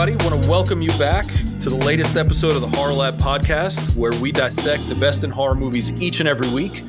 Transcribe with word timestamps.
Everybody, 0.00 0.28
want 0.28 0.44
to 0.44 0.48
welcome 0.48 0.80
you 0.80 0.90
back 0.90 1.26
to 1.58 1.68
the 1.68 1.82
latest 1.84 2.16
episode 2.16 2.52
of 2.52 2.60
the 2.60 2.68
Horror 2.78 2.92
Lab 2.92 3.14
podcast, 3.14 3.96
where 3.96 4.12
we 4.20 4.30
dissect 4.30 4.88
the 4.88 4.94
best 4.94 5.24
in 5.24 5.30
horror 5.30 5.56
movies 5.56 5.90
each 6.00 6.20
and 6.20 6.28
every 6.28 6.48
week. 6.50 6.84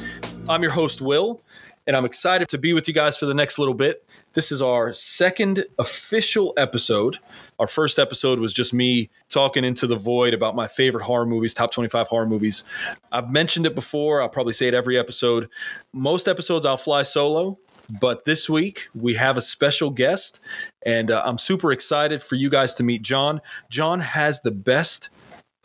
I'm 0.47 0.61
your 0.61 0.71
host, 0.71 1.01
Will, 1.01 1.41
and 1.87 1.97
I'm 1.97 2.05
excited 2.05 2.47
to 2.49 2.59
be 2.59 2.71
with 2.71 2.87
you 2.87 2.93
guys 2.93 3.17
for 3.17 3.25
the 3.25 3.33
next 3.33 3.57
little 3.57 3.73
bit. 3.73 4.05
This 4.33 4.51
is 4.51 4.61
our 4.61 4.93
second 4.93 5.63
official 5.79 6.53
episode. 6.55 7.17
Our 7.57 7.65
first 7.65 7.97
episode 7.97 8.37
was 8.37 8.53
just 8.53 8.75
me 8.75 9.09
talking 9.27 9.63
into 9.63 9.87
the 9.87 9.95
void 9.95 10.35
about 10.35 10.55
my 10.55 10.67
favorite 10.67 11.03
horror 11.03 11.25
movies, 11.25 11.55
top 11.55 11.71
25 11.71 12.07
horror 12.09 12.27
movies. 12.27 12.63
I've 13.11 13.31
mentioned 13.31 13.65
it 13.65 13.73
before, 13.73 14.21
I'll 14.21 14.29
probably 14.29 14.53
say 14.53 14.67
it 14.67 14.75
every 14.75 14.99
episode. 14.99 15.49
Most 15.93 16.27
episodes 16.27 16.63
I'll 16.63 16.77
fly 16.77 17.01
solo, 17.01 17.57
but 17.99 18.25
this 18.25 18.49
week 18.49 18.87
we 18.93 19.15
have 19.15 19.37
a 19.37 19.41
special 19.41 19.89
guest, 19.89 20.39
and 20.85 21.11
uh, 21.11 21.21
I'm 21.25 21.37
super 21.37 21.71
excited 21.71 22.21
for 22.21 22.35
you 22.35 22.49
guys 22.49 22.75
to 22.75 22.83
meet 22.83 23.01
Jon. 23.01 23.41
Jon 23.69 23.99
has 23.99 24.41
the 24.41 24.51
best 24.51 25.09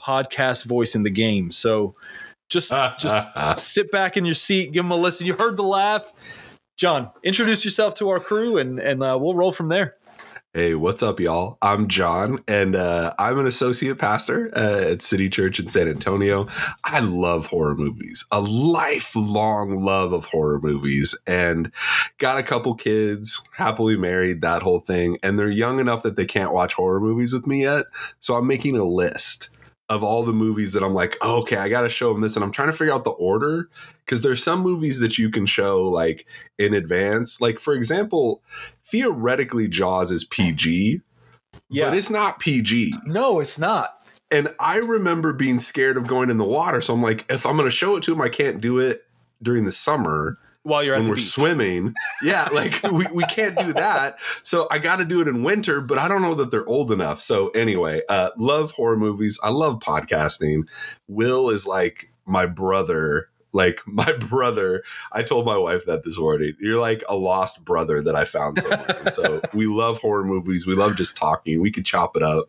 podcast 0.00 0.64
voice 0.64 0.94
in 0.94 1.02
the 1.02 1.10
game, 1.10 1.52
so 1.52 1.94
just 2.48 2.72
just 2.98 3.58
sit 3.58 3.90
back 3.90 4.16
in 4.16 4.24
your 4.24 4.34
seat, 4.34 4.72
give 4.72 4.84
him 4.84 4.90
a 4.90 4.96
listen. 4.96 5.26
You 5.26 5.34
heard 5.34 5.56
the 5.56 5.62
laugh, 5.62 6.12
Jon. 6.76 7.10
Introduce 7.22 7.64
yourself 7.64 7.94
to 7.94 8.08
our 8.08 8.20
crew, 8.20 8.58
and 8.58 8.78
and 8.78 9.02
uh, 9.02 9.18
we'll 9.20 9.34
roll 9.34 9.52
from 9.52 9.68
there. 9.68 9.96
Hey, 10.56 10.76
what's 10.76 11.02
up, 11.02 11.18
y'all? 11.18 11.58
I'm 11.62 11.88
Jon, 11.88 12.38
and 12.46 12.76
uh, 12.76 13.12
I'm 13.18 13.40
an 13.40 13.46
associate 13.48 13.98
pastor 13.98 14.52
uh, 14.54 14.92
at 14.92 15.02
City 15.02 15.28
Church 15.28 15.58
in 15.58 15.68
San 15.68 15.88
Antonio. 15.88 16.46
I 16.84 17.00
love 17.00 17.46
horror 17.46 17.74
movies, 17.74 18.24
a 18.30 18.40
lifelong 18.40 19.82
love 19.82 20.12
of 20.12 20.26
horror 20.26 20.60
movies, 20.60 21.18
and 21.26 21.72
got 22.18 22.38
a 22.38 22.44
couple 22.44 22.76
kids, 22.76 23.42
happily 23.56 23.96
married, 23.96 24.42
that 24.42 24.62
whole 24.62 24.78
thing. 24.78 25.18
And 25.24 25.40
they're 25.40 25.50
young 25.50 25.80
enough 25.80 26.04
that 26.04 26.14
they 26.14 26.24
can't 26.24 26.54
watch 26.54 26.74
horror 26.74 27.00
movies 27.00 27.32
with 27.32 27.48
me 27.48 27.62
yet. 27.62 27.86
So 28.20 28.36
I'm 28.36 28.46
making 28.46 28.76
a 28.76 28.84
list 28.84 29.50
of 29.88 30.02
all 30.02 30.22
the 30.22 30.32
movies 30.32 30.72
that 30.72 30.82
I'm 30.82 30.94
like, 30.94 31.16
oh, 31.20 31.40
okay, 31.42 31.56
I 31.56 31.68
got 31.68 31.82
to 31.82 31.88
show 31.88 32.12
them 32.12 32.22
this. 32.22 32.36
And 32.36 32.44
I'm 32.44 32.52
trying 32.52 32.70
to 32.70 32.76
figure 32.76 32.92
out 32.94 33.04
the 33.04 33.10
order 33.10 33.68
because 34.04 34.22
there's 34.22 34.42
some 34.42 34.60
movies 34.60 34.98
that 35.00 35.18
you 35.18 35.30
can 35.30 35.46
show 35.46 35.84
like 35.86 36.26
in 36.58 36.72
advance. 36.72 37.40
Like, 37.40 37.58
for 37.58 37.74
example, 37.74 38.42
theoretically, 38.82 39.68
Jaws 39.68 40.10
is 40.10 40.24
PG, 40.24 41.00
Yeah. 41.68 41.90
but 41.90 41.98
it's 41.98 42.10
not 42.10 42.40
PG. 42.40 42.94
No, 43.04 43.40
it's 43.40 43.58
not. 43.58 44.06
And 44.30 44.54
I 44.58 44.78
remember 44.78 45.32
being 45.32 45.60
scared 45.60 45.96
of 45.96 46.06
going 46.06 46.30
in 46.30 46.38
the 46.38 46.44
water. 46.44 46.80
So 46.80 46.94
I'm 46.94 47.02
like, 47.02 47.24
if 47.30 47.44
I'm 47.44 47.56
going 47.56 47.68
to 47.68 47.74
show 47.74 47.96
it 47.96 48.02
to 48.04 48.10
them, 48.12 48.22
I 48.22 48.30
can't 48.30 48.60
do 48.60 48.78
it 48.78 49.04
during 49.42 49.64
the 49.66 49.72
summer 49.72 50.38
While 50.64 50.82
you're 50.82 50.94
at 50.94 50.98
when 50.98 51.04
the 51.04 51.10
we're 51.10 51.16
beach. 51.16 51.26
swimming. 51.30 51.94
Yeah, 52.22 52.48
like 52.52 52.82
we, 52.90 53.06
we 53.12 53.22
can't 53.24 53.56
do 53.56 53.72
that. 53.74 54.16
So 54.42 54.66
I 54.70 54.78
got 54.78 54.96
to 54.96 55.04
do 55.04 55.20
it 55.20 55.28
in 55.28 55.44
winter, 55.44 55.80
but 55.80 55.98
I 55.98 56.08
don't 56.08 56.22
know 56.22 56.34
that 56.34 56.50
they're 56.50 56.66
old 56.66 56.90
enough. 56.90 57.22
So 57.22 57.48
anyway, 57.50 58.02
uh, 58.08 58.30
love 58.36 58.72
horror 58.72 58.96
movies. 58.96 59.38
I 59.42 59.50
love 59.50 59.78
podcasting. 59.78 60.62
Will 61.06 61.50
is 61.50 61.66
like 61.66 62.10
my 62.26 62.46
brother. 62.46 63.28
Like 63.52 63.82
my 63.86 64.10
brother, 64.16 64.82
I 65.12 65.22
told 65.22 65.46
my 65.46 65.56
wife 65.56 65.84
that 65.86 66.02
this 66.02 66.18
morning. 66.18 66.54
You're 66.58 66.80
like 66.80 67.04
a 67.08 67.14
lost 67.14 67.64
brother 67.64 68.02
that 68.02 68.16
I 68.16 68.24
found 68.24 68.60
somewhere. 68.60 69.10
So 69.12 69.40
we 69.54 69.66
love 69.66 69.98
horror 70.00 70.24
movies. 70.24 70.66
We 70.66 70.74
love 70.74 70.96
just 70.96 71.16
talking. 71.16 71.60
We 71.60 71.70
could 71.70 71.84
chop 71.86 72.16
it 72.16 72.22
up 72.24 72.46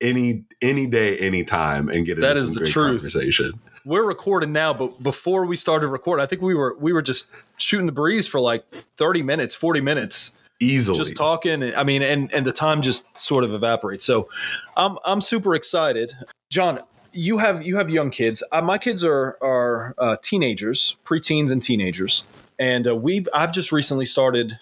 any 0.00 0.42
any 0.60 0.86
day, 0.88 1.18
anytime, 1.18 1.88
and 1.88 2.04
get 2.04 2.16
into 2.16 2.26
That 2.26 2.36
is 2.36 2.52
the 2.54 2.66
truth. 2.66 3.02
conversation. 3.02 3.60
We're 3.84 4.04
recording 4.04 4.52
now, 4.52 4.72
but 4.74 5.02
before 5.02 5.46
we 5.46 5.56
started 5.56 5.88
recording, 5.88 6.22
I 6.22 6.26
think 6.26 6.42
we 6.42 6.54
were 6.54 6.76
we 6.78 6.92
were 6.92 7.02
just 7.02 7.28
shooting 7.56 7.86
the 7.86 7.92
breeze 7.92 8.26
for 8.26 8.40
like 8.40 8.64
30 8.96 9.22
minutes, 9.22 9.54
40 9.54 9.80
minutes, 9.80 10.32
Easily. 10.60 10.98
just 10.98 11.16
talking. 11.16 11.74
I 11.74 11.84
mean, 11.84 12.02
and 12.02 12.32
and 12.32 12.46
the 12.46 12.52
time 12.52 12.82
just 12.82 13.18
sort 13.18 13.44
of 13.44 13.54
evaporates. 13.54 14.04
So 14.04 14.28
I'm 14.76 14.98
I'm 15.04 15.20
super 15.20 15.54
excited. 15.54 16.12
John, 16.50 16.80
you 17.12 17.38
have 17.38 17.62
you 17.62 17.76
have 17.76 17.90
young 17.90 18.10
kids. 18.10 18.42
Uh, 18.52 18.62
my 18.62 18.78
kids 18.78 19.04
are 19.04 19.38
are 19.40 19.94
uh, 19.98 20.16
teenagers, 20.22 20.96
preteens 21.04 21.50
and 21.50 21.62
teenagers, 21.62 22.24
and 22.58 22.86
uh, 22.86 22.96
we've 22.96 23.28
I've 23.32 23.52
just 23.52 23.72
recently 23.72 24.04
started 24.04 24.58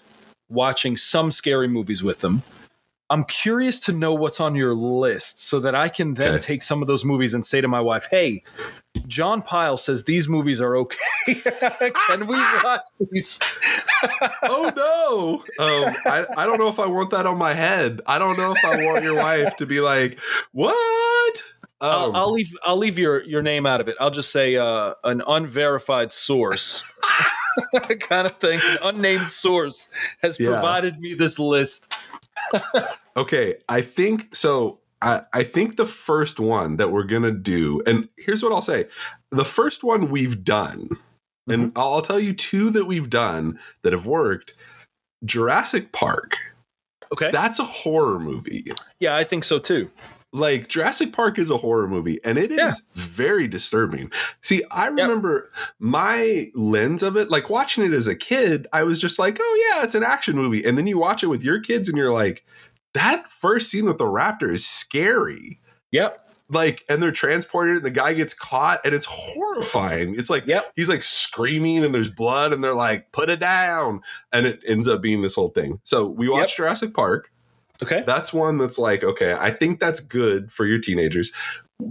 watching 0.49 0.97
some 0.97 1.31
scary 1.31 1.69
movies 1.69 2.03
with 2.03 2.21
them. 2.21 2.43
I'm 3.11 3.25
curious 3.25 3.81
to 3.81 3.93
know 3.93 4.13
what's 4.15 4.39
on 4.41 4.55
your 4.55 4.75
list 4.75 5.43
so 5.43 5.61
that 5.61 5.75
I 5.75 5.89
can 5.89 6.15
then 6.15 6.35
Okay. 6.35 6.39
take 6.39 6.63
some 6.63 6.83
of 6.83 6.89
those 6.89 7.05
movies 7.05 7.33
and 7.35 7.45
say 7.45 7.61
to 7.61 7.69
my 7.69 7.81
wife, 7.81 8.07
"Hey, 8.11 8.43
Jon 9.07 9.41
Pyle 9.43 9.77
says 9.77 10.05
these 10.05 10.29
movies 10.29 10.61
are 10.61 10.77
okay. 10.77 10.97
can 12.09 12.27
we 12.27 12.37
watch 12.65 12.83
these?" 13.11 13.41
oh 14.45 14.73
no 14.77 15.65
um 15.65 15.93
I, 16.07 16.27
I 16.37 16.47
don't 16.47 16.59
know 16.59 16.69
if 16.69 16.79
i 16.79 16.87
want 16.87 17.11
that 17.11 17.27
on 17.27 17.37
my 17.37 17.53
head 17.53 18.01
i 18.07 18.17
don't 18.21 18.37
know 18.37 18.53
if 18.53 18.65
i 18.65 18.71
want 18.71 19.03
your 19.03 19.17
wife 19.17 19.57
to 19.57 19.67
be 19.67 19.81
like 19.81 20.21
what 20.53 21.43
um, 21.81 21.91
I'll, 21.93 22.17
I'll 22.17 22.33
leave. 22.33 22.53
I'll 22.65 22.77
leave 22.77 22.99
your 22.99 23.23
your 23.25 23.41
name 23.43 23.65
out 23.67 23.81
of 23.81 23.87
it. 23.87 23.97
I'll 24.01 24.11
just 24.11 24.33
say 24.33 24.57
uh, 24.57 24.95
an 25.05 25.23
unverified 25.27 26.13
source, 26.13 26.83
kind 28.01 28.27
of 28.27 28.37
thing. 28.39 28.59
An 28.61 28.79
unnamed 28.83 29.31
source 29.31 29.89
has 30.21 30.41
Yeah. 30.41 30.49
provided 30.49 30.99
me 30.99 31.15
this 31.15 31.39
list. 31.39 31.93
Okay 33.17 33.57
i 33.69 33.81
think 33.81 34.35
so 34.35 34.81
I, 35.01 35.23
I 35.33 35.45
think 35.45 35.77
the 35.77 35.87
first 35.87 36.41
one 36.41 36.77
that 36.77 36.91
we're 36.91 37.05
gonna 37.05 37.31
do 37.31 37.83
and 37.87 38.09
here's 38.17 38.43
what 38.43 38.53
i'll 38.53 38.63
say. 38.63 38.87
The 39.31 39.45
first 39.45 39.85
one 39.85 40.11
we've 40.11 40.43
done 40.43 40.97
and 41.49 41.69
mm-hmm. 41.69 41.79
I'll, 41.79 41.95
I'll 41.95 42.03
tell 42.03 42.21
you 42.21 42.33
two 42.33 42.71
that 42.71 42.87
we've 42.87 43.11
done 43.11 43.59
that 43.83 43.93
have 43.93 44.07
worked. 44.07 44.55
Jurassic 45.25 45.93
park. 45.93 46.39
Okay. 47.11 47.31
that's 47.31 47.59
a 47.59 47.65
horror 47.65 48.19
movie. 48.19 48.71
Yeah, 49.01 49.17
I 49.17 49.25
think 49.25 49.43
so 49.45 49.59
too. 49.59 49.91
Like 50.33 50.69
Jurassic 50.69 51.13
Park 51.13 51.39
is 51.39 51.49
a 51.51 51.57
horror 51.57 51.89
movie 51.89 52.21
and 52.25 52.37
it 52.37 52.51
is 52.53 52.59
Yeah. 52.59 52.73
very 52.95 53.49
disturbing. 53.49 54.11
See, 54.43 54.63
I 54.71 54.87
remember 54.89 55.51
my 55.79 56.51
lens 56.55 57.03
of 57.03 57.17
it, 57.17 57.31
like 57.31 57.49
watching 57.49 57.85
it 57.85 57.93
as 57.95 58.07
a 58.07 58.15
kid, 58.15 58.67
I 58.73 58.83
was 58.83 59.01
just 59.01 59.19
like, 59.19 59.39
oh 59.41 59.71
yeah, 59.73 59.85
it's 59.85 59.95
an 59.95 60.03
action 60.03 60.37
movie. 60.37 60.65
And 60.65 60.77
then 60.77 60.87
you 60.87 60.99
watch 60.99 61.23
it 61.23 61.29
with 61.29 61.43
your 61.43 61.61
kids 61.61 61.89
and 61.89 61.97
you're 61.97 62.13
like, 62.13 62.45
that 62.95 63.31
first 63.31 63.71
scene 63.71 63.87
with 63.87 63.99
the 63.99 64.05
raptor 64.05 64.53
is 64.53 64.67
scary. 64.67 65.61
Yep. 65.93 66.25
Like, 66.51 66.85
and 66.89 67.03
they're 67.03 67.13
transported 67.13 67.77
and 67.77 67.85
the 67.85 67.91
guy 67.91 68.15
gets 68.15 68.33
caught 68.33 68.81
and 68.85 68.95
it's 68.95 69.07
horrifying. 69.09 70.15
It's 70.19 70.31
like, 70.31 70.47
Yep. 70.47 70.73
he's 70.77 70.89
like 70.89 71.03
screaming 71.03 71.85
and 71.85 71.95
there's 71.95 72.11
blood 72.11 72.53
and 72.53 72.63
they're 72.65 72.75
like, 72.75 73.13
put 73.13 73.29
it 73.29 73.41
down. 73.41 74.03
And 74.33 74.47
it 74.47 74.61
ends 74.67 74.89
up 74.89 75.01
being 75.03 75.21
this 75.23 75.35
whole 75.35 75.51
thing. 75.51 75.81
So 75.85 76.07
we 76.07 76.29
watched 76.29 76.57
Jurassic 76.57 76.95
Park. 76.95 77.31
Okay. 77.83 78.03
That's 78.07 78.33
one 78.33 78.59
that's 78.59 78.79
like, 78.79 79.05
okay, 79.05 79.35
I 79.39 79.51
think 79.51 79.79
that's 79.81 80.01
good 80.01 80.51
for 80.51 80.67
your 80.67 80.79
teenagers. 80.79 81.31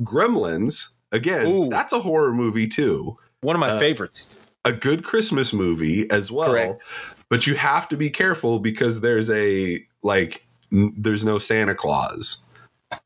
Gremlins, 0.03 0.89
again, 1.11 1.45
Ooh. 1.47 1.69
that's 1.69 1.93
a 1.93 1.99
horror 1.99 2.33
movie 2.33 2.67
too. 2.67 3.17
One 3.41 3.55
of 3.55 3.59
my 3.59 3.69
Uh, 3.71 3.79
favorites. 3.79 4.37
A 4.65 4.73
good 4.73 5.03
Christmas 5.03 5.53
movie 5.53 6.09
as 6.11 6.29
well. 6.31 6.49
Correct. 6.49 6.83
But 7.29 7.47
you 7.47 7.55
have 7.55 7.87
to 7.89 7.97
be 7.97 8.09
careful 8.09 8.59
because 8.59 8.99
there's 9.01 9.29
a 9.29 9.85
like 10.03 10.45
n- 10.73 10.93
there's 10.97 11.23
no 11.23 11.39
Santa 11.39 11.73
Claus 11.75 12.43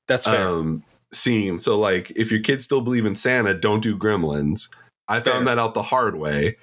That's 0.08 0.26
fair. 0.26 0.48
um 0.48 0.84
scene. 1.14 1.60
So 1.60 1.78
like 1.78 2.12
if 2.16 2.32
your 2.32 2.40
kids 2.42 2.64
still 2.64 2.82
believe 2.82 3.06
in 3.06 3.16
Santa, 3.16 3.54
don't 3.54 3.82
do 3.82 3.96
Gremlins. 3.98 4.74
I 5.08 5.20
found 5.20 5.46
Fair. 5.46 5.56
that 5.56 5.60
out 5.60 5.74
the 5.76 5.84
hard 5.84 6.16
way. 6.18 6.58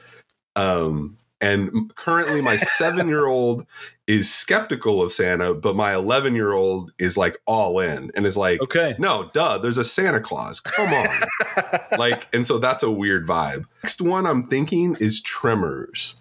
Um 0.56 1.16
and 1.40 1.94
currently 1.94 2.40
my 2.40 2.56
7-year-old 2.56 3.66
is 4.06 4.32
skeptical 4.32 5.02
of 5.02 5.12
Santa, 5.12 5.54
but 5.54 5.76
my 5.76 5.92
11-year-old 5.92 6.92
is 6.98 7.16
like 7.16 7.38
all 7.46 7.78
in 7.78 8.10
and 8.14 8.26
is 8.26 8.36
like 8.36 8.60
okay. 8.62 8.94
no, 8.98 9.30
duh, 9.32 9.58
there's 9.58 9.78
a 9.78 9.84
Santa 9.84 10.20
Claus. 10.20 10.60
Come 10.60 10.92
on. 10.92 11.78
like 11.98 12.26
and 12.32 12.46
so 12.46 12.58
that's 12.58 12.82
a 12.82 12.90
weird 12.90 13.26
vibe. 13.26 13.64
Next 13.82 14.00
one 14.00 14.26
I'm 14.26 14.42
thinking 14.42 14.96
is 15.00 15.22
Tremors. 15.22 16.20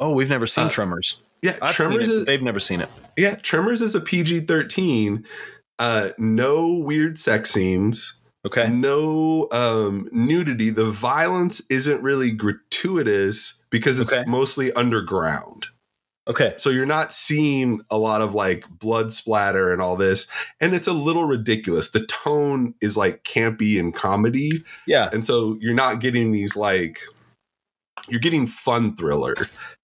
Oh, 0.00 0.12
we've 0.12 0.30
never 0.30 0.46
seen 0.46 0.64
uh, 0.64 0.70
Tremors. 0.70 1.22
Yeah, 1.42 1.56
I've 1.62 1.74
Tremors 1.74 2.08
is 2.08 2.26
They've 2.26 2.42
never 2.42 2.60
seen 2.60 2.80
it. 2.80 2.88
yeah, 3.16 3.36
Tremors 3.36 3.80
is 3.80 3.94
a 3.94 4.00
PG-13. 4.00 5.24
Uh 5.78 6.10
no 6.18 6.72
weird 6.72 7.18
sex 7.18 7.52
scenes. 7.52 8.17
Okay. 8.48 8.68
no 8.68 9.48
um 9.52 10.08
nudity 10.12 10.70
the 10.70 10.90
violence 10.90 11.62
isn't 11.70 12.02
really 12.02 12.30
gratuitous 12.30 13.58
because 13.70 13.98
it's 14.00 14.12
Okay. 14.12 14.24
mostly 14.28 14.72
underground 14.72 15.66
Okay. 16.26 16.54
so 16.58 16.68
you're 16.70 16.84
not 16.86 17.12
seeing 17.14 17.80
a 17.90 17.96
lot 17.98 18.20
of 18.20 18.34
like 18.34 18.68
blood 18.68 19.12
splatter 19.12 19.72
and 19.72 19.80
all 19.80 19.96
this 19.96 20.26
and 20.60 20.74
it's 20.74 20.86
a 20.86 20.92
little 20.92 21.24
ridiculous 21.24 21.90
the 21.90 22.04
tone 22.06 22.74
is 22.80 22.96
like 22.96 23.22
campy 23.24 23.78
and 23.78 23.94
comedy 23.94 24.64
Yeah. 24.86 25.08
and 25.12 25.24
so 25.24 25.56
you're 25.60 25.74
not 25.74 26.00
getting 26.00 26.32
these 26.32 26.56
like 26.56 27.00
you're 28.08 28.20
getting 28.20 28.46
fun 28.46 28.96
thriller 28.96 29.34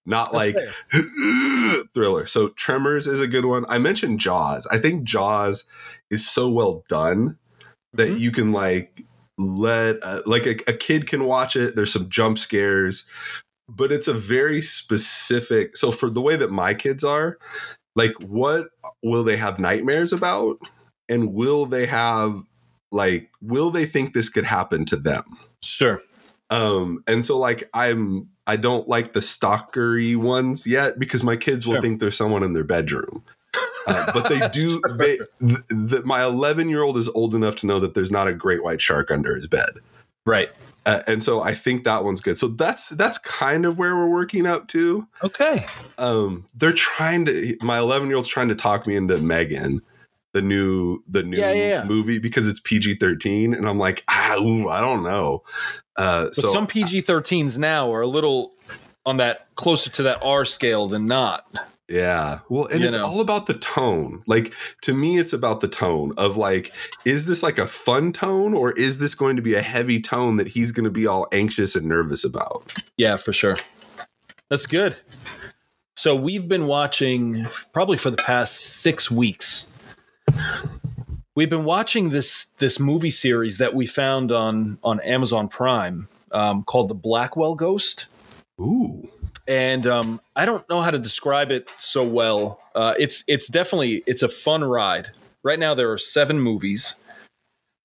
not 0.07 0.31
That's 0.31 0.53
like 0.55 0.57
thriller. 1.95 2.27
So 2.27 2.49
Tremors 2.49 3.07
is 3.07 3.19
a 3.19 3.27
good 3.27 3.45
one. 3.45 3.65
I 3.67 3.79
mentioned 3.79 4.19
Jaws. 4.19 4.67
I 4.67 4.77
think 4.77 5.03
Jaws 5.03 5.63
is 6.11 6.29
so 6.29 6.47
well 6.47 6.83
done 6.87 7.37
that 7.97 8.09
Mhm. 8.09 8.19
you 8.19 8.31
can 8.31 8.51
like 8.51 9.03
let 9.37 9.97
uh, 10.03 10.21
like 10.25 10.45
a, 10.45 10.55
a 10.67 10.73
kid 10.73 11.07
can 11.07 11.25
watch 11.25 11.55
it. 11.55 11.75
There's 11.75 11.91
some 11.93 12.09
jump 12.09 12.37
scares, 12.39 13.05
but 13.69 13.91
it's 13.91 14.07
a 14.07 14.13
very 14.13 14.61
specific. 14.61 15.75
So 15.77 15.91
for 15.91 16.09
the 16.09 16.21
way 16.21 16.35
that 16.35 16.51
my 16.51 16.73
kids 16.73 17.03
are, 17.03 17.37
like, 17.95 18.13
what 18.21 18.67
will 19.03 19.23
they 19.23 19.37
have 19.37 19.59
nightmares 19.59 20.13
about? 20.13 20.57
and 21.07 21.35
will 21.35 21.67
they 21.67 21.85
have 21.85 22.41
like 22.91 23.29
will 23.39 23.69
they 23.69 23.85
think 23.85 24.13
this 24.15 24.27
could 24.27 24.43
happen 24.43 24.85
to 24.85 24.95
them 24.95 25.23
Sure. 25.61 26.01
um 26.49 27.03
and 27.05 27.23
so 27.23 27.37
like 27.37 27.69
i'm 27.75 28.27
i 28.47 28.55
don't 28.55 28.87
like 28.87 29.13
the 29.13 29.19
stalkery 29.19 30.15
ones 30.15 30.65
yet 30.65 30.97
because 30.97 31.23
my 31.23 31.35
kids 31.35 31.67
will 31.67 31.75
Sure. 31.75 31.81
think 31.83 31.99
there's 31.99 32.17
someone 32.17 32.41
in 32.41 32.53
their 32.53 32.63
bedroom 32.63 33.23
uh, 33.87 34.11
but 34.13 34.29
they 34.29 34.39
do 34.49 34.79
they 34.97 35.17
th- 35.39 35.89
th- 35.89 36.03
my 36.03 36.23
11 36.23 36.69
year 36.69 36.81
old 36.83 36.97
is 36.97 37.07
old 37.09 37.35
enough 37.35 37.55
to 37.57 37.65
know 37.67 37.79
that 37.79 37.93
there's 37.93 38.11
not 38.11 38.27
a 38.27 38.33
great 38.33 38.63
white 38.63 38.81
shark 38.81 39.11
under 39.11 39.35
his 39.35 39.47
bed 39.47 39.69
Right. 40.25 40.49
uh, 40.87 41.01
and 41.07 41.23
so 41.23 41.41
i 41.41 41.53
think 41.53 41.83
that 41.83 42.03
one's 42.03 42.21
good 42.21 42.37
so 42.39 42.47
that's 42.47 42.89
that's 42.89 43.17
kind 43.19 43.65
of 43.65 43.77
where 43.77 43.95
we're 43.95 44.09
working 44.09 44.47
up 44.47 44.67
to 44.69 45.07
Okay. 45.23 45.65
um 45.97 46.45
they're 46.55 46.73
trying 46.73 47.25
to 47.25 47.57
my 47.61 47.77
11 47.79 48.07
year 48.07 48.15
old's 48.15 48.27
trying 48.27 48.47
to 48.49 48.55
talk 48.55 48.87
me 48.87 48.95
into 48.95 49.15
M3GAN 49.17 49.79
the 50.33 50.41
new 50.41 51.03
the 51.07 51.23
new 51.23 51.37
Yeah, 51.37 51.51
yeah, 51.53 51.67
yeah. 51.67 51.83
movie 51.85 52.17
because 52.19 52.47
it's 52.47 52.59
pg-13 52.59 53.55
and 53.55 53.67
i'm 53.69 53.77
like 53.77 54.03
ah, 54.07 54.35
ooh, 54.37 54.67
i 54.67 54.81
don't 54.81 55.03
know 55.03 55.43
uh 55.97 56.25
But 56.25 56.35
so 56.35 56.47
some 56.47 56.67
PG 56.67 57.03
13s 57.03 57.57
now 57.57 57.93
are 57.93 58.01
a 58.01 58.07
little 58.07 58.53
on 59.05 59.17
that 59.17 59.47
closer 59.55 59.89
to 59.91 60.03
that 60.03 60.17
R 60.23 60.43
scale 60.43 60.87
than 60.87 61.05
not. 61.05 61.45
Yeah 61.87 62.39
well 62.49 62.65
and 62.65 62.81
You 62.81 62.87
it's 62.87 62.97
know. 62.97 63.05
all 63.05 63.21
about 63.21 63.45
the 63.45 63.53
tone 63.53 64.23
like 64.25 64.53
to 64.81 64.93
me 64.93 65.19
it's 65.19 65.33
about 65.33 65.61
the 65.61 65.67
tone 65.67 66.13
of 66.17 66.35
like 66.35 66.71
is 67.05 67.27
this 67.27 67.43
like 67.43 67.57
a 67.59 67.67
fun 67.67 68.11
tone 68.11 68.53
or 68.55 68.71
is 68.71 68.97
this 68.97 69.13
going 69.13 69.35
to 69.35 69.41
be 69.43 69.53
a 69.53 69.61
heavy 69.61 70.01
tone 70.01 70.37
that 70.37 70.47
he's 70.47 70.71
going 70.71 70.85
to 70.85 70.89
be 70.89 71.05
all 71.05 71.27
anxious 71.31 71.75
and 71.75 71.87
nervous 71.87 72.23
about 72.23 72.73
Yeah, 72.97 73.17
for 73.17 73.33
sure. 73.33 73.57
That's 74.49 74.65
good. 74.65 74.95
So 75.95 76.15
we've 76.15 76.47
been 76.47 76.67
watching 76.67 77.47
probably 77.73 77.97
for 77.97 78.09
the 78.09 78.17
past 78.17 78.57
six 78.57 79.09
weeks. 79.11 79.67
We've 81.35 81.49
been 81.49 81.65
watching 81.65 82.09
this 82.09 82.45
this 82.59 82.79
movie 82.79 83.09
series 83.09 83.57
that 83.59 83.73
we 83.73 83.85
found 83.85 84.31
on 84.31 84.79
on 84.83 84.99
Amazon 85.01 85.47
Prime 85.49 86.07
um, 86.31 86.63
called 86.63 86.89
The 86.89 86.95
Blackwell 86.95 87.55
Ghost. 87.55 88.07
ooh 88.59 89.09
and 89.47 89.85
um, 89.87 90.21
I 90.35 90.45
don't 90.45 90.67
know 90.69 90.81
how 90.81 90.91
to 90.91 90.99
describe 90.99 91.51
it 91.51 91.67
so 91.77 92.03
well. 92.03 92.59
Uh, 92.73 92.93
it's 92.97 93.23
it's 93.27 93.47
definitely 93.47 94.03
it's 94.07 94.23
a 94.23 94.29
fun 94.29 94.63
ride. 94.63 95.09
Right 95.43 95.59
now 95.59 95.73
there 95.75 95.91
are 95.91 95.97
seven 95.97 96.39
movies. 96.39 96.95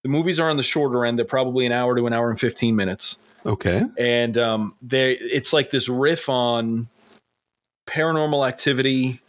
The 0.03 0.09
movies 0.09 0.41
are 0.41 0.49
on 0.49 0.57
the 0.57 0.63
shorter 0.63 1.05
end. 1.05 1.19
They're 1.19 1.27
probably 1.27 1.67
an 1.67 1.73
hour 1.73 1.95
to 1.97 2.07
an 2.07 2.13
hour 2.13 2.31
and 2.31 2.41
fifteen 2.41 2.77
minutes, 2.77 3.19
okay 3.45 3.83
and 3.99 4.39
um, 4.39 4.75
they 4.81 5.13
it's 5.13 5.53
like 5.53 5.71
this 5.71 5.89
riff 5.89 6.29
on 6.29 6.89
paranormal 7.87 8.47
activity, 8.49 9.21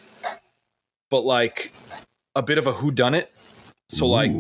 but 1.10 1.22
like 1.26 1.74
a 2.36 2.42
bit 2.42 2.58
of 2.58 2.68
a 2.68 2.72
whodunit. 2.72 3.28
So 3.90 4.08
like 4.08 4.32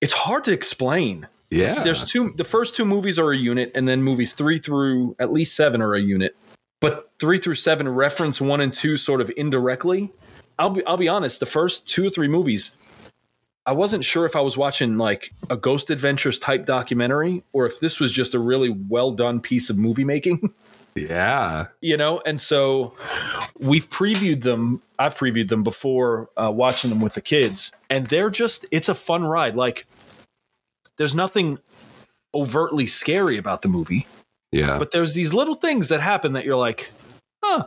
it's 0.00 0.12
hard 0.12 0.44
to 0.44 0.52
explain. 0.52 1.28
yeah 1.50 1.82
There's 1.84 2.04
two. 2.04 2.30
The 2.30 2.44
first 2.44 2.74
two 2.74 2.84
movies 2.84 3.18
are 3.18 3.30
a 3.30 3.36
unit, 3.36 3.70
and 3.76 3.86
then 3.86 4.02
movies 4.02 4.32
three 4.32 4.58
through 4.58 5.14
at 5.20 5.32
least 5.32 5.54
seven 5.54 5.80
are 5.82 5.94
a 5.94 6.00
unit. 6.00 6.36
But 6.80 7.10
three 7.18 7.38
through 7.38 7.56
seven 7.56 7.88
reference 7.88 8.40
one 8.40 8.60
and 8.60 8.72
two 8.72 8.96
sort 8.96 9.20
of 9.20 9.30
indirectly. 9.36 10.12
I'll 10.58 10.70
be 10.70 10.84
I'll 10.86 10.96
be 10.96 11.08
honest. 11.08 11.40
The 11.40 11.46
first 11.46 11.88
two 11.88 12.06
or 12.06 12.10
three 12.10 12.28
movies, 12.28 12.72
I 13.66 13.72
wasn't 13.72 14.04
sure 14.04 14.24
if 14.26 14.34
I 14.34 14.40
was 14.40 14.56
watching 14.56 14.98
like 14.98 15.32
a 15.48 15.56
Ghost 15.56 15.90
Adventures 15.90 16.38
type 16.38 16.66
documentary 16.66 17.44
or 17.52 17.66
if 17.66 17.80
this 17.80 18.00
was 18.00 18.10
just 18.12 18.34
a 18.34 18.38
really 18.38 18.70
well 18.88 19.12
done 19.12 19.40
piece 19.40 19.70
of 19.70 19.78
movie 19.78 20.04
making. 20.04 20.54
yeah 20.94 21.66
you 21.80 21.96
know 21.96 22.20
and 22.26 22.40
so 22.40 22.92
we've 23.58 23.88
previewed 23.90 24.42
them 24.42 24.82
i've 24.98 25.16
previewed 25.16 25.48
them 25.48 25.62
before 25.62 26.28
uh, 26.36 26.50
watching 26.50 26.90
them 26.90 27.00
with 27.00 27.14
the 27.14 27.20
kids 27.20 27.72
and 27.88 28.06
they're 28.06 28.30
just 28.30 28.66
it's 28.70 28.88
a 28.88 28.94
fun 28.94 29.22
ride 29.24 29.54
like 29.54 29.86
there's 30.96 31.14
nothing 31.14 31.58
overtly 32.34 32.86
scary 32.86 33.38
about 33.38 33.62
the 33.62 33.68
movie 33.68 34.06
yeah. 34.52 34.78
But 34.78 34.90
there's 34.90 35.14
these 35.14 35.32
little 35.34 35.54
things 35.54 35.88
that 35.88 36.00
happen 36.00 36.32
that 36.34 36.44
you're 36.44 36.56
like 36.56 36.90
huh 37.42 37.66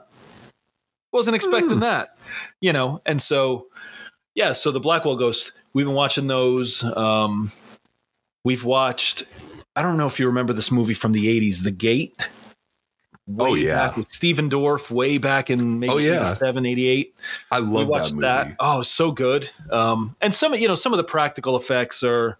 wasn't 1.11 1.35
expecting 1.35 1.69
Hmm. 1.73 1.79
that 1.79 2.17
you 2.61 2.73
know? 2.73 3.01
And 3.05 3.21
so 3.21 3.67
yeah 4.35 4.53
so 4.53 4.71
the 4.71 4.79
blackwell 4.79 5.15
ghost 5.15 5.51
we've 5.73 5.85
been 5.85 5.95
watching 5.95 6.27
those 6.27 6.83
um 6.83 7.51
we've 8.43 8.65
watched 8.65 9.23
i 9.75 9.81
don't 9.81 9.95
know 9.97 10.07
if 10.07 10.19
you 10.19 10.25
remember 10.27 10.53
this 10.53 10.71
movie 10.71 10.93
from 10.95 11.11
the 11.11 11.25
80s 11.39 11.63
the 11.63 11.71
gate? 11.71 12.29
Oh, 13.39 13.55
yeah. 13.55 13.95
with 13.95 14.09
Stephen 14.09 14.49
Dorff 14.49 14.91
way 14.91 15.17
back 15.17 15.49
in 15.49 15.79
maybe 15.79 15.93
Oh, 15.93 15.97
yeah. 15.97 16.23
87 16.23 16.65
88 16.65 17.15
i 17.51 17.59
we 17.61 17.65
love 17.67 17.87
watched 17.87 18.19
that. 18.19 18.47
movie. 18.47 18.49
That, 18.49 18.55
oh 18.59 18.81
so 18.81 19.11
good. 19.11 19.49
Um 19.71 20.15
and 20.19 20.35
some 20.35 20.53
you 20.55 20.67
know 20.67 20.75
some 20.75 20.91
of 20.93 20.97
the 20.97 21.03
practical 21.05 21.55
effects 21.55 22.03
are 22.03 22.37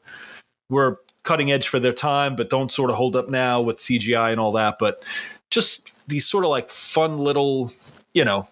were 0.69 1.00
cutting 1.23 1.51
edge 1.51 1.67
for 1.67 1.79
their 1.79 1.93
time 1.93 2.35
but 2.35 2.49
don't 2.49 2.71
sort 2.71 2.89
of 2.89 2.95
hold 2.95 3.15
up 3.15 3.29
now 3.29 3.61
with 3.61 3.77
cgi 3.77 4.31
and 4.31 4.39
all 4.39 4.51
that 4.51 4.77
but 4.79 5.03
just 5.49 5.91
these 6.07 6.25
sort 6.25 6.43
of 6.43 6.49
like 6.49 6.69
fun 6.69 7.17
little 7.17 7.71
you 8.13 8.25
know 8.25 8.43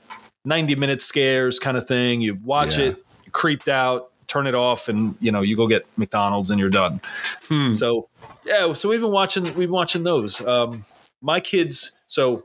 90 0.46 0.76
minute 0.76 1.02
scares 1.02 1.60
kind 1.60 1.78
of 1.78 1.88
thing 1.88 2.22
you 2.22 2.36
watch 2.44 2.78
Yeah. 2.78 2.86
it 2.86 3.06
you 3.26 3.32
creeped 3.32 3.68
out 3.70 4.10
turn 4.28 4.48
it 4.48 4.56
off 4.56 4.88
and 4.88 5.16
you 5.20 5.32
know 5.32 5.42
you 5.42 5.58
go 5.58 5.68
get 5.68 5.86
mcdonald's 5.98 6.50
and 6.50 6.60
you're 6.60 6.70
done 6.70 7.02
Hmm. 7.50 7.72
so 7.74 8.08
yeah, 8.46 8.72
so 8.74 8.90
we've 8.90 9.02
been 9.02 9.12
watching 9.12 9.44
we've 9.44 9.56
been 9.68 9.72
watching 9.72 10.04
those. 10.04 10.42
Um, 10.42 10.84
my 11.22 11.40
kids, 11.40 11.92
so 12.08 12.44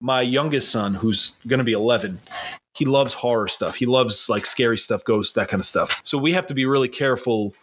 my 0.00 0.22
youngest 0.22 0.70
son, 0.70 0.94
who's 0.94 1.32
going 1.46 1.58
to 1.58 1.64
be 1.64 1.72
11, 1.74 2.18
he 2.72 2.86
loves 2.86 3.12
horror 3.12 3.46
stuff. 3.48 3.74
He 3.74 3.84
loves 3.84 4.30
like 4.30 4.46
scary 4.46 4.78
stuff, 4.78 5.04
ghosts, 5.04 5.34
that 5.34 5.48
kind 5.48 5.60
of 5.60 5.66
stuff. 5.66 5.94
So 6.02 6.16
we 6.16 6.32
have 6.32 6.46
to 6.46 6.54
be 6.54 6.64
really 6.64 6.88
careful 6.88 7.54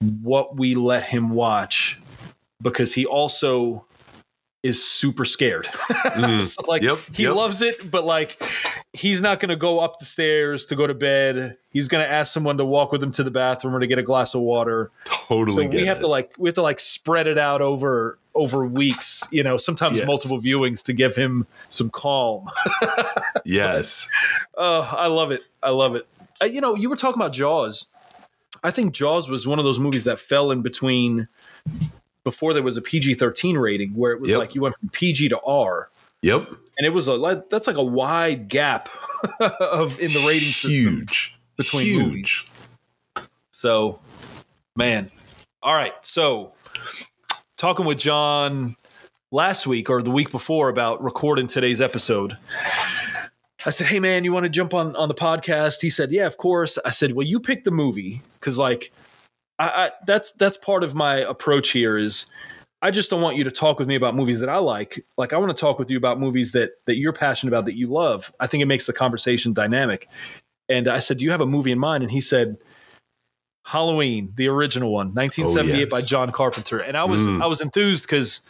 what 0.00 0.56
we 0.56 0.74
let 0.74 1.02
him 1.04 1.30
watch 1.30 2.00
because 2.62 2.94
he 2.94 3.04
also 3.06 3.84
is 4.62 4.84
super 4.84 5.24
scared. 5.24 5.68
Mm. 6.18 6.42
So, 6.42 6.62
like 6.66 6.82
Yep, 6.82 6.98
he 7.12 7.24
yep. 7.24 7.34
loves 7.34 7.62
it, 7.62 7.90
but 7.90 8.04
like 8.04 8.42
he's 8.92 9.22
not 9.22 9.38
going 9.40 9.50
to 9.50 9.56
go 9.56 9.78
up 9.78 9.98
the 10.00 10.04
stairs 10.04 10.66
to 10.66 10.74
go 10.76 10.86
to 10.86 10.94
bed. 10.94 11.56
He's 11.70 11.86
going 11.86 12.04
to 12.04 12.10
ask 12.10 12.32
someone 12.32 12.56
to 12.58 12.64
walk 12.64 12.90
with 12.90 13.02
him 13.02 13.10
to 13.12 13.22
the 13.22 13.30
bathroom 13.30 13.74
or 13.76 13.80
to 13.80 13.86
get 13.86 13.98
a 13.98 14.02
glass 14.02 14.34
of 14.34 14.40
water 14.40 14.90
totally 15.04 15.64
so 15.64 15.68
we 15.68 15.86
have 15.86 15.98
it. 15.98 16.00
to 16.00 16.06
like 16.08 16.32
we 16.38 16.48
have 16.48 16.54
to 16.54 16.62
like 16.62 16.80
spread 16.80 17.26
it 17.28 17.38
out 17.38 17.60
over 17.60 18.18
over 18.34 18.66
weeks 18.66 19.26
you 19.30 19.42
know 19.44 19.56
sometimes 19.56 19.98
Yes. 19.98 20.06
multiple 20.06 20.40
viewings 20.40 20.82
to 20.84 20.92
give 20.92 21.14
him 21.14 21.46
some 21.68 21.90
calm 21.90 22.48
yes 23.44 24.08
oh 24.56 24.88
i 24.96 25.06
love 25.06 25.30
it 25.30 25.42
i 25.62 25.70
love 25.70 25.94
it 25.94 26.06
uh, 26.42 26.46
you 26.46 26.60
know 26.60 26.74
you 26.74 26.88
were 26.88 26.96
talking 26.96 27.20
about 27.20 27.32
jaws 27.32 27.88
i 28.64 28.70
think 28.70 28.92
jaws 28.92 29.28
was 29.28 29.46
one 29.46 29.58
of 29.58 29.64
those 29.64 29.78
movies 29.80 30.04
that 30.04 30.18
fell 30.18 30.50
in 30.50 30.62
between 30.62 31.28
before 32.24 32.52
there 32.54 32.62
was 32.62 32.76
a 32.76 32.82
pg-13 32.82 33.60
rating 33.60 33.94
where 33.94 34.12
it 34.12 34.20
was 34.20 34.30
Yep. 34.30 34.38
like 34.38 34.54
you 34.54 34.60
went 34.60 34.74
from 34.76 34.88
pg 34.90 35.28
to 35.30 35.40
r 35.40 35.90
yep 36.22 36.48
and 36.78 36.86
it 36.86 36.90
was 36.90 37.08
a 37.08 37.44
that's 37.50 37.66
like 37.66 37.76
a 37.76 37.82
wide 37.82 38.48
gap 38.48 38.88
of 39.40 39.98
in 39.98 40.12
the 40.12 40.24
rating 40.26 40.48
system 40.48 40.70
huge 40.70 41.34
between 41.56 41.84
huge 41.86 42.04
movies. 42.06 42.44
So, 43.50 43.98
man. 44.76 45.10
All 45.60 45.74
right. 45.74 45.92
So, 46.06 46.52
talking 47.56 47.84
with 47.84 47.98
Jon 47.98 48.76
last 49.32 49.66
week 49.66 49.90
or 49.90 50.00
the 50.00 50.12
week 50.12 50.30
before 50.30 50.68
about 50.68 51.02
recording 51.02 51.48
today's 51.48 51.80
episode. 51.80 52.38
I 53.66 53.70
said, 53.70 53.88
"Hey 53.88 54.00
man, 54.00 54.24
you 54.24 54.32
want 54.32 54.44
to 54.44 54.50
jump 54.50 54.74
on 54.74 54.94
on 54.96 55.08
the 55.08 55.14
podcast?" 55.14 55.80
He 55.80 55.90
said, 55.90 56.12
"Yeah, 56.12 56.26
of 56.26 56.36
course." 56.36 56.78
I 56.84 56.90
said, 56.90 57.12
"Well, 57.12 57.26
you 57.26 57.40
pick 57.40 57.64
the 57.64 57.70
movie 57.70 58.22
cuz 58.40 58.58
like 58.58 58.92
I, 59.58 59.68
I 59.68 59.90
that's 60.06 60.32
that's 60.32 60.56
part 60.56 60.84
of 60.84 60.94
my 60.94 61.16
approach 61.16 61.70
here 61.70 61.96
is 61.96 62.26
I 62.80 62.92
just 62.92 63.10
don't 63.10 63.20
want 63.20 63.36
you 63.36 63.44
to 63.44 63.50
talk 63.50 63.78
with 63.78 63.88
me 63.88 63.96
about 63.96 64.14
movies 64.14 64.38
that 64.40 64.48
I 64.48 64.58
like. 64.58 65.04
Like 65.16 65.32
I 65.32 65.38
want 65.38 65.56
to 65.56 65.60
talk 65.60 65.78
with 65.78 65.90
you 65.90 65.96
about 65.96 66.20
movies 66.20 66.52
that 66.52 66.72
that 66.86 66.96
you're 66.96 67.12
passionate 67.12 67.52
about 67.52 67.64
that 67.64 67.76
you 67.76 67.88
love. 67.88 68.32
I 68.38 68.46
think 68.46 68.62
it 68.62 68.66
makes 68.66 68.86
the 68.86 68.92
conversation 68.92 69.52
dynamic." 69.52 70.08
And 70.68 70.86
I 70.86 70.98
said, 70.98 71.18
"Do 71.18 71.24
you 71.24 71.30
have 71.32 71.40
a 71.40 71.46
movie 71.46 71.72
in 71.72 71.78
mind?" 71.78 72.04
And 72.04 72.12
he 72.12 72.20
said, 72.20 72.58
"Halloween, 73.64 74.32
the 74.36 74.46
original 74.48 74.92
one, 74.92 75.08
1978 75.08 75.78
yes. 75.80 75.90
by 75.90 76.00
John 76.02 76.30
Carpenter." 76.30 76.78
And 76.78 76.96
I 76.96 77.04
was 77.04 77.26
Mm. 77.26 77.42
I 77.42 77.46
was 77.46 77.60
enthused 77.60 78.04
because, 78.04 78.42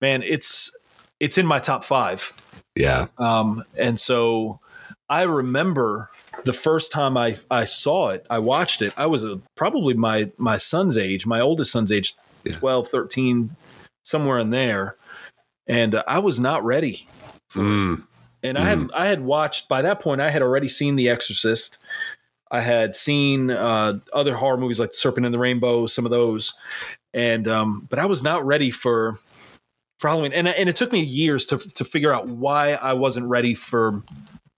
man, 0.00 0.22
it's 0.24 0.74
it's 1.20 1.38
in 1.38 1.46
my 1.46 1.60
top 1.60 1.84
five. 1.84 2.32
Yeah 2.76 3.06
Um, 3.18 3.64
and 3.76 3.98
so 3.98 4.58
I 5.08 5.22
remember 5.22 6.10
the 6.44 6.52
first 6.52 6.90
time 6.92 7.16
I 7.16 7.38
I 7.50 7.64
saw 7.66 8.08
it, 8.10 8.26
I 8.30 8.38
watched 8.38 8.80
it. 8.82 8.92
I 8.96 9.06
was 9.06 9.24
a, 9.24 9.40
probably 9.56 9.94
my 9.94 10.30
my 10.38 10.56
son's 10.56 10.96
age, 10.96 11.26
my 11.26 11.40
oldest 11.40 11.70
son's 11.72 11.92
age, 11.92 12.14
Yeah. 12.44 12.54
12, 12.54 12.88
13, 12.88 13.56
somewhere 14.04 14.38
in 14.38 14.50
there, 14.50 14.96
and 15.66 15.94
uh, 15.94 16.02
I 16.08 16.18
was 16.20 16.40
not 16.40 16.64
ready 16.64 17.06
Mm. 17.54 18.04
and 18.42 18.56
I 18.56 18.64
had 18.64 18.90
I 18.94 19.06
had 19.06 19.20
watched 19.20 19.68
by 19.68 19.82
that 19.82 20.00
point 20.00 20.22
I 20.22 20.30
had 20.30 20.40
already 20.42 20.68
seen 20.68 20.96
The 20.96 21.10
Exorcist. 21.10 21.76
I 22.50 22.60
had 22.62 22.96
seen 22.96 23.50
uh, 23.50 23.98
other 24.12 24.34
horror 24.36 24.56
movies 24.56 24.80
like 24.80 24.94
Serpent 24.94 25.26
and 25.26 25.34
the 25.34 25.38
Rainbow, 25.38 25.86
some 25.86 26.04
of 26.06 26.10
those, 26.10 26.54
and 27.12 27.46
um, 27.48 27.86
but 27.90 27.98
I 27.98 28.06
was 28.06 28.22
not 28.22 28.44
ready 28.46 28.70
for 28.70 29.14
for 30.02 30.08
Halloween, 30.08 30.32
and 30.34 30.48
and 30.48 30.68
it 30.68 30.76
took 30.76 30.92
me 30.92 31.00
years 31.00 31.46
to 31.46 31.56
to 31.56 31.84
figure 31.84 32.12
out 32.12 32.26
why 32.26 32.72
I 32.72 32.92
wasn't 32.92 33.26
ready 33.26 33.54
for 33.54 34.02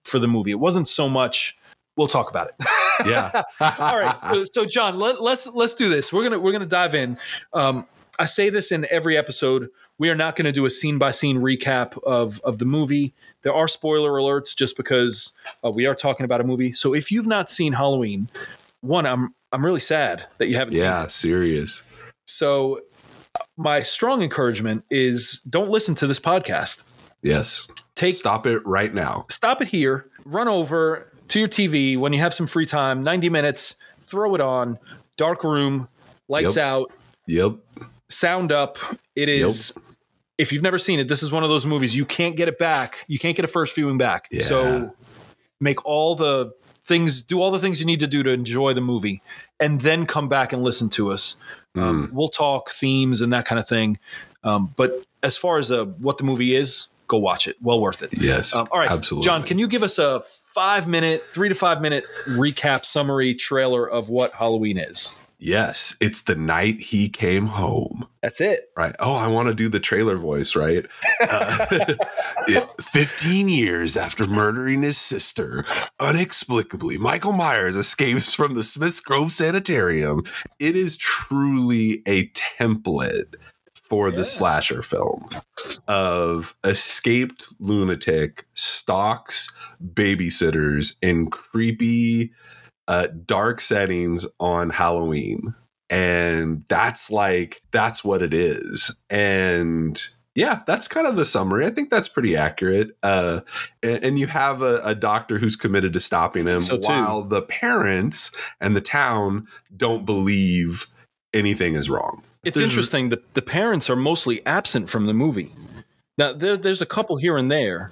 for 0.03 0.19
the 0.19 0.27
movie. 0.27 0.51
It 0.51 0.59
wasn't 0.59 0.89
so 0.89 1.07
much. 1.07 1.57
We'll 1.95 2.07
talk 2.07 2.29
about 2.29 2.49
it. 2.49 2.67
Yeah. 3.05 3.43
All 3.79 3.97
right. 3.97 4.17
So, 4.31 4.45
so 4.45 4.65
Jon, 4.65 4.99
let, 4.99 5.21
let's 5.21 5.47
let's 5.47 5.75
do 5.75 5.87
this. 5.87 6.11
We're 6.11 6.23
gonna 6.23 6.39
we're 6.39 6.51
gonna 6.51 6.65
dive 6.65 6.95
in. 6.95 7.17
Um, 7.53 7.87
I 8.17 8.25
say 8.25 8.49
this 8.49 8.71
in 8.71 8.87
every 8.89 9.17
episode. 9.17 9.69
We 9.97 10.09
are 10.09 10.15
not 10.15 10.35
going 10.35 10.45
to 10.45 10.51
do 10.51 10.65
a 10.65 10.69
scene 10.69 10.97
by 10.97 11.11
scene 11.11 11.39
recap 11.39 12.01
of 12.03 12.41
of 12.43 12.57
the 12.57 12.65
movie. 12.65 13.13
There 13.43 13.53
are 13.53 13.67
spoiler 13.67 14.11
alerts 14.11 14.55
just 14.55 14.75
because 14.75 15.33
uh, 15.63 15.69
we 15.69 15.85
are 15.85 15.95
talking 15.95 16.23
about 16.23 16.41
a 16.41 16.43
movie. 16.43 16.73
So 16.73 16.93
if 16.93 17.11
you've 17.11 17.27
not 17.27 17.49
seen 17.49 17.73
Halloween, 17.73 18.29
one, 18.81 19.05
I'm 19.05 19.33
I'm 19.51 19.63
really 19.63 19.79
sad 19.79 20.25
that 20.37 20.47
you 20.47 20.55
haven't 20.55 20.75
seen 20.75 20.85
Yeah, 20.85 21.07
serious. 21.07 21.81
So 22.25 22.81
my 23.57 23.81
strong 23.81 24.21
encouragement 24.21 24.83
is 24.89 25.41
don't 25.49 25.69
listen 25.69 25.95
to 25.95 26.07
this 26.07 26.19
podcast. 26.19 26.83
Yes. 27.21 27.69
Take 27.95 28.15
Stop 28.15 28.45
it 28.45 28.61
right 28.65 28.93
now. 28.93 29.25
stop 29.29 29.61
it 29.61 29.67
here, 29.69 30.09
run 30.25 30.47
over 30.47 31.11
to 31.29 31.39
your 31.39 31.47
TV 31.47 31.97
when 31.97 32.11
you 32.13 32.19
have 32.19 32.33
some 32.33 32.45
free 32.45 32.65
time, 32.65 33.01
90 33.03 33.29
minutes, 33.29 33.77
throw 34.01 34.35
it 34.35 34.41
on, 34.41 34.77
dark 35.17 35.43
room, 35.43 35.87
lights 36.27 36.57
Yep. 36.57 36.65
out, 36.65 36.91
Yep. 37.27 37.55
sound 38.09 38.51
up. 38.51 38.77
It 39.15 39.29
is 39.29 39.73
if 40.37 40.51
you've 40.51 40.61
never 40.63 40.77
seen 40.77 40.99
it, 40.99 41.07
this 41.07 41.23
is 41.23 41.31
one 41.31 41.43
of 41.43 41.49
those 41.49 41.65
movies 41.65 41.95
you 41.95 42.05
can't 42.05 42.35
get 42.35 42.49
it 42.49 42.59
back. 42.59 43.05
You 43.07 43.17
can't 43.17 43.35
get 43.37 43.45
a 43.45 43.47
first 43.47 43.73
viewing 43.73 43.97
back. 43.97 44.27
Yeah. 44.29 44.41
So 44.43 44.93
make 45.61 45.83
all 45.85 46.13
the 46.15 46.51
things, 46.83 47.21
do 47.21 47.41
all 47.41 47.49
the 47.51 47.57
things 47.59 47.79
you 47.79 47.85
need 47.85 48.01
to 48.01 48.07
do 48.07 48.21
to 48.21 48.29
enjoy 48.31 48.73
the 48.73 48.81
movie, 48.81 49.21
and 49.59 49.81
then 49.81 50.05
come 50.05 50.27
back 50.27 50.53
and 50.53 50.63
listen 50.63 50.89
to 50.89 51.11
us. 51.11 51.37
Mm. 51.75 51.81
Um, 51.81 52.09
we'll 52.13 52.29
talk 52.29 52.71
themes 52.71 53.21
and 53.21 53.31
that 53.33 53.45
kind 53.45 53.59
of 53.59 53.67
thing. 53.67 53.99
Um, 54.43 54.73
but 54.75 55.03
as 55.23 55.37
far 55.37 55.57
as 55.57 55.71
uh, 55.71 55.85
what 55.85 56.17
the 56.17 56.23
movie 56.23 56.55
is, 56.55 56.87
go 57.07 57.17
watch 57.17 57.47
it. 57.47 57.55
Well 57.61 57.79
worth 57.79 58.01
it. 58.01 58.13
Yes. 58.17 58.55
Um, 58.55 58.67
all 58.71 58.79
right, 58.79 58.89
Absolutely. 58.89 59.25
Jon, 59.25 59.43
can 59.43 59.59
you 59.59 59.67
give 59.67 59.83
us 59.83 59.97
a 59.99 60.21
five 60.21 60.87
minute, 60.87 61.23
three 61.33 61.49
to 61.49 61.55
five 61.55 61.81
minute 61.81 62.05
recap 62.27 62.85
summary 62.85 63.33
trailer 63.33 63.89
of 63.89 64.09
what 64.09 64.33
Halloween 64.33 64.77
is? 64.77 65.11
Yes. 65.37 65.95
It's 65.99 66.21
the 66.23 66.35
night 66.35 66.79
he 66.81 67.09
came 67.09 67.47
home. 67.47 68.07
That's 68.23 68.39
it. 68.41 68.69
Right. 68.77 68.95
Oh, 68.99 69.15
I 69.15 69.27
want 69.27 69.49
to 69.49 69.53
do 69.53 69.69
the 69.69 69.79
trailer 69.79 70.17
voice, 70.17 70.55
right? 70.55 70.85
Uh, 71.21 71.93
15 72.81 73.49
years 73.49 73.97
after 73.97 74.25
murdering 74.27 74.81
his 74.81 74.97
sister, 74.97 75.65
inexplicably, 76.01 76.97
Michael 76.97 77.33
Myers 77.33 77.75
escapes 77.77 78.33
from 78.33 78.55
the 78.55 78.63
Smiths 78.63 78.99
Grove 78.99 79.31
Sanitarium. 79.31 80.23
It 80.59 80.75
is 80.75 80.97
truly 80.97 82.01
a 82.05 82.27
template 82.29 83.35
for 83.73 84.09
Yeah. 84.09 84.15
the 84.15 84.25
slasher 84.25 84.81
film 84.81 85.29
of 85.87 86.55
escaped 86.63 87.45
lunatic 87.59 88.45
stalks 88.55 89.53
babysitters 89.83 90.95
in 91.01 91.29
creepy, 91.29 92.31
uh, 92.87 93.07
dark 93.25 93.61
settings 93.61 94.25
on 94.39 94.69
Halloween. 94.69 95.55
And 95.89 96.63
that's 96.67 97.11
like 97.11 97.61
that's 97.71 98.03
what 98.03 98.21
it 98.23 98.33
is. 98.33 98.95
And 99.09 100.03
yeah 100.33 100.61
that's 100.65 100.87
kind 100.87 101.05
of 101.05 101.15
the 101.15 101.25
summary. 101.25 101.65
I 101.65 101.69
think 101.69 101.89
that's 101.91 102.07
pretty 102.07 102.35
accurate. 102.35 102.97
Uh 103.03 103.41
and, 103.83 104.03
and 104.03 104.19
you 104.19 104.27
have 104.27 104.63
a, 104.63 104.81
a 104.83 104.95
doctor 104.95 105.37
who's 105.37 105.55
committed 105.55 105.93
to 105.93 105.99
stopping 105.99 106.47
him 106.47 106.59
so, 106.61 106.77
while 106.79 107.21
the 107.21 107.43
parents 107.43 108.31
and 108.59 108.75
the 108.75 108.81
town 108.81 109.47
don't 109.77 110.05
believe 110.05 110.87
anything 111.33 111.75
is 111.75 111.89
wrong. 111.89 112.23
It's 112.43 112.57
There's- 112.57 112.69
interesting 112.71 113.09
that 113.09 113.35
the 113.35 113.41
parents 113.43 113.89
are 113.89 113.95
mostly 113.95 114.45
absent 114.45 114.89
from 114.89 115.05
the 115.05 115.13
movie. 115.13 115.51
Now, 116.17 116.31
there, 116.33 116.55
there's 116.57 116.81
a 116.81 116.85
couple 116.85 117.17
here 117.17 117.37
and 117.37 117.51
there 117.51 117.91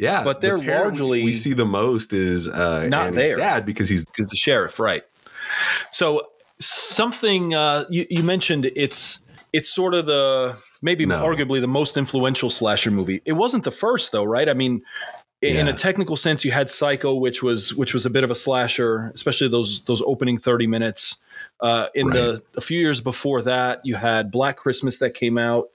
yeah 0.00 0.24
But 0.24 0.40
they're 0.40 0.58
parent 0.58 0.84
largely 0.98 1.22
we 1.24 1.34
see 1.34 1.52
the 1.52 1.64
most 1.66 2.12
is 2.12 2.48
uh 2.48 2.86
not 2.88 3.12
there. 3.14 3.36
dad 3.36 3.64
because 3.64 3.88
he's 3.88 4.04
because 4.04 4.28
the 4.28 4.36
sheriff, 4.36 4.80
right? 4.80 5.02
So 5.92 6.26
something 6.60 7.54
uh, 7.54 7.84
you, 7.88 8.06
you 8.10 8.22
mentioned 8.22 8.70
it's 8.76 9.20
it's 9.52 9.72
sort 9.74 9.94
of 9.94 10.06
the 10.06 10.56
maybe 10.82 11.06
No. 11.06 11.16
arguably 11.22 11.60
the 11.60 11.68
most 11.68 11.96
influential 11.96 12.50
slasher 12.50 12.90
movie. 12.90 13.20
It 13.24 13.32
wasn't 13.32 13.64
the 13.64 13.70
first 13.70 14.12
though, 14.12 14.24
right? 14.24 14.48
I 14.48 14.54
mean, 14.54 14.82
in, 15.42 15.56
in 15.56 15.66
Yeah. 15.66 15.72
a 15.72 15.76
technical 15.76 16.16
sense, 16.16 16.44
you 16.44 16.52
had 16.52 16.68
Psycho, 16.68 17.14
which 17.14 17.42
was 17.42 17.74
which 17.74 17.94
was 17.94 18.06
a 18.06 18.10
bit 18.10 18.24
of 18.24 18.30
a 18.30 18.34
slasher, 18.34 19.10
especially 19.14 19.48
those 19.48 19.80
those 19.82 20.02
opening 20.02 20.38
thirty 20.38 20.66
minutes. 20.66 21.16
Uh, 21.60 21.86
in 21.94 22.08
the 22.10 22.40
a 22.56 22.60
few 22.60 22.78
years 22.78 23.00
before 23.00 23.42
that, 23.42 23.80
you 23.84 23.94
had 23.96 24.30
Black 24.30 24.56
Christmas 24.56 24.98
that 24.98 25.14
came 25.14 25.36
out, 25.38 25.68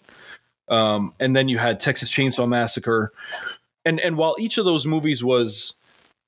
um, 0.70 1.14
and 1.20 1.36
then 1.36 1.50
you 1.50 1.58
had 1.58 1.80
Texas 1.80 2.12
Chainsaw 2.12 2.48
Massacre, 2.48 3.12
and 3.86 4.00
and 4.00 4.18
while 4.18 4.36
each 4.40 4.58
of 4.58 4.66
those 4.66 4.86
movies 4.86 5.24
was 5.24 5.74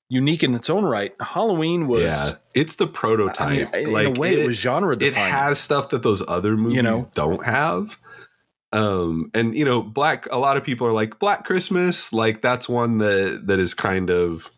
unique 0.10 0.42
in 0.44 0.54
its 0.56 0.70
own 0.70 0.86
right, 0.86 1.14
Halloween 1.20 1.88
was. 1.88 2.02
yeah 2.04 2.30
it's 2.54 2.76
the 2.76 2.86
I 2.88 2.92
prototype 2.92 3.74
mean, 3.74 3.84
in 3.84 3.92
like 3.92 4.08
a 4.08 4.12
way, 4.20 4.34
it, 4.34 4.40
it- 4.40 4.48
was 4.48 4.58
genre 4.58 4.96
it 5.00 5.14
has 5.16 5.60
stuff 5.60 5.90
that 5.90 6.04
those 6.04 6.24
other 6.28 6.56
movies 6.58 6.82
know? 6.84 7.10
don't 7.14 7.46
have 7.46 7.98
um 8.74 9.32
and 9.34 9.56
you 9.56 9.64
know 9.64 9.82
black 9.82 10.28
a 10.32 10.38
lot 10.38 10.58
of 10.58 10.64
people 10.64 10.86
are 10.86 10.92
like 10.92 11.20
black 11.20 11.46
christmas 11.46 12.12
like 12.12 12.42
that's 12.42 12.68
one 12.68 12.98
that 12.98 13.44
that 13.48 13.60
is 13.60 13.74
kind 13.74 14.10
of 14.10 14.52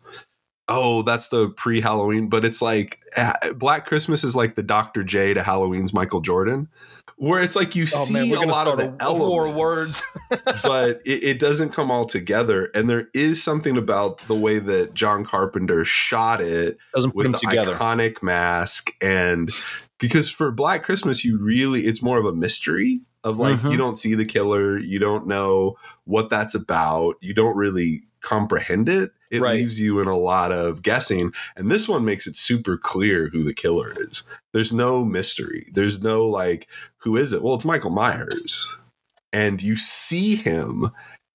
oh 0.68 1.02
that's 1.02 1.28
the 1.28 1.48
pre-halloween 1.50 2.28
but 2.28 2.44
it's 2.44 2.60
like 2.60 2.98
ah, 3.16 3.34
black 3.54 3.86
christmas 3.86 4.24
is 4.24 4.34
like 4.34 4.56
the 4.56 4.64
dr 4.64 5.02
j 5.04 5.32
to 5.32 5.42
halloween's 5.44 5.94
michael 5.94 6.20
jordan 6.20 6.68
where 7.20 7.42
it's 7.42 7.54
like 7.54 7.76
you 7.76 7.82
oh 7.82 8.04
see 8.04 8.12
man, 8.14 8.30
we're 8.30 8.42
a 8.42 8.46
lot 8.46 8.54
start 8.62 8.80
of 8.80 8.98
the 8.98 9.12
war 9.12 9.46
elements, 9.48 10.02
words. 10.30 10.42
but 10.62 11.02
it, 11.04 11.22
it 11.22 11.38
doesn't 11.38 11.70
come 11.70 11.90
all 11.90 12.06
together 12.06 12.70
and 12.74 12.88
there 12.88 13.08
is 13.12 13.42
something 13.42 13.76
about 13.76 14.18
the 14.26 14.34
way 14.34 14.58
that 14.58 14.94
john 14.94 15.22
carpenter 15.24 15.84
shot 15.84 16.40
it 16.40 16.78
Doesn't 16.94 17.12
put 17.12 17.24
them 17.24 17.32
the 17.32 17.38
together. 17.38 17.74
iconic 17.74 18.22
mask 18.22 18.92
and 19.02 19.50
because 19.98 20.30
for 20.30 20.50
black 20.50 20.82
christmas 20.82 21.22
you 21.24 21.36
really 21.38 21.82
it's 21.82 22.00
more 22.02 22.18
of 22.18 22.24
a 22.24 22.32
mystery 22.32 23.02
of 23.22 23.38
like 23.38 23.58
Mhm. 23.58 23.72
you 23.72 23.76
don't 23.76 23.98
see 23.98 24.14
the 24.14 24.24
killer 24.24 24.78
you 24.78 24.98
don't 24.98 25.26
know 25.26 25.76
what 26.04 26.30
that's 26.30 26.54
about 26.54 27.16
you 27.20 27.34
don't 27.34 27.54
really 27.56 28.04
comprehend 28.22 28.88
it 28.88 29.12
it 29.30 29.40
Right. 29.40 29.56
leaves 29.56 29.80
you 29.80 30.00
in 30.00 30.08
a 30.08 30.18
lot 30.18 30.52
of 30.52 30.82
guessing 30.82 31.32
and 31.56 31.70
this 31.70 31.88
one 31.88 32.04
makes 32.04 32.26
it 32.26 32.36
super 32.36 32.76
clear 32.76 33.28
who 33.28 33.42
the 33.42 33.54
killer 33.54 33.94
is. 33.98 34.24
There's 34.52 34.72
no 34.72 35.04
mystery. 35.04 35.68
There's 35.72 36.02
no 36.02 36.26
like 36.26 36.66
who 36.98 37.16
is 37.16 37.32
it? 37.32 37.42
Well 37.42 37.54
it's 37.54 37.64
michael 37.64 37.90
myers. 37.90 38.76
And 39.32 39.62
you 39.62 39.76
see 39.76 40.36
him 40.36 40.90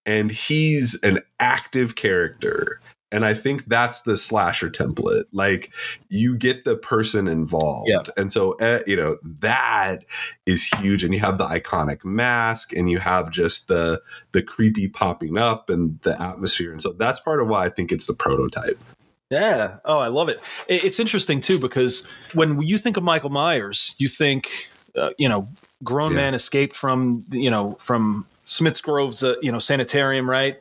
and 0.06 0.32
he's 0.32 0.96
an 1.02 1.20
active 1.40 1.96
character 1.96 2.80
and 3.12 3.24
i 3.26 3.34
think 3.34 3.66
that's 3.66 4.02
the 4.02 4.18
slasher 4.18 4.70
template 4.70 5.26
like 5.32 5.72
you 6.10 6.36
get 6.36 6.66
the 6.66 6.76
person 6.76 7.28
involved 7.28 7.88
Yeah. 7.90 8.00
and 8.18 8.32
so 8.32 8.54
uh, 8.60 8.80
you 8.88 8.96
know 8.96 9.18
that 9.40 10.04
is 10.46 10.66
huge 10.80 11.04
and 11.04 11.14
you 11.14 11.20
have 11.20 11.38
the 11.38 11.46
iconic 11.46 12.04
mask 12.04 12.74
and 12.74 12.90
you 12.90 13.00
have 13.00 13.30
just 13.32 13.68
the 13.68 14.02
the 14.32 14.42
creepy 14.42 14.88
popping 14.88 15.38
up 15.38 15.70
and 15.70 16.00
the 16.02 16.20
atmosphere 16.22 16.72
and 16.72 16.82
so 16.82 16.94
that's 16.94 17.20
part 17.20 17.42
of 17.42 17.48
why 17.48 17.66
i 17.66 17.70
think 17.70 17.92
it's 17.92 18.06
the 18.08 18.14
prototype 18.16 18.80
Yeah. 19.32 19.78
Oh, 19.86 19.98
I 19.98 20.08
love 20.08 20.30
it. 20.30 20.40
It- 20.68 20.84
It's 20.84 21.00
interesting 21.00 21.42
too 21.42 21.58
because 21.58 22.08
when 22.36 22.62
you 22.62 22.78
think 22.78 22.96
of 22.96 23.04
Michael 23.04 23.32
Myers, 23.32 23.96
you 23.98 24.08
think, 24.08 24.70
uh, 24.96 25.10
you 25.18 25.28
know, 25.28 25.48
grown 25.84 26.12
Yeah. 26.12 26.18
man 26.22 26.34
escaped 26.36 26.76
from, 26.76 27.26
you 27.32 27.50
know, 27.50 27.76
from 27.80 28.28
Smith's 28.44 28.82
Grove's, 28.82 29.24
uh, 29.24 29.34
you 29.42 29.52
know, 29.52 29.58
sanitarium, 29.58 30.30
right? 30.30 30.58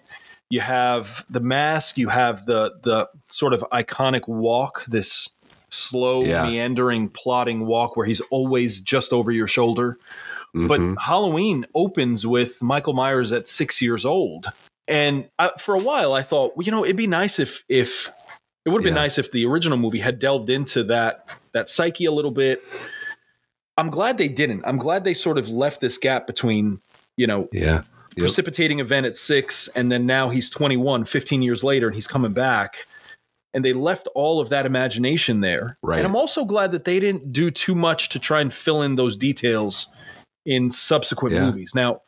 You 0.50 0.60
have 0.60 1.24
the 1.30 1.40
mask. 1.40 1.98
You 1.98 2.08
have 2.08 2.46
the 2.46 2.72
the 2.82 3.08
sort 3.28 3.52
of 3.54 3.64
iconic 3.72 4.28
walk, 4.28 4.84
this 4.86 5.30
slow, 5.70 6.22
Yeah. 6.24 6.44
meandering, 6.46 7.08
plodding 7.08 7.66
walk 7.66 7.96
where 7.96 8.06
he's 8.06 8.20
always 8.30 8.80
just 8.80 9.12
over 9.12 9.32
your 9.32 9.48
shoulder. 9.48 9.98
Mhm. 10.54 10.68
But 10.68 11.02
Halloween 11.02 11.66
opens 11.74 12.24
with 12.26 12.62
Michael 12.62 12.92
Myers 12.92 13.32
at 13.32 13.48
six 13.48 13.82
years 13.82 14.04
old, 14.06 14.46
and 14.86 15.28
I, 15.38 15.50
for 15.58 15.74
a 15.74 15.80
while 15.80 16.12
I 16.12 16.22
thought, 16.22 16.56
well, 16.56 16.64
you 16.64 16.70
know, 16.70 16.84
it'd 16.84 16.94
be 16.96 17.08
nice 17.08 17.40
if 17.40 17.64
if 17.68 18.08
it 18.64 18.70
would 18.70 18.80
have 18.80 18.84
been 18.84 18.94
Yeah. 18.94 19.02
nice 19.02 19.18
if 19.18 19.32
the 19.32 19.44
original 19.46 19.76
movie 19.78 19.98
had 19.98 20.18
delved 20.20 20.48
into 20.50 20.84
that 20.84 21.36
that 21.52 21.68
psyche 21.68 22.04
a 22.04 22.12
little 22.12 22.30
bit. 22.30 22.62
I'm 23.76 23.90
glad 23.90 24.18
they 24.18 24.28
didn't. 24.28 24.62
I'm 24.64 24.78
glad 24.78 25.02
they 25.02 25.14
sort 25.14 25.38
of 25.38 25.48
left 25.48 25.80
this 25.80 25.98
gap 25.98 26.26
between 26.28 26.80
you 27.16 27.26
know 27.26 27.48
yeah 27.52 27.82
Yep. 28.16 28.22
precipitating 28.22 28.80
event 28.80 29.06
at 29.06 29.16
six 29.16 29.68
and 29.68 29.90
then 29.90 30.06
now 30.06 30.28
he's 30.28 30.48
21 30.50 31.04
15 31.04 31.42
years 31.42 31.64
later 31.64 31.86
and 31.88 31.94
he's 31.94 32.06
coming 32.06 32.32
back 32.32 32.86
and 33.52 33.64
they 33.64 33.72
left 33.72 34.08
all 34.14 34.40
of 34.40 34.48
that 34.50 34.66
imagination 34.66 35.40
there 35.40 35.78
Right. 35.82 35.98
and 35.98 36.06
i'm 36.06 36.14
also 36.16 36.44
glad 36.44 36.72
that 36.72 36.84
they 36.84 37.00
didn't 37.00 37.32
do 37.32 37.50
too 37.50 37.74
much 37.74 38.08
to 38.10 38.18
try 38.18 38.40
and 38.40 38.52
fill 38.52 38.82
in 38.82 38.94
those 38.96 39.16
details 39.16 39.88
in 40.46 40.70
subsequent 40.70 41.34
Yeah. 41.34 41.46
movies 41.46 41.74
now 41.74 42.02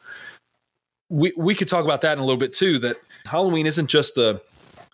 we, 1.09 1.33
we 1.37 1.55
could 1.55 1.69
talk 1.69 1.85
about 1.85 2.01
that 2.03 2.15
in 2.15 2.19
a 2.19 2.25
little 2.25 2.39
bit 2.39 2.53
too 2.53 2.79
that 2.81 2.97
halloween 3.25 3.67
isn't 3.67 3.89
just 3.89 4.15
the 4.15 4.41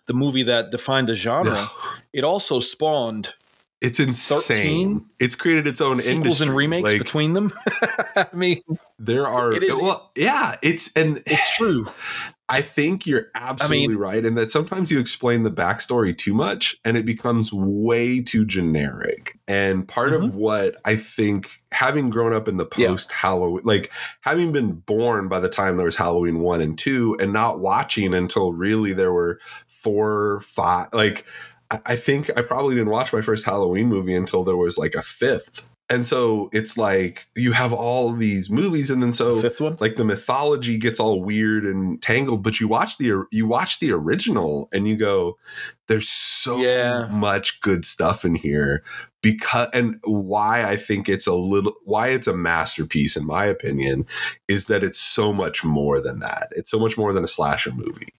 the 0.07 0.13
movie 0.13 0.43
that 0.43 0.71
defined 0.71 1.07
the 1.09 1.15
genre 1.15 1.53
No. 1.53 1.67
it 2.11 2.23
also 2.23 2.59
spawned 2.59 3.33
it's 3.83 3.99
insane 3.99 4.99
13 4.99 5.09
it's 5.19 5.35
created 5.35 5.67
its 5.67 5.81
own 5.81 5.97
sequels 5.97 6.23
industry. 6.23 6.47
and 6.47 6.55
remakes 6.55 6.91
Like, 6.93 6.97
between 6.99 7.33
them 7.33 7.51
i 8.15 8.27
mean 8.33 8.61
there 8.97 9.27
are 9.27 9.53
It 9.53 9.63
is- 9.63 9.79
well 9.79 10.11
yeah 10.15 10.55
it's 10.63 10.91
and 10.95 11.21
it's 11.27 11.55
true 11.55 11.85
I 12.49 12.61
think 12.61 13.07
you're 13.07 13.27
absolutely 13.35 13.87
mean- 13.87 13.97
right, 13.97 14.25
and 14.25 14.37
that 14.37 14.51
sometimes 14.51 14.91
you 14.91 14.99
explain 14.99 15.43
the 15.43 15.51
backstory 15.51 16.15
too 16.15 16.33
much, 16.33 16.75
and 16.83 16.97
it 16.97 17.05
becomes 17.05 17.53
way 17.53 18.21
too 18.21 18.45
generic. 18.45 19.39
And 19.47 19.87
part 19.87 20.13
of 20.13 20.21
mm-hmm. 20.21 20.37
what 20.37 20.75
I 20.83 20.97
think, 20.97 21.63
having 21.71 22.09
grown 22.09 22.33
up 22.33 22.49
in 22.49 22.57
the 22.57 22.65
post 22.65 23.11
Halloween, 23.11 23.63
like 23.63 23.91
having 24.21 24.51
been 24.51 24.73
born 24.73 25.29
by 25.29 25.39
the 25.39 25.49
time 25.49 25.77
there 25.77 25.85
was 25.85 25.95
Halloween 25.95 26.41
one 26.41 26.59
and 26.59 26.77
two, 26.77 27.15
and 27.19 27.31
not 27.31 27.59
watching 27.59 28.13
until 28.13 28.51
really 28.51 28.93
there 28.93 29.13
were 29.13 29.39
four, 29.67 30.41
five, 30.41 30.89
like. 30.93 31.25
I- 31.71 31.95
think 31.95 32.29
I 32.37 32.41
probably 32.41 32.75
didn't 32.75 32.91
watch 32.91 33.11
my 33.13 33.21
first 33.21 33.45
Halloween 33.45 33.87
movie 33.87 34.13
until 34.15 34.43
there 34.43 34.57
was 34.57 34.77
like 34.77 34.95
a 34.95 35.01
fifth. 35.01 35.67
And 35.89 36.07
so 36.07 36.49
it's 36.53 36.77
like 36.77 37.27
you 37.35 37.51
have 37.51 37.73
all 37.73 38.09
of 38.09 38.17
these 38.17 38.49
movies, 38.49 38.89
and 38.89 39.03
then 39.03 39.13
so 39.13 39.35
Fifth 39.41 39.59
one. 39.61 39.77
like 39.79 39.95
the 39.97 40.05
mythology 40.05 40.77
gets 40.77 40.99
all 40.99 41.21
weird 41.21 41.65
and 41.65 42.01
tangled 42.01 42.41
but 42.41 42.59
you 42.59 42.67
watch 42.67 42.97
the 42.97 43.25
you 43.31 43.45
watch 43.45 43.79
the 43.79 43.91
original 43.91 44.69
and 44.71 44.87
you 44.87 44.95
go 44.95 45.37
there's 45.87 46.09
so 46.09 46.57
Yeah. 46.57 47.07
much 47.11 47.59
good 47.61 47.85
stuff 47.85 48.23
in 48.23 48.35
here 48.35 48.81
because 49.21 49.67
and 49.73 49.99
why 50.05 50.63
i 50.63 50.77
think 50.77 51.09
it's 51.09 51.27
a 51.27 51.33
little 51.33 51.73
why 51.83 52.07
it's 52.09 52.27
a 52.27 52.35
masterpiece 52.35 53.15
in 53.17 53.25
my 53.25 53.45
opinion 53.45 54.05
is 54.47 54.65
that 54.67 54.83
it's 54.83 54.99
so 54.99 55.33
much 55.33 55.63
more 55.65 55.99
than 56.01 56.19
that 56.21 56.47
it's 56.55 56.71
so 56.71 56.79
much 56.79 56.97
more 56.97 57.11
than 57.13 57.23
a 57.25 57.27
slasher 57.27 57.71
movie 57.73 58.13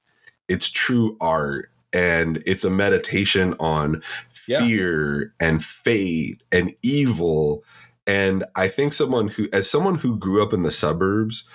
it's 0.48 0.70
true 0.70 1.16
art 1.20 1.70
and 1.94 2.42
it's 2.44 2.64
a 2.64 2.70
meditation 2.70 3.54
on 3.58 4.02
Yeah. 4.46 4.60
fear 4.60 5.32
and 5.40 5.64
fate 5.64 6.42
and 6.52 6.74
evil 6.82 7.64
and 8.06 8.44
I 8.54 8.68
think 8.68 8.92
someone 8.92 9.28
who, 9.28 9.48
as 9.52 9.70
someone 9.70 9.96
who 9.96 10.18
grew 10.18 10.42
up 10.42 10.52
in 10.52 10.62
the 10.62 10.70
suburbs, 10.70 11.48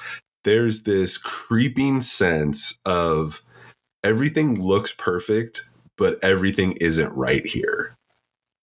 there's 0.43 0.84
this 0.84 1.17
creeping 1.17 2.01
sense 2.01 2.79
of 2.86 3.41
everything 4.03 4.62
looks 4.62 4.91
perfect, 4.91 5.69
but 5.98 6.17
everything 6.24 6.74
isn't 6.74 7.13
right 7.13 7.46
here. 7.46 7.96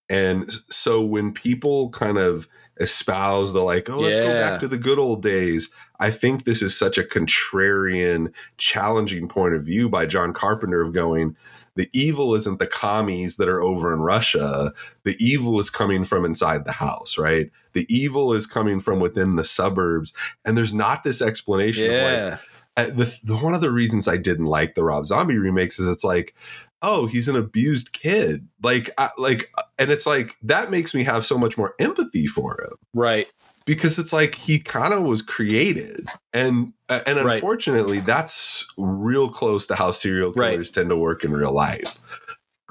And 0.08 0.50
so 0.70 1.02
when 1.02 1.32
people 1.32 1.90
kind 1.90 2.18
of 2.18 2.48
espouse 2.80 3.52
the 3.52 3.60
like, 3.60 3.88
oh, 3.88 4.00
let's 4.00 4.18
go 4.18 4.32
back 4.32 4.60
to 4.60 4.68
the 4.68 4.78
good 4.78 4.98
old 4.98 5.22
days, 5.22 5.70
I 5.98 6.10
think 6.10 6.44
this 6.44 6.62
is 6.62 6.76
such 6.76 6.98
a 6.98 7.02
contrarian, 7.04 8.32
challenging 8.58 9.28
point 9.28 9.54
of 9.54 9.64
view 9.64 9.88
by 9.88 10.06
John 10.06 10.32
Carpenter 10.32 10.82
of 10.82 10.92
going, 10.92 11.36
the 11.76 11.88
evil 11.92 12.34
isn't 12.34 12.58
the 12.58 12.66
commies 12.66 13.36
that 13.36 13.48
are 13.48 13.62
over 13.62 13.92
in 13.92 14.00
Russia. 14.00 14.72
The 15.04 15.16
evil 15.24 15.60
is 15.60 15.70
coming 15.70 16.04
from 16.04 16.24
inside 16.24 16.64
the 16.64 16.72
house, 16.72 17.16
right? 17.16 17.50
The 17.74 17.86
evil 17.94 18.32
is 18.32 18.46
coming 18.46 18.80
from 18.80 18.98
within 18.98 19.36
the 19.36 19.44
suburbs. 19.44 20.12
And 20.44 20.56
there's 20.56 20.74
not 20.74 21.04
this 21.04 21.22
explanation 21.22 21.84
of 21.84 21.90
like, 21.90 22.00
Yeah. 22.00 22.38
uh, 22.76 22.86
the, 22.86 23.18
the 23.22 23.36
one 23.36 23.54
of 23.54 23.60
the 23.60 23.70
reasons 23.70 24.08
I 24.08 24.16
didn't 24.16 24.46
like 24.46 24.74
the 24.74 24.82
Rob 24.84 25.06
Zombie 25.06 25.38
remakes 25.38 25.78
is 25.78 25.88
it's 25.88 26.04
like, 26.04 26.34
oh, 26.82 27.06
he's 27.06 27.28
an 27.28 27.36
abused 27.36 27.92
kid, 27.92 28.46
like, 28.62 28.90
I, 28.98 29.08
like, 29.16 29.50
and 29.78 29.90
it's 29.90 30.06
like 30.06 30.36
that 30.42 30.70
makes 30.70 30.94
me 30.94 31.04
have 31.04 31.24
so 31.24 31.38
much 31.38 31.56
more 31.56 31.74
empathy 31.78 32.26
for 32.26 32.60
him 32.62 32.76
Right. 32.94 33.28
Because 33.66 33.98
it's 33.98 34.12
like 34.12 34.36
he 34.36 34.58
kind 34.58 34.94
of 34.94 35.02
was 35.02 35.20
created, 35.20 36.08
and 36.32 36.72
uh, 36.88 37.00
and 37.06 37.18
Right. 37.22 37.34
unfortunately, 37.34 38.00
that's 38.00 38.66
real 38.78 39.28
close 39.28 39.66
to 39.66 39.74
how 39.74 39.90
serial 39.90 40.32
Right. 40.32 40.52
killers 40.52 40.70
tend 40.70 40.88
to 40.88 40.96
work 40.96 41.24
in 41.24 41.32
real 41.32 41.52
life. 41.52 42.00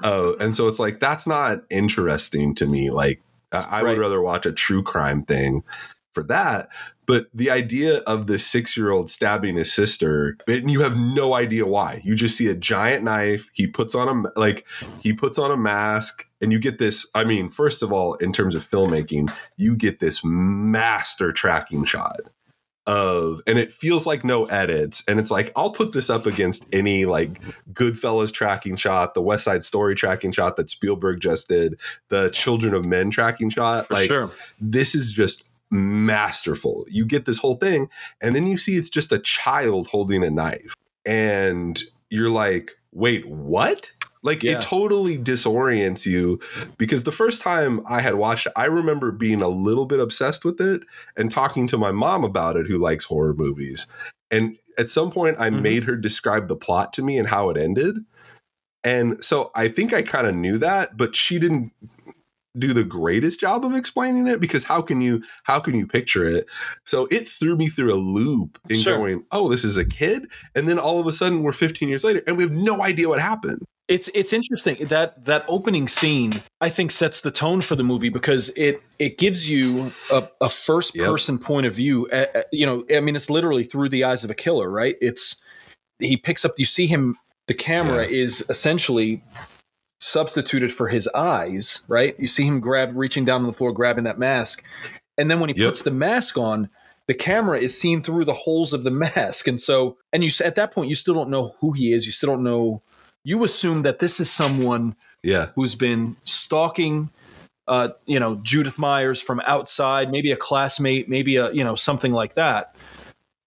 Oh, 0.02 0.34
and 0.40 0.56
so 0.56 0.68
it's 0.68 0.78
like 0.80 0.98
that's 1.00 1.26
not 1.26 1.60
interesting 1.70 2.54
to 2.56 2.66
me. 2.66 2.90
Like, 2.90 3.22
I, 3.52 3.58
I 3.58 3.82
Right. 3.82 3.90
would 3.92 3.98
rather 3.98 4.20
watch 4.20 4.46
a 4.46 4.52
true 4.52 4.82
crime 4.82 5.22
thing 5.22 5.62
for 6.14 6.22
that. 6.24 6.68
But 7.06 7.28
the 7.32 7.50
idea 7.50 7.98
of 7.98 8.26
this 8.26 8.46
six 8.46 8.76
year 8.76 8.90
old 8.90 9.10
stabbing 9.10 9.56
his 9.56 9.72
sister, 9.72 10.36
and 10.48 10.70
you 10.70 10.80
have 10.80 10.96
no 10.96 11.34
idea 11.34 11.66
why. 11.66 12.02
You 12.04 12.14
just 12.14 12.36
see 12.36 12.48
a 12.48 12.54
giant 12.54 13.04
knife. 13.04 13.48
He 13.52 13.66
puts 13.66 13.94
on 13.94 14.08
a 14.08 14.38
like 14.38 14.66
he 15.00 15.12
puts 15.12 15.38
on 15.38 15.50
a 15.50 15.56
mask, 15.56 16.26
and 16.40 16.52
you 16.52 16.58
get 16.58 16.78
this. 16.78 17.06
I 17.14 17.24
mean, 17.24 17.50
first 17.50 17.82
of 17.82 17.92
all, 17.92 18.14
in 18.14 18.32
terms 18.32 18.54
of 18.54 18.68
filmmaking, 18.68 19.32
you 19.56 19.76
get 19.76 20.00
this 20.00 20.22
master 20.24 21.32
tracking 21.32 21.84
shot 21.84 22.20
of 22.86 23.40
and 23.48 23.58
it 23.58 23.72
feels 23.72 24.06
like 24.06 24.24
no 24.24 24.44
edits 24.44 25.02
and 25.08 25.18
it's 25.18 25.30
like 25.30 25.50
i'll 25.56 25.72
put 25.72 25.92
this 25.92 26.08
up 26.08 26.24
against 26.24 26.64
any 26.72 27.04
like 27.04 27.40
goodfellas 27.72 28.32
tracking 28.32 28.76
shot 28.76 29.12
the 29.14 29.20
west 29.20 29.44
side 29.44 29.64
story 29.64 29.94
tracking 29.96 30.30
shot 30.30 30.56
that 30.56 30.70
spielberg 30.70 31.20
just 31.20 31.48
did 31.48 31.76
the 32.10 32.30
children 32.30 32.74
of 32.74 32.84
men 32.84 33.10
tracking 33.10 33.50
shot 33.50 33.86
For 33.88 33.94
like 33.94 34.06
sure. 34.06 34.30
this 34.60 34.94
is 34.94 35.12
just 35.12 35.42
masterful. 35.70 36.86
You 36.88 37.04
get 37.06 37.26
this 37.26 37.38
whole 37.38 37.56
thing, 37.56 37.88
and 38.20 38.34
then 38.34 38.46
you 38.46 38.58
see 38.58 38.76
it's 38.76 38.90
just 38.90 39.12
a 39.12 39.18
child 39.18 39.88
holding 39.88 40.22
a 40.22 40.30
knife. 40.30 40.74
And 41.04 41.80
you're 42.10 42.30
like, 42.30 42.72
wait, 42.92 43.26
what? 43.28 43.90
Like 44.22 44.42
Yeah. 44.42 44.52
it 44.52 44.60
totally 44.60 45.18
disorients 45.18 46.04
you 46.04 46.40
because 46.78 47.04
the 47.04 47.12
first 47.12 47.42
time 47.42 47.80
I 47.88 48.00
had 48.00 48.16
watched 48.16 48.46
it, 48.46 48.52
I 48.56 48.66
remember 48.66 49.12
being 49.12 49.40
a 49.40 49.48
little 49.48 49.86
bit 49.86 50.00
obsessed 50.00 50.44
with 50.44 50.60
it 50.60 50.82
and 51.16 51.30
talking 51.30 51.68
to 51.68 51.78
my 51.78 51.92
mom 51.92 52.24
about 52.24 52.56
it, 52.56 52.66
who 52.66 52.78
likes 52.78 53.04
horror 53.04 53.34
movies. 53.34 53.86
And 54.30 54.56
at 54.78 54.90
some 54.90 55.12
point, 55.12 55.36
I 55.38 55.50
Mhm. 55.50 55.60
made 55.60 55.84
her 55.84 55.94
describe 55.94 56.48
the 56.48 56.56
plot 56.56 56.92
to 56.94 57.02
me 57.02 57.18
and 57.18 57.28
how 57.28 57.50
it 57.50 57.56
ended. 57.56 57.98
And 58.82 59.22
so 59.22 59.50
I 59.54 59.68
think 59.68 59.92
I 59.92 60.02
kind 60.02 60.26
of 60.26 60.34
knew 60.34 60.58
that, 60.58 60.96
but 60.96 61.14
she 61.14 61.38
didn't 61.38 61.72
do 62.58 62.72
the 62.72 62.84
greatest 62.84 63.40
job 63.40 63.64
of 63.64 63.74
explaining 63.74 64.26
it 64.26 64.40
because 64.40 64.64
how 64.64 64.80
can 64.82 65.00
you 65.00 65.22
how 65.44 65.58
can 65.60 65.74
you 65.74 65.86
picture 65.86 66.24
it 66.24 66.46
so 66.84 67.06
it 67.10 67.26
threw 67.26 67.56
me 67.56 67.68
through 67.68 67.92
a 67.92 67.96
loop 67.96 68.58
in 68.68 68.76
Sure. 68.76 68.96
going 68.98 69.24
oh 69.32 69.48
this 69.48 69.64
is 69.64 69.76
a 69.76 69.84
kid 69.84 70.26
and 70.54 70.68
then 70.68 70.78
all 70.78 70.98
of 71.00 71.06
a 71.06 71.12
sudden 71.12 71.42
we're 71.42 71.52
15 71.52 71.88
years 71.88 72.04
later 72.04 72.22
and 72.26 72.36
we 72.36 72.42
have 72.42 72.52
no 72.52 72.82
idea 72.82 73.08
what 73.08 73.20
happened 73.20 73.60
It's 73.88 74.08
it's 74.14 74.32
interesting 74.32 74.86
that 74.88 75.24
that 75.26 75.44
opening 75.48 75.86
scene 75.88 76.42
I 76.60 76.68
think 76.70 76.90
sets 76.90 77.20
the 77.20 77.30
tone 77.30 77.60
for 77.60 77.76
the 77.76 77.84
movie 77.84 78.08
because 78.08 78.48
it 78.56 78.82
it 78.98 79.18
gives 79.18 79.48
you 79.48 79.92
a, 80.10 80.28
a 80.40 80.48
first 80.48 80.96
Yep. 80.96 81.06
person 81.06 81.38
point 81.38 81.66
of 81.66 81.74
view. 81.74 82.08
Uh, 82.08 82.42
you 82.50 82.64
know, 82.66 82.84
I 82.90 83.00
mean, 83.00 83.14
it's 83.14 83.28
literally 83.30 83.62
through 83.62 83.90
the 83.90 84.02
eyes 84.04 84.24
of 84.24 84.30
a 84.30 84.34
killer, 84.34 84.68
right? 84.70 84.96
It's 85.00 85.36
he 85.98 86.16
picks 86.16 86.44
up. 86.44 86.52
You 86.58 86.64
see 86.64 86.86
him. 86.86 87.16
The 87.46 87.54
camera 87.54 88.04
is 88.06 88.42
essentially 88.48 89.22
substituted 89.98 90.72
for 90.72 90.88
his 90.88 91.08
eyes, 91.14 91.82
right? 91.88 92.14
You 92.18 92.26
see 92.26 92.46
him 92.46 92.60
grab, 92.60 92.92
reaching 92.94 93.24
down 93.24 93.40
on 93.42 93.46
the 93.46 93.52
floor, 93.52 93.72
grabbing 93.72 94.04
that 94.04 94.18
mask, 94.18 94.62
and 95.18 95.30
then 95.30 95.40
when 95.40 95.48
he 95.50 95.58
Yep. 95.60 95.68
puts 95.68 95.82
the 95.82 95.90
mask 95.90 96.36
on, 96.36 96.68
the 97.06 97.14
camera 97.14 97.58
is 97.58 97.78
seen 97.80 98.02
through 98.02 98.24
the 98.24 98.34
holes 98.34 98.72
of 98.72 98.82
the 98.82 98.90
mask, 98.90 99.48
and 99.48 99.60
so 99.60 99.96
and 100.12 100.22
you 100.24 100.30
at 100.44 100.56
that 100.56 100.72
point 100.72 100.88
you 100.88 100.94
still 100.94 101.14
don't 101.14 101.30
know 101.30 101.54
who 101.60 101.72
he 101.72 101.92
is. 101.92 102.06
You 102.06 102.12
still 102.12 102.30
don't 102.30 102.42
know. 102.42 102.82
You 103.24 103.42
assume 103.44 103.82
that 103.82 103.98
this 103.98 104.20
is 104.20 104.30
someone 104.30 104.96
yeah 105.22 105.50
who's 105.54 105.74
been 105.74 106.16
stalking 106.24 107.10
uh, 107.68 107.88
you 108.06 108.20
know 108.20 108.36
Judith 108.42 108.78
Myers 108.78 109.20
from 109.20 109.40
outside, 109.46 110.10
maybe 110.10 110.30
a 110.32 110.36
classmate, 110.36 111.08
maybe 111.08 111.36
a 111.36 111.50
you 111.52 111.64
know 111.64 111.74
something 111.74 112.12
like 112.12 112.34
that. 112.34 112.74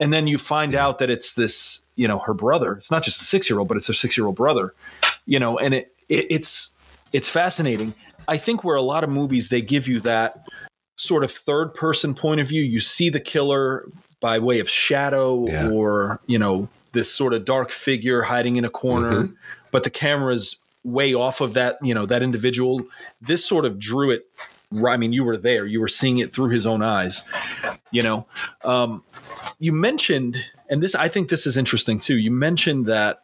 And 0.02 0.14
then 0.14 0.28
you 0.28 0.38
find 0.38 0.72
Yeah. 0.74 0.86
out 0.88 1.00
that 1.00 1.10
it's 1.10 1.34
this, 1.34 1.82
you 1.98 2.08
know, 2.08 2.20
her 2.20 2.34
brother. 2.34 2.72
It's 2.74 2.90
not 2.90 3.04
just 3.04 3.22
a 3.22 3.26
six 3.26 3.50
year 3.50 3.60
old, 3.60 3.68
but 3.68 3.76
it's 3.76 3.88
her 3.88 3.94
six 3.94 4.18
year 4.18 4.26
old 4.28 4.36
brother. 4.38 4.74
You 5.26 5.40
know, 5.40 5.58
and 5.58 5.74
it, 5.74 5.94
it 6.10 6.28
it's 6.30 6.72
it's 7.14 7.30
fascinating. 7.30 7.94
I 8.28 8.38
think 8.38 8.64
where 8.64 8.76
a 8.76 8.82
lot 8.82 9.04
of 9.04 9.10
movies 9.10 9.50
they 9.50 9.62
give 9.62 9.88
you 9.88 10.00
that 10.02 10.44
sort 10.96 11.24
of 11.24 11.32
third 11.32 11.74
person 11.74 12.14
point 12.14 12.42
of 12.42 12.48
view. 12.48 12.62
You 12.62 12.80
see 12.80 13.10
the 13.10 13.20
killer 13.20 13.86
by 14.20 14.40
way 14.40 14.60
of 14.60 14.70
shadow 14.70 15.48
Yeah. 15.48 15.70
or 15.70 16.20
you 16.28 16.38
know 16.38 16.68
this 16.92 17.12
sort 17.14 17.34
of 17.34 17.46
dark 17.46 17.72
figure 17.72 18.24
hiding 18.24 18.56
in 18.58 18.66
a 18.66 18.70
corner, 18.70 19.24
Mm-hmm. 19.24 19.34
but 19.72 19.84
the 19.84 19.90
camera's 19.90 20.58
way 20.84 21.14
off 21.14 21.42
of 21.42 21.54
that 21.54 21.78
you 21.82 21.94
know 21.94 22.06
that 22.06 22.22
individual. 22.22 22.82
This 23.22 23.46
sort 23.46 23.66
of 23.66 23.80
drew 23.80 24.12
it. 24.12 24.26
I 24.88 24.98
mean, 24.98 25.14
you 25.14 25.24
were 25.24 25.38
there. 25.38 25.66
You 25.66 25.80
were 25.80 25.88
seeing 25.88 26.20
it 26.20 26.32
through 26.32 26.50
his 26.50 26.68
own 26.68 26.84
eyes. 26.84 27.24
You 27.92 28.04
know, 28.04 28.28
um, 28.64 29.04
you 29.58 29.72
mentioned, 29.72 30.38
and 30.70 30.84
this 30.84 30.94
I 30.94 31.08
think 31.08 31.30
this 31.30 31.48
is 31.48 31.58
interesting 31.58 32.00
too. 32.00 32.18
You 32.20 32.30
mentioned 32.30 32.86
that 32.86 33.24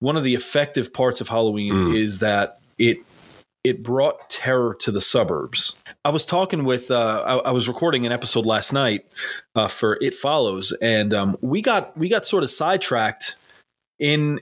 one 0.00 0.16
of 0.16 0.24
the 0.24 0.34
effective 0.34 0.92
parts 0.92 1.20
of 1.20 1.28
Halloween 1.28 1.72
Mm. 1.72 1.96
is 1.96 2.18
that 2.18 2.58
it 2.78 2.98
it 3.64 3.82
brought 3.82 4.30
terror 4.30 4.74
to 4.80 4.90
the 4.92 5.00
suburbs. 5.00 5.76
I 6.04 6.10
was 6.10 6.24
talking 6.24 6.64
with 6.64 6.90
uh, 6.90 7.22
I, 7.26 7.48
I 7.48 7.50
was 7.50 7.68
recording 7.68 8.06
an 8.06 8.12
episode 8.12 8.46
last 8.46 8.72
night 8.72 9.04
uh, 9.56 9.68
for 9.68 9.98
It 10.00 10.14
Follows, 10.14 10.72
and 10.80 11.12
um, 11.12 11.36
we 11.40 11.60
got 11.60 11.96
we 11.96 12.08
got 12.08 12.24
sort 12.24 12.44
of 12.44 12.50
sidetracked 12.50 13.36
in 13.98 14.40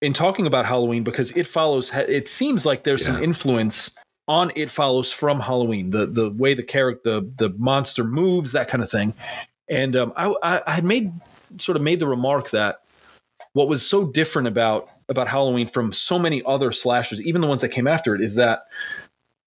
in 0.00 0.14
talking 0.14 0.46
about 0.46 0.64
Halloween 0.64 1.04
because 1.04 1.30
It 1.32 1.46
Follows. 1.46 1.92
It 1.94 2.28
seems 2.28 2.64
like 2.64 2.84
there's 2.84 3.04
some 3.04 3.22
influence 3.22 3.94
on 4.26 4.50
It 4.56 4.70
Follows 4.70 5.12
from 5.12 5.38
Halloween, 5.40 5.90
the 5.90 6.06
the 6.06 6.30
way 6.30 6.54
the 6.54 6.62
character 6.62 7.20
the 7.20 7.30
the 7.36 7.54
monster 7.58 8.04
moves, 8.04 8.52
that 8.52 8.68
kind 8.68 8.82
of 8.82 8.90
thing. 8.90 9.12
And 9.68 9.94
um, 9.94 10.12
I, 10.16 10.34
I 10.42 10.62
I 10.66 10.72
had 10.72 10.84
made 10.84 11.12
sort 11.58 11.76
of 11.76 11.82
made 11.82 12.00
the 12.00 12.08
remark 12.08 12.50
that 12.50 12.80
what 13.52 13.68
was 13.68 13.86
so 13.86 14.06
different 14.06 14.48
about 14.48 14.88
about 15.08 15.28
Halloween 15.28 15.66
from 15.66 15.92
so 15.92 16.18
many 16.18 16.42
other 16.44 16.70
slashers, 16.72 17.20
even 17.22 17.40
the 17.40 17.48
ones 17.48 17.60
that 17.62 17.70
came 17.70 17.86
after 17.88 18.14
it, 18.14 18.20
is 18.20 18.36
that 18.36 18.62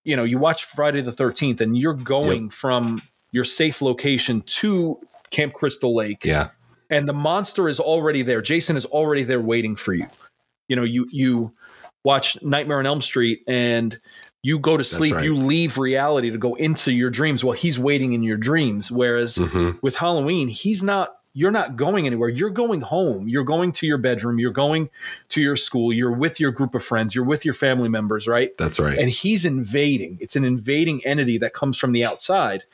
you 0.04 0.16
know 0.16 0.24
you 0.24 0.38
watch 0.38 0.66
Friday 0.66 1.02
the 1.02 1.12
Thirteenth 1.12 1.62
and 1.62 1.78
you're 1.78 1.94
going 1.94 2.50
from 2.50 3.02
your 3.32 3.44
safe 3.46 3.82
location 3.82 4.42
to 4.42 5.00
Camp 5.32 5.54
Crystal 5.54 5.96
Lake, 5.96 6.24
yeah 6.26 6.50
and 6.90 7.08
the 7.08 7.14
monster 7.14 7.68
is 7.68 7.80
already 7.80 8.22
there. 8.22 8.42
Jason 8.42 8.78
is 8.78 8.86
already 8.86 9.24
there 9.24 9.42
waiting 9.42 9.76
for 9.76 9.94
you. 9.94 10.06
You 10.68 10.76
know, 10.76 10.84
you 10.84 11.08
you 11.12 11.54
watch 12.04 12.42
Nightmare 12.44 12.80
on 12.80 12.86
Elm 12.86 13.02
Street 13.02 13.42
and 13.48 14.00
you 14.44 14.60
go 14.60 14.76
to 14.76 14.84
sleep, 14.84 15.16
right. 15.16 15.24
you 15.24 15.36
leave 15.36 15.78
reality 15.78 16.30
to 16.30 16.38
go 16.38 16.54
into 16.56 16.92
your 16.92 17.10
dreams. 17.10 17.44
Well, 17.44 17.54
he's 17.54 17.80
waiting 17.80 18.14
in 18.14 18.24
your 18.24 18.36
dreams. 18.38 18.92
Whereas 18.92 19.38
Mhm. 19.38 19.82
with 19.82 19.96
Halloween, 19.96 20.50
he's 20.50 20.84
not 20.84 21.16
you're 21.36 21.52
not 21.52 21.76
going 21.76 22.06
anywhere. 22.06 22.30
You're 22.30 22.52
going 22.52 22.82
home. 22.82 23.28
You're 23.28 23.44
going 23.44 23.72
to 23.74 23.88
your 23.88 23.98
bedroom. 23.98 24.38
You're 24.40 24.52
going 24.52 24.90
to 25.30 25.42
your 25.42 25.56
school. 25.56 25.92
You're 25.92 26.12
with 26.14 26.40
your 26.40 26.52
group 26.52 26.76
of 26.76 26.84
friends. 26.84 27.16
You're 27.16 27.26
with 27.26 27.44
your 27.44 27.56
family 27.56 27.90
members, 27.90 28.28
right? 28.28 28.56
That's 28.58 28.80
right. 28.80 28.98
and 29.00 29.10
he's 29.10 29.44
invading. 29.46 30.18
It's 30.22 30.36
an 30.36 30.44
invading 30.46 31.04
entity 31.06 31.40
that 31.40 31.54
comes 31.54 31.78
from 31.78 31.92
the 31.92 32.06
outside. 32.06 32.66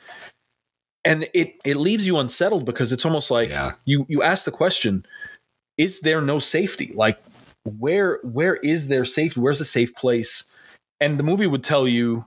And 1.04 1.28
it 1.32 1.54
it 1.64 1.76
leaves 1.76 2.06
you 2.06 2.18
unsettled 2.18 2.66
because 2.66 2.92
it's 2.92 3.06
almost 3.06 3.30
like 3.30 3.48
Yeah. 3.48 3.72
you 3.86 4.04
you 4.08 4.22
ask 4.22 4.44
the 4.44 4.50
question, 4.50 5.06
is 5.78 6.00
there 6.00 6.20
no 6.20 6.38
safety? 6.38 6.92
Like 6.94 7.18
where 7.64 8.20
where 8.22 8.56
is 8.56 8.88
there 8.88 9.06
safety? 9.06 9.40
Where's 9.40 9.60
a 9.62 9.64
safe 9.64 9.94
place? 9.94 10.44
And 11.00 11.18
the 11.18 11.22
movie 11.22 11.46
would 11.46 11.64
tell 11.64 11.88
you 11.88 12.26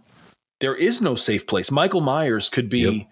there 0.60 0.74
is 0.76 1.02
no 1.02 1.14
safe 1.14 1.46
place. 1.46 1.70
Michael 1.70 2.02
Myers 2.02 2.50
could 2.50 2.70
be 2.70 2.80
Yep. 2.80 3.08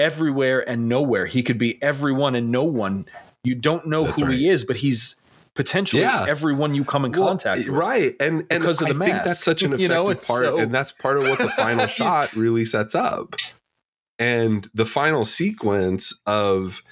Everywhere 0.00 0.68
and 0.68 0.88
nowhere. 0.88 1.26
He 1.26 1.42
could 1.42 1.58
be 1.58 1.80
everyone 1.82 2.34
and 2.34 2.50
no 2.50 2.64
one. 2.64 3.06
You 3.44 3.54
don't 3.54 3.86
know 3.86 4.04
That's 4.04 4.18
who 4.20 4.26
right. 4.26 4.34
he 4.38 4.48
is, 4.48 4.64
but 4.64 4.76
he's 4.76 5.16
potentially 5.54 6.02
Yeah. 6.02 6.24
everyone 6.28 6.74
you 6.74 6.84
come 6.84 7.04
in 7.04 7.12
Well, 7.12 7.28
contact 7.28 7.58
with. 7.60 7.68
right 7.68 8.14
and 8.20 8.44
and 8.50 8.60
Because 8.62 8.80
of 8.82 8.88
the 8.88 8.94
I 8.94 8.98
think 8.98 9.14
mask. 9.14 9.26
that's 9.26 9.44
such 9.44 9.62
an 9.62 9.70
You 9.78 9.86
effective 9.86 9.90
know, 9.96 10.08
it's 10.10 10.26
part 10.26 10.42
so- 10.44 10.58
and 10.58 10.74
that's 10.74 10.92
part 10.92 11.16
of 11.18 11.24
what 11.24 11.38
the 11.38 11.48
final 11.50 11.86
shot 11.98 12.32
really 12.34 12.64
sets 12.64 12.94
up 12.94 13.34
and 14.18 14.68
the 14.74 14.86
final 14.86 15.24
sequence 15.24 16.18
of 16.26 16.82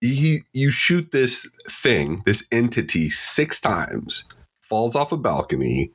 you 0.00 0.40
you 0.52 0.70
shoot 0.70 1.10
this 1.12 1.48
thing 1.70 2.22
this 2.26 2.46
entity 2.52 3.08
six 3.08 3.60
times 3.60 4.24
falls 4.62 4.94
off 4.96 5.12
a 5.12 5.16
balcony 5.16 5.90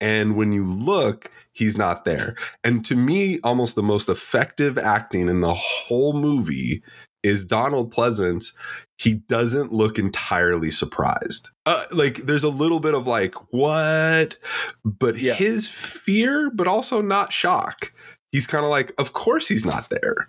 and 0.00 0.36
when 0.36 0.52
you 0.52 0.64
look 0.64 1.30
he's 1.52 1.76
not 1.76 2.04
there 2.04 2.36
and 2.64 2.84
to 2.84 2.94
me 2.94 3.38
almost 3.42 3.74
the 3.74 3.82
most 3.82 4.08
effective 4.08 4.76
acting 4.78 5.28
in 5.28 5.40
the 5.40 5.54
whole 5.54 6.12
movie 6.12 6.82
is 7.22 7.44
donald 7.44 7.92
pleasence 7.92 8.52
he 8.98 9.14
doesn't 9.14 9.72
look 9.72 9.98
entirely 9.98 10.70
surprised. 10.70 11.50
Uh, 11.66 11.84
like 11.90 12.18
there's 12.18 12.44
a 12.44 12.48
little 12.48 12.80
bit 12.80 12.94
of 12.94 13.06
like 13.06 13.34
what, 13.52 14.38
but 14.84 15.18
Yeah. 15.18 15.34
his 15.34 15.68
fear, 15.68 16.50
but 16.50 16.66
also 16.66 17.02
not 17.02 17.32
shock. 17.32 17.92
He's 18.32 18.46
kind 18.46 18.64
of 18.64 18.70
like, 18.70 18.92
of 18.98 19.12
course 19.12 19.48
he's 19.48 19.66
not 19.66 19.90
there. 19.90 20.28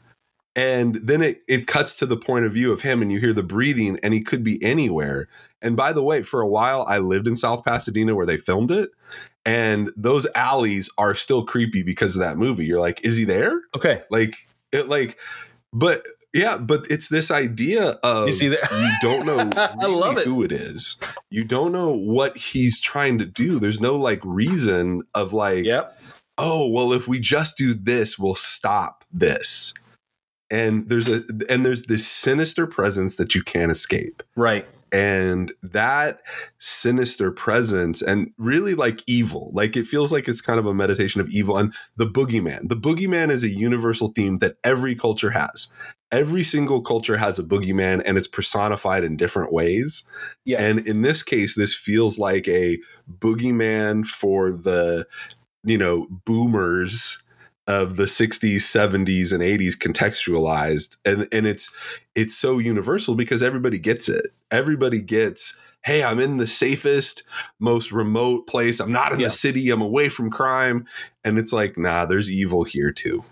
And 0.56 0.96
then 0.96 1.22
it 1.22 1.44
it 1.48 1.68
cuts 1.68 1.96
to 1.96 2.06
the 2.06 2.18
point 2.18 2.46
of 2.46 2.52
view 2.54 2.72
of 2.74 2.82
him, 2.82 3.02
and 3.02 3.12
you 3.12 3.20
hear 3.20 3.32
the 3.32 3.44
breathing, 3.44 4.00
and 4.02 4.14
he 4.14 4.22
could 4.22 4.44
be 4.44 4.62
anywhere. 4.64 5.30
And 5.62 5.78
by 5.78 5.94
the 5.94 6.04
way, 6.04 6.24
for 6.24 6.42
a 6.42 6.48
while 6.48 6.84
I 6.90 6.98
lived 6.98 7.28
in 7.28 7.38
South 7.38 7.64
Pasadena 7.64 8.16
where 8.16 8.26
they 8.26 8.38
filmed 8.38 8.72
it, 8.72 8.90
and 9.48 9.90
those 9.98 10.28
alleys 10.36 10.90
are 11.00 11.16
still 11.16 11.44
creepy 11.46 11.82
because 11.82 12.16
of 12.16 12.20
that 12.20 12.38
movie. 12.38 12.66
You're 12.66 12.80
like, 12.80 13.04
is 13.04 13.18
he 13.18 13.24
there? 13.24 13.60
Okay. 13.76 14.04
like 14.12 14.36
it 14.72 14.88
like 14.90 15.18
but 15.74 16.06
yeah 16.34 16.58
but 16.58 16.82
it's 16.92 17.08
this 17.08 17.32
idea 17.32 17.92
of 18.04 18.28
You 18.28 18.34
see 18.34 18.50
that? 18.50 18.70
you 18.72 18.90
don't 19.10 19.26
know 19.26 19.50
I 19.82 19.86
love 19.88 20.18
it. 20.18 20.26
who 20.26 20.44
it 20.44 20.52
is 20.52 21.00
you 21.32 21.44
don't 21.46 21.72
know 21.72 21.92
what 21.92 22.36
he's 22.38 22.80
trying 22.82 23.18
to 23.20 23.26
do 23.26 23.60
there's 23.60 23.80
no 23.80 23.96
like 23.96 24.20
reason 24.26 25.04
of 25.16 25.32
like 25.32 25.64
Yep. 25.66 25.98
oh 26.38 26.68
well 26.68 26.92
if 26.92 27.08
we 27.08 27.20
just 27.22 27.58
do 27.58 27.74
this 27.74 28.20
we'll 28.20 28.36
stop 28.36 29.06
this 29.12 29.74
and 30.52 30.90
there's 30.90 31.08
a 31.08 31.24
and 31.50 31.66
there's 31.66 31.84
this 31.84 32.06
sinister 32.08 32.68
presence 32.68 33.16
that 33.16 33.34
you 33.36 33.42
can't 33.44 33.72
escape 33.72 34.22
Right. 34.36 34.68
And 34.92 35.52
that 35.62 36.22
sinister 36.60 37.32
presence 37.32 38.02
and 38.02 38.32
really 38.38 38.76
like 38.76 39.04
evil. 39.08 39.52
Like 39.54 39.76
it 39.76 39.86
feels 39.86 40.12
like 40.12 40.28
it's 40.28 40.42
kind 40.42 40.60
of 40.60 40.66
a 40.66 40.74
meditation 40.74 41.22
of 41.22 41.30
evil. 41.30 41.58
And 41.58 41.74
the 41.96 42.06
boogeyman 42.06 42.70
the 42.70 42.76
boogeyman 42.76 43.30
is 43.30 43.44
a 43.44 43.50
universal 43.50 44.10
theme 44.10 44.38
that 44.40 44.58
every 44.64 44.96
culture 44.96 45.32
has. 45.32 45.70
Every 46.12 46.44
single 46.44 46.82
culture 46.82 47.18
has 47.18 47.38
a 47.38 47.44
boogeyman 47.44 48.02
and 48.06 48.18
it's 48.18 48.28
personified 48.28 49.04
in 49.04 49.18
different 49.18 49.52
ways. 49.52 50.04
Yeah. 50.46 50.62
and 50.62 50.88
in 50.88 51.02
this 51.02 51.24
case 51.24 51.56
this 51.56 51.74
feels 51.74 52.18
like 52.18 52.48
a 52.48 52.80
boogeyman 53.20 54.06
for 54.06 54.52
the 54.52 55.06
you 55.64 55.78
know 55.78 56.08
boomers 56.26 57.24
of 57.68 57.98
the 57.98 58.06
60s 58.06 58.58
70s 58.58 59.32
and 59.34 59.44
80s 59.44 59.76
contextualized. 59.78 60.98
And 61.06 61.28
and 61.32 61.46
it's 61.46 61.74
it's 62.16 62.36
so 62.36 62.58
universal 62.60 63.16
because 63.16 63.44
everybody 63.44 63.78
gets 63.80 64.10
it. 64.10 64.28
Everybody 64.52 65.02
gets 65.02 65.62
hey 65.84 66.04
i'm 66.04 66.20
in 66.20 66.38
the 66.38 66.48
safest 66.48 67.24
most 67.60 67.92
remote 67.92 68.48
place. 68.48 68.80
I'm 68.80 68.92
not 68.92 69.14
in 69.14 69.20
Yeah. 69.20 69.28
the 69.28 69.32
city. 69.32 69.70
I'm 69.70 69.82
away 69.82 70.10
from 70.10 70.30
crime. 70.32 70.86
And 71.24 71.38
it's 71.38 71.54
like 71.54 71.78
nah 71.78 72.06
there's 72.06 72.30
evil 72.32 72.64
here 72.64 72.92
too. 72.92 73.24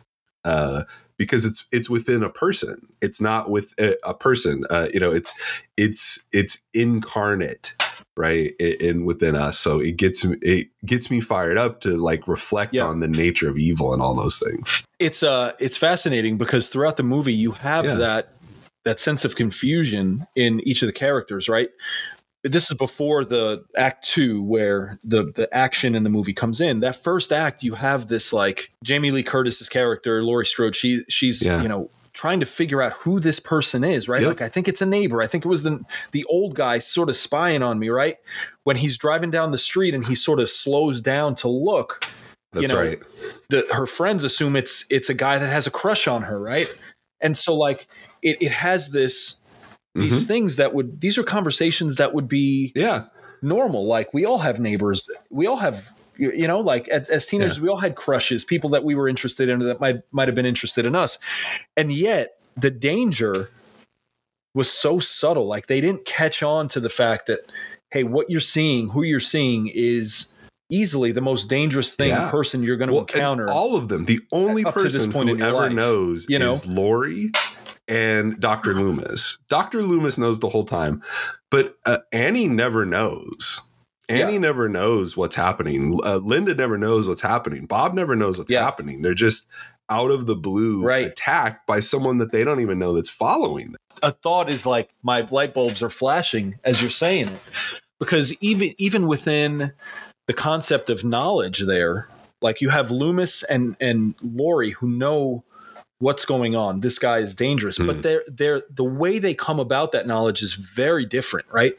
Uh 0.44 0.84
because 1.18 1.46
it's 1.46 1.66
it's 1.72 1.90
within 1.90 2.24
a 2.24 2.30
person. 2.30 2.88
It's 3.02 3.22
not 3.22 3.50
with 3.50 3.74
a, 3.80 3.96
a 4.04 4.14
person. 4.14 4.66
Uh 4.70 4.90
you 4.94 5.00
know 5.00 5.12
it's 5.12 5.34
it's 5.78 6.24
it's 6.34 6.60
incarnate 6.74 7.74
right 8.18 8.54
in, 8.60 8.74
in 9.00 9.06
within 9.06 9.36
us 9.36 9.60
so 9.60 9.80
it 9.80 9.98
gets 9.98 10.24
me 10.24 10.38
it 10.42 10.68
gets 10.86 11.12
me 11.12 11.20
fired 11.20 11.58
up 11.58 11.82
to 11.82 11.98
like 11.98 12.28
reflect 12.28 12.74
Yeah. 12.74 12.86
on 12.86 13.00
the 13.00 13.08
nature 13.08 13.50
of 13.50 13.58
evil 13.58 13.94
and 13.94 14.02
all 14.02 14.16
those 14.16 14.40
things 14.40 14.84
it's 15.00 15.22
uh 15.24 15.52
it's 15.60 15.78
fascinating 15.78 16.38
because 16.38 16.68
throughout 16.70 16.98
the 16.98 17.04
movie 17.04 17.34
you 17.34 17.52
have 17.52 17.86
Yeah. 17.86 17.96
that 17.96 18.34
that 18.86 19.00
sense 19.00 19.26
of 19.26 19.36
confusion 19.36 20.28
in 20.36 20.62
each 20.68 20.82
of 20.82 20.88
the 20.88 20.94
characters 20.94 21.50
right 21.50 21.70
this 22.44 22.70
is 22.70 22.78
before 22.78 23.26
the 23.26 23.66
act 23.76 24.06
two 24.08 24.42
where 24.44 25.00
the 25.04 25.32
the 25.36 25.52
action 25.54 25.96
in 25.96 26.04
the 26.04 26.10
movie 26.10 26.34
comes 26.34 26.62
in 26.62 26.80
that 26.82 26.96
first 26.96 27.34
act 27.34 27.64
you 27.64 27.74
have 27.74 28.08
this 28.08 28.32
like 28.32 28.72
jamie 28.84 29.12
lee 29.12 29.24
curtis's 29.24 29.68
character 29.68 30.24
laurie 30.24 30.46
strode 30.46 30.76
she 30.76 31.04
she's 31.10 31.44
Yeah. 31.44 31.62
you 31.62 31.68
know 31.68 31.90
trying 32.16 32.40
to 32.40 32.46
figure 32.46 32.82
out 32.82 32.94
who 32.94 33.20
this 33.20 33.40
person 33.40 33.84
is 33.84 34.08
right 34.10 34.22
Yep. 34.22 34.30
like 34.30 34.42
i 34.42 34.50
think 34.50 34.68
it's 34.68 34.82
a 34.82 34.86
neighbor 34.86 35.22
i 35.22 35.28
think 35.28 35.46
it 35.46 35.48
was 35.50 35.62
the 35.64 35.84
the 36.14 36.24
old 36.26 36.56
guy 36.56 36.80
sort 36.80 37.10
of 37.10 37.16
spying 37.16 37.62
on 37.62 37.78
me 37.78 37.90
right 37.90 38.18
when 38.64 38.78
he's 38.78 38.98
driving 38.98 39.30
down 39.30 39.52
the 39.52 39.58
street 39.58 39.94
and 39.94 40.06
he 40.06 40.16
sort 40.16 40.40
of 40.40 40.50
slows 40.50 41.02
down 41.02 41.36
to 41.36 41.48
look 41.50 42.06
that's 42.54 42.72
know, 42.72 42.80
right 42.80 43.00
the 43.50 43.66
her 43.72 43.86
friends 43.86 44.24
assume 44.24 44.56
it's 44.56 44.86
it's 44.90 45.10
a 45.10 45.14
guy 45.14 45.38
that 45.38 45.48
has 45.48 45.68
a 45.68 45.72
crush 45.72 46.08
on 46.08 46.22
her, 46.24 46.40
right? 46.42 46.70
And 47.20 47.38
so 47.38 47.54
like 47.54 47.86
it 48.22 48.42
it 48.42 48.52
has 48.54 48.92
this 48.92 49.36
these 49.94 50.24
Mhm. 50.24 50.28
things 50.28 50.56
that 50.56 50.74
would 50.74 51.02
these 51.02 51.18
are 51.18 51.24
conversations 51.24 51.98
that 51.98 52.14
would 52.14 52.30
be 52.30 52.72
yeah 52.74 53.08
normal. 53.42 53.86
Like 53.88 54.14
we 54.14 54.24
all 54.26 54.38
have 54.38 54.58
neighbors, 54.62 55.04
we 55.30 55.48
all 55.48 55.58
have 55.58 55.90
you 56.18 56.32
you 56.32 56.48
know 56.48 56.60
like 56.60 56.88
as, 56.90 57.08
as 57.10 57.26
teenagers 57.26 57.60
we 57.62 57.70
all 57.70 57.80
had 57.80 57.96
crushes, 57.96 58.44
people 58.46 58.70
that 58.72 58.84
we 58.84 58.96
were 58.96 59.08
interested 59.08 59.50
in 59.50 59.60
that 59.60 59.80
might 59.80 60.02
might 60.12 60.28
have 60.28 60.36
been 60.36 60.46
interested 60.46 60.86
in 60.86 60.96
us, 60.96 61.20
and 61.78 61.92
yet 61.92 62.38
the 62.58 62.72
danger 62.72 63.50
was 64.54 64.72
so 64.72 65.00
subtle. 65.00 65.46
Like 65.48 65.68
they 65.68 65.82
didn't 65.82 66.06
catch 66.06 66.42
on 66.44 66.68
to 66.70 66.80
the 66.80 66.90
fact 66.90 67.28
that 67.28 67.52
hey, 67.92 68.04
what 68.04 68.30
you're 68.30 68.40
seeing, 68.42 68.90
who 68.90 69.04
you're 69.04 69.20
seeing 69.20 69.68
is 69.74 70.28
easily 70.70 71.12
the 71.12 71.22
most 71.22 71.48
dangerous 71.48 71.94
thing 71.94 72.10
Yeah. 72.10 72.30
person 72.32 72.64
you're 72.64 72.76
going 72.78 72.88
to 72.88 72.94
Well, 72.96 73.02
encounter. 73.04 73.50
all 73.50 73.76
of 73.76 73.88
them 73.88 74.06
the 74.06 74.20
only 74.32 74.64
to 74.64 74.72
this 74.82 74.94
person 74.98 75.12
point 75.12 75.30
who 75.30 75.40
ever 75.46 75.54
life, 75.54 75.72
knows 75.74 76.26
you 76.28 76.40
know? 76.40 76.54
is 76.54 76.66
laurie 76.66 77.32
and 77.88 78.40
dr 78.40 78.74
loomis 78.74 79.38
dr 79.48 79.80
loomis 79.84 80.18
knows 80.18 80.40
the 80.40 80.50
whole 80.50 80.66
time 80.66 81.04
but 81.52 81.78
uh, 81.86 82.00
annie 82.12 82.48
never 82.48 82.84
knows 82.84 83.62
Annie 84.10 84.34
Yeah. 84.34 84.40
never 84.40 84.70
knows 84.70 85.18
what's 85.18 85.36
happening. 85.36 86.00
Uh, 86.04 86.18
Linda 86.18 86.54
never 86.56 86.78
knows 86.78 87.08
what's 87.08 87.22
happening. 87.22 87.66
Bob 87.66 87.94
never 87.94 88.16
knows 88.16 88.38
what's 88.38 88.52
Yeah. 88.52 88.64
happening. 88.64 89.02
They're 89.02 89.14
just 89.14 89.48
out 89.90 90.10
of 90.12 90.26
the 90.26 90.36
blue 90.36 90.84
Right. 90.84 91.08
attacked 91.08 91.68
by 91.68 91.80
someone 91.80 92.18
that 92.18 92.32
they 92.32 92.44
don't 92.44 92.60
even 92.62 92.80
know 92.80 92.94
that's 92.94 93.10
following 93.10 93.68
them. 93.68 93.76
a 94.04 94.12
thought 94.12 94.50
is 94.50 94.66
like 94.66 94.90
my 95.04 95.22
light 95.32 95.54
bulbs 95.54 95.82
are 95.82 95.90
flashing 95.90 96.56
as 96.66 96.82
you're 96.82 96.90
saying 96.92 97.30
it 97.30 97.40
because 97.98 98.34
even 98.42 98.74
even 98.78 99.08
within 99.08 99.72
the 100.28 100.34
concept 100.34 100.90
of 100.90 101.06
knowledge 101.06 101.60
there 101.66 102.10
like 102.42 102.60
you 102.60 102.68
have 102.68 102.92
loomis 102.92 103.42
and 103.44 103.78
and 103.80 104.14
laurie 104.22 104.72
who 104.72 104.90
know 104.90 105.46
what's 106.00 106.26
going 106.26 106.56
on 106.56 106.82
this 106.82 107.00
guy 107.00 107.20
is 107.20 107.34
dangerous 107.34 107.78
Hmm. 107.78 107.88
but 107.88 108.02
they're 108.04 108.24
they're 108.28 108.62
the 108.70 108.84
way 108.84 109.18
they 109.20 109.34
come 109.34 109.60
about 109.60 109.92
that 109.94 110.06
knowledge 110.08 110.42
is 110.42 110.54
very 110.54 111.06
different 111.06 111.46
right 111.52 111.74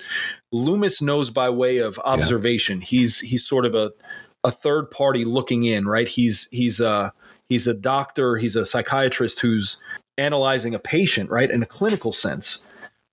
loomis 0.52 1.02
knows 1.02 1.28
by 1.30 1.50
way 1.50 1.78
of 1.78 2.00
observation 2.04 2.80
he's 2.80 3.20
he's 3.20 3.46
sort 3.46 3.66
of 3.66 3.74
a 3.74 3.92
a 4.44 4.50
third 4.50 4.90
party 4.90 5.24
looking 5.24 5.64
in 5.64 5.86
right 5.86 6.08
he's 6.08 6.48
he's 6.50 6.80
a 6.80 7.12
he's 7.48 7.66
a 7.66 7.74
doctor 7.74 8.36
he's 8.36 8.56
a 8.56 8.64
psychiatrist 8.64 9.40
who's 9.40 9.76
analyzing 10.18 10.74
a 10.74 10.78
patient, 10.78 11.28
right, 11.28 11.50
in 11.50 11.62
a 11.62 11.66
clinical 11.66 12.10
sense. 12.10 12.62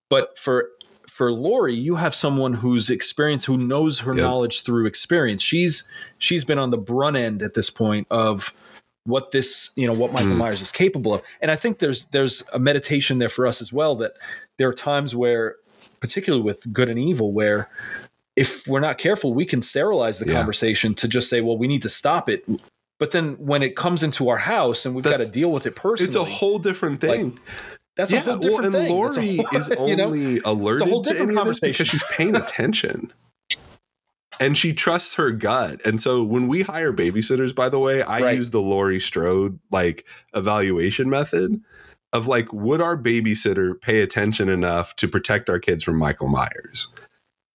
But 0.10 0.38
for 0.40 0.70
for 1.06 1.34
Laurie, 1.34 1.76
you 1.76 1.96
have 1.96 2.16
someone 2.16 2.54
who's 2.54 2.90
experienced, 2.90 3.46
who 3.46 3.58
knows 3.58 4.00
her 4.00 4.14
Yep. 4.16 4.24
knowledge 4.24 4.62
through 4.64 4.86
experience. 4.86 5.44
She's 5.44 5.84
she's 6.18 6.46
been 6.46 6.58
on 6.58 6.70
the 6.72 6.78
brunt 6.78 7.18
end 7.18 7.42
at 7.42 7.56
this 7.56 7.70
point 7.70 8.08
of 8.10 8.54
what 9.06 9.32
this, 9.32 9.72
you 9.76 9.86
know, 9.86 9.94
what 9.94 10.14
Michael 10.14 10.32
Mm. 10.32 10.38
Myers 10.38 10.62
is 10.62 10.72
capable 10.72 11.14
of. 11.14 11.22
And 11.42 11.52
I 11.52 11.56
think 11.56 11.80
there's 11.80 12.06
there's 12.06 12.44
a 12.54 12.60
meditation 12.60 13.18
there 13.20 13.30
for 13.30 13.46
us 13.46 13.62
as 13.62 13.74
well 13.74 13.96
that 13.96 14.14
there 14.58 14.70
are 14.70 14.74
times 14.74 15.16
where 15.16 15.56
particularly 16.00 16.44
with 16.44 16.72
good 16.74 16.90
and 16.90 17.00
evil, 17.00 17.32
where 17.32 17.70
if 18.36 18.68
we're 18.68 18.80
not 18.80 18.98
careful, 18.98 19.34
we 19.34 19.46
can 19.46 19.62
sterilize 19.62 20.20
the 20.20 20.28
Yeah. 20.28 20.34
conversation 20.34 20.94
to 20.96 21.08
just 21.08 21.30
say, 21.30 21.42
well, 21.42 21.58
we 21.58 21.68
need 21.68 21.82
to 21.84 21.90
stop 21.90 22.28
it. 22.30 22.46
But 23.00 23.12
then 23.12 23.34
when 23.34 23.62
it 23.64 23.76
comes 23.76 24.04
into 24.04 24.30
our 24.30 24.38
house 24.38 24.86
and 24.86 24.96
we've 24.96 25.04
got 25.04 25.18
to 25.18 25.26
deal 25.26 25.52
with 25.52 25.66
it 25.66 25.76
personally, 25.76 26.08
It's 26.08 26.16
a 26.16 26.24
whole 26.24 26.60
different 26.60 27.04
Like, 27.04 27.20
thing. 27.20 27.40
that's 27.96 28.12
a 28.14 28.20
whole 28.22 28.38
different 28.38 28.66
and 28.68 28.74
thing. 28.74 28.90
Laurie 28.92 29.38
whole- 29.38 29.58
is 29.60 29.70
you 29.90 29.96
know? 29.96 30.14
It's 30.14 30.46
a 30.46 30.86
whole 30.86 31.02
to 31.04 31.10
different 31.10 31.32
any 31.32 31.40
of 31.40 31.46
this 31.48 31.60
conversation. 31.60 31.72
because 31.72 31.88
she's 31.90 32.04
paying 32.12 32.36
attention. 32.36 33.12
And 34.40 34.58
she 34.58 34.74
trusts 34.74 35.16
her 35.16 35.32
gut. 35.32 35.82
And 35.86 36.02
so 36.02 36.24
when 36.24 36.48
we 36.48 36.64
hire 36.64 36.94
babysitters, 36.94 37.54
by 37.54 37.70
the 37.70 37.80
way, 37.80 38.02
I 38.02 38.20
Right. 38.22 38.38
use 38.38 38.50
the 38.52 38.62
Laurie 38.62 39.00
Strode 39.00 39.60
like 39.72 40.06
evaluation 40.34 41.10
method 41.10 41.62
of 42.12 42.28
like, 42.28 42.52
would 42.54 42.82
our 42.82 42.98
babysitter 42.98 43.80
pay 43.80 44.02
attention 44.02 44.50
enough 44.50 44.96
to 44.98 45.08
protect 45.08 45.50
our 45.50 45.60
kids 45.60 45.84
from 45.84 45.98
Michael 45.98 46.28
Myers? 46.28 46.88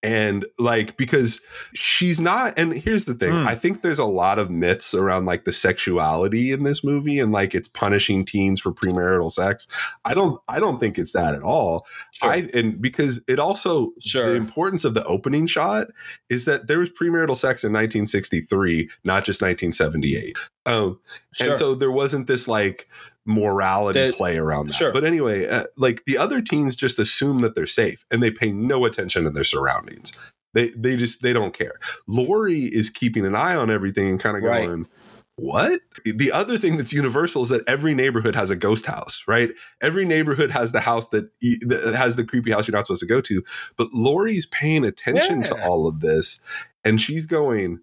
And 0.00 0.46
like, 0.60 0.96
because 0.96 1.40
she's 1.74 2.20
not, 2.20 2.54
and 2.56 2.72
here's 2.72 3.04
the 3.04 3.14
thing 3.14 3.32
Hmm. 3.32 3.48
I 3.48 3.56
think 3.56 3.82
there's 3.82 3.98
a 3.98 4.04
lot 4.04 4.38
of 4.38 4.48
myths 4.48 4.94
around 4.94 5.24
like 5.24 5.44
the 5.44 5.52
sexuality 5.52 6.52
in 6.52 6.62
this 6.62 6.84
movie 6.84 7.18
and 7.18 7.32
like 7.32 7.52
it's 7.52 7.66
punishing 7.66 8.24
teens 8.24 8.60
for 8.60 8.72
premarital 8.72 9.32
sex. 9.32 9.66
I 10.04 10.14
don't, 10.14 10.40
I 10.46 10.60
don't 10.60 10.78
think 10.78 10.98
it's 10.98 11.12
that 11.12 11.34
at 11.34 11.42
all. 11.42 11.84
Sure. 12.12 12.30
I 12.30 12.48
and 12.54 12.80
because 12.80 13.20
it 13.26 13.40
also 13.40 13.90
Sure. 14.00 14.28
the 14.30 14.36
importance 14.36 14.84
of 14.84 14.94
the 14.94 15.04
opening 15.04 15.48
shot 15.48 15.88
is 16.28 16.44
that 16.44 16.68
there 16.68 16.78
was 16.78 16.90
premarital 16.90 17.36
sex 17.36 17.64
in 17.64 17.72
1963, 17.72 18.88
not 19.02 19.24
just 19.24 19.42
1978. 19.42 20.36
Um, 20.64 21.00
Sure. 21.32 21.48
and 21.50 21.58
so 21.58 21.74
there 21.74 21.90
wasn't 21.92 22.26
this 22.28 22.46
like 22.46 22.88
morality 23.28 24.00
That- 24.00 24.14
play 24.14 24.38
around 24.38 24.68
that. 24.70 24.74
sure. 24.74 24.92
But 24.92 25.04
anyway, 25.04 25.46
uh, 25.46 25.64
like 25.76 26.04
the 26.06 26.18
other 26.18 26.40
teens 26.40 26.74
just 26.74 26.98
assume 26.98 27.42
that 27.42 27.54
they're 27.54 27.66
safe 27.66 28.04
and 28.10 28.22
they 28.22 28.30
pay 28.30 28.50
no 28.50 28.84
attention 28.86 29.24
to 29.24 29.30
their 29.30 29.44
surroundings. 29.44 30.18
They 30.54 30.70
they 30.70 30.96
just 30.96 31.22
they 31.22 31.32
don't 31.34 31.52
care. 31.52 31.74
Laurie 32.08 32.64
is 32.64 32.88
keeping 32.90 33.26
an 33.26 33.34
eye 33.36 33.54
on 33.54 33.70
everything 33.70 34.08
and 34.08 34.18
kind 34.18 34.36
of 34.36 34.42
Right. 34.42 34.66
going. 34.66 34.88
What? 35.36 35.82
The 36.04 36.32
other 36.32 36.58
thing 36.58 36.76
that's 36.78 36.92
universal 36.92 37.42
is 37.44 37.50
that 37.50 37.62
every 37.68 37.94
neighborhood 37.94 38.34
has 38.34 38.50
a 38.50 38.56
ghost 38.56 38.86
house, 38.86 39.22
right? 39.28 39.50
Every 39.80 40.04
neighborhood 40.04 40.50
has 40.50 40.72
the 40.72 40.80
house 40.80 41.10
that, 41.10 41.30
that 41.68 41.94
has 41.94 42.16
the 42.16 42.24
creepy 42.24 42.50
house 42.50 42.66
you're 42.66 42.74
not 42.74 42.86
supposed 42.86 43.02
to 43.02 43.06
go 43.06 43.20
to. 43.20 43.44
But 43.76 43.92
Laurie's 43.92 44.46
paying 44.46 44.84
attention 44.84 45.44
to 45.44 45.64
all 45.64 45.86
of 45.86 46.00
this 46.00 46.40
and 46.82 47.00
she's 47.00 47.24
going, 47.24 47.78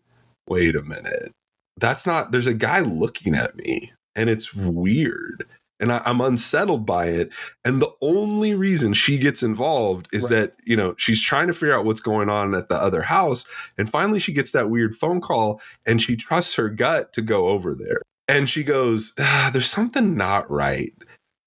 wait 0.50 0.76
a 0.76 0.82
minute. 0.82 1.32
That's 1.78 2.06
not, 2.06 2.32
there's 2.34 2.48
a 2.48 2.54
guy 2.54 2.82
looking 2.82 3.36
at 3.36 3.56
me 3.56 3.94
and 4.16 4.30
it's 4.30 4.54
weird. 4.54 5.46
And 5.80 5.92
I, 5.92 6.02
I'm 6.06 6.22
unsettled 6.22 6.86
by 6.86 7.08
it. 7.08 7.30
And 7.66 7.82
the 7.82 7.92
only 8.02 8.56
reason 8.56 8.94
she 8.94 9.18
gets 9.18 9.44
involved 9.44 10.08
is 10.14 10.24
Right. 10.24 10.30
that, 10.32 10.54
you 10.64 10.78
know, 10.78 10.96
she's 10.98 11.22
trying 11.22 11.48
to 11.48 11.54
figure 11.54 11.74
out 11.74 11.84
what's 11.84 12.00
going 12.00 12.30
on 12.30 12.56
at 12.56 12.70
the 12.70 12.76
other 12.76 13.02
house. 13.02 13.46
And 13.78 13.90
finally, 13.90 14.20
she 14.20 14.32
gets 14.32 14.52
that 14.52 14.70
weird 14.70 14.96
phone 14.96 15.20
call 15.20 15.62
and 15.86 16.02
she 16.02 16.16
trusts 16.16 16.56
her 16.56 16.70
gut 16.70 17.12
to 17.14 17.22
go 17.22 17.48
over 17.48 17.76
there. 17.76 18.02
And 18.30 18.50
she 18.50 18.64
goes, 18.64 19.12
ah, 19.20 19.50
There's 19.52 19.70
something 19.70 20.16
not 20.16 20.50
right. 20.50 20.94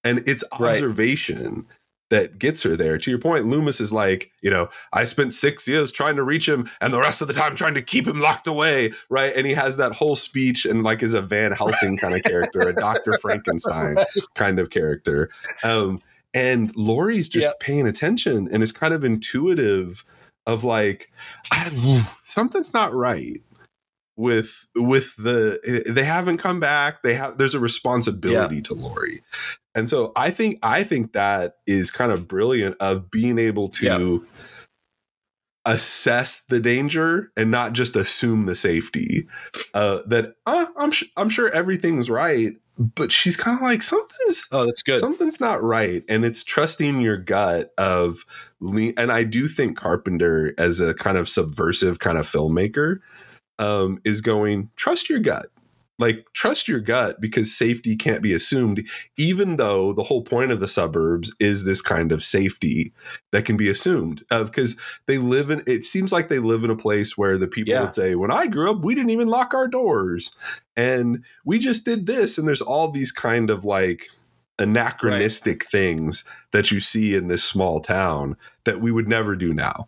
And 0.03 0.23
it's 0.27 0.43
Right. 0.59 0.95
That 2.09 2.39
gets 2.39 2.63
her 2.63 2.75
there. 2.75 2.97
To 2.97 3.09
your 3.11 3.19
point, 3.19 3.45
Loomis 3.45 3.79
is 3.79 3.93
like, 3.93 4.31
you 4.41 4.49
know, 4.49 4.69
I 4.93 5.05
spent 5.05 5.35
six 5.35 5.67
years 5.67 5.91
trying 5.91 6.15
to 6.15 6.23
reach 6.23 6.49
him 6.49 6.67
and 6.81 6.91
the 6.91 6.99
rest 6.99 7.21
of 7.21 7.27
the 7.27 7.35
time 7.35 7.55
trying 7.55 7.75
to 7.75 7.83
keep 7.83 8.07
him 8.07 8.19
locked 8.19 8.47
away. 8.47 8.93
Right. 9.09 9.31
And 9.35 9.45
he 9.45 9.53
has 9.53 9.77
that 9.77 9.91
whole 9.91 10.15
speech 10.15 10.65
and 10.65 10.81
like 10.81 11.03
is 11.03 11.13
a 11.13 11.21
Van 11.21 11.51
Helsing 11.51 11.97
kind 11.97 12.15
of 12.15 12.23
character, 12.23 12.61
a 12.61 12.73
Dr. 12.73 13.13
Frankenstein 13.21 13.95
kind 14.33 14.57
of 14.57 14.71
character. 14.71 15.29
Um, 15.63 16.01
and 16.33 16.75
Laurie's 16.75 17.29
just 17.29 17.45
Yeah. 17.45 17.51
paying 17.59 17.85
attention 17.87 18.49
and 18.51 18.63
is 18.63 18.71
kind 18.71 18.93
of 18.93 19.03
intuitive 19.03 20.03
of 20.47 20.63
like, 20.63 21.11
I, 21.51 22.03
something's 22.23 22.73
not 22.73 22.91
right 22.91 23.39
with 24.19 24.67
with 24.75 25.15
the 25.15 25.83
they 25.87 26.03
haven't 26.03 26.37
come 26.37 26.59
back 26.59 27.01
they 27.03 27.13
have 27.15 27.37
there's 27.37 27.55
a 27.55 27.59
responsibility 27.59 28.61
to 28.61 28.73
Laurie 28.73 29.23
and 29.73 29.89
so 29.89 30.11
I 30.15 30.29
think 30.29 30.59
I 30.61 30.83
think 30.83 31.13
that 31.13 31.55
is 31.65 31.89
kind 31.89 32.11
of 32.11 32.27
brilliant 32.27 32.75
of 32.79 33.09
being 33.09 33.39
able 33.39 33.69
to 33.69 34.25
assess 35.65 36.41
the 36.49 36.59
danger 36.59 37.31
and 37.37 37.51
not 37.51 37.73
just 37.73 37.95
assume 37.95 38.45
the 38.45 38.55
safety. 38.55 39.27
Uh, 39.73 39.99
that 40.07 40.35
uh, 40.45 40.65
I'm 40.77 40.91
sh- 40.91 41.05
I'm 41.17 41.29
sure 41.29 41.49
everything's 41.53 42.09
right, 42.09 42.53
but 42.77 43.11
she's 43.11 43.37
kind 43.37 43.57
of 43.57 43.61
like 43.61 43.83
something's 43.83 44.47
Oh, 44.51 44.65
that's 44.65 44.81
good. 44.81 44.99
something's 44.99 45.39
not 45.39 45.61
right, 45.63 46.03
and 46.09 46.25
it's 46.25 46.43
trusting 46.43 47.01
your 47.01 47.17
gut 47.17 47.73
of. 47.77 48.25
And 48.61 49.09
I 49.11 49.23
do 49.23 49.47
think 49.47 49.77
Carpenter, 49.77 50.53
as 50.57 50.81
a 50.81 50.93
kind 50.93 51.17
of 51.17 51.29
subversive 51.29 51.99
kind 51.99 52.17
of 52.17 52.27
filmmaker, 52.27 52.99
um, 53.59 53.99
is 54.03 54.21
going 54.21 54.69
trust 54.75 55.09
your 55.09 55.19
gut. 55.19 55.47
Like 55.99 56.25
trust 56.33 56.69
your 56.69 56.79
gut 56.79 57.19
because 57.19 57.53
safety 57.53 57.97
can't 57.97 58.21
be 58.21 58.31
assumed 58.31 58.87
even 59.17 59.57
though 59.57 59.91
the 59.91 60.03
whole 60.03 60.21
point 60.23 60.49
of 60.49 60.61
the 60.61 60.67
suburbs 60.67 61.35
is 61.41 61.65
this 61.65 61.81
kind 61.81 62.13
of 62.13 62.23
safety 62.23 62.93
that 63.33 63.43
can 63.43 63.57
be 63.57 63.67
assumed 63.67 64.23
of 64.31 64.45
because 64.47 64.77
they 65.07 65.17
live 65.17 65.49
in 65.49 65.61
it 65.67 65.83
seems 65.83 66.13
like 66.13 66.29
they 66.29 66.39
live 66.39 66.63
in 66.63 66.69
a 66.69 66.75
place 66.77 67.17
where 67.17 67.37
the 67.37 67.49
people 67.49 67.73
Yeah. 67.73 67.81
would 67.81 67.93
say 67.93 68.15
when 68.15 68.31
i 68.31 68.47
grew 68.47 68.71
up 68.71 68.79
we 68.79 68.95
didn't 68.95 69.09
even 69.09 69.27
lock 69.27 69.53
our 69.53 69.67
doors 69.67 70.33
and 70.77 71.21
we 71.43 71.59
just 71.59 71.83
did 71.83 72.05
this 72.05 72.37
and 72.37 72.47
there's 72.47 72.61
all 72.61 72.89
these 72.91 73.11
kind 73.11 73.49
of 73.49 73.65
like 73.65 74.07
anachronistic 74.59 75.65
things 75.69 76.23
that 76.51 76.71
you 76.71 76.79
see 76.79 77.15
in 77.15 77.27
this 77.27 77.43
small 77.43 77.79
town 77.79 78.37
that 78.65 78.81
we 78.81 78.91
would 78.91 79.07
never 79.07 79.35
do 79.35 79.53
now. 79.53 79.87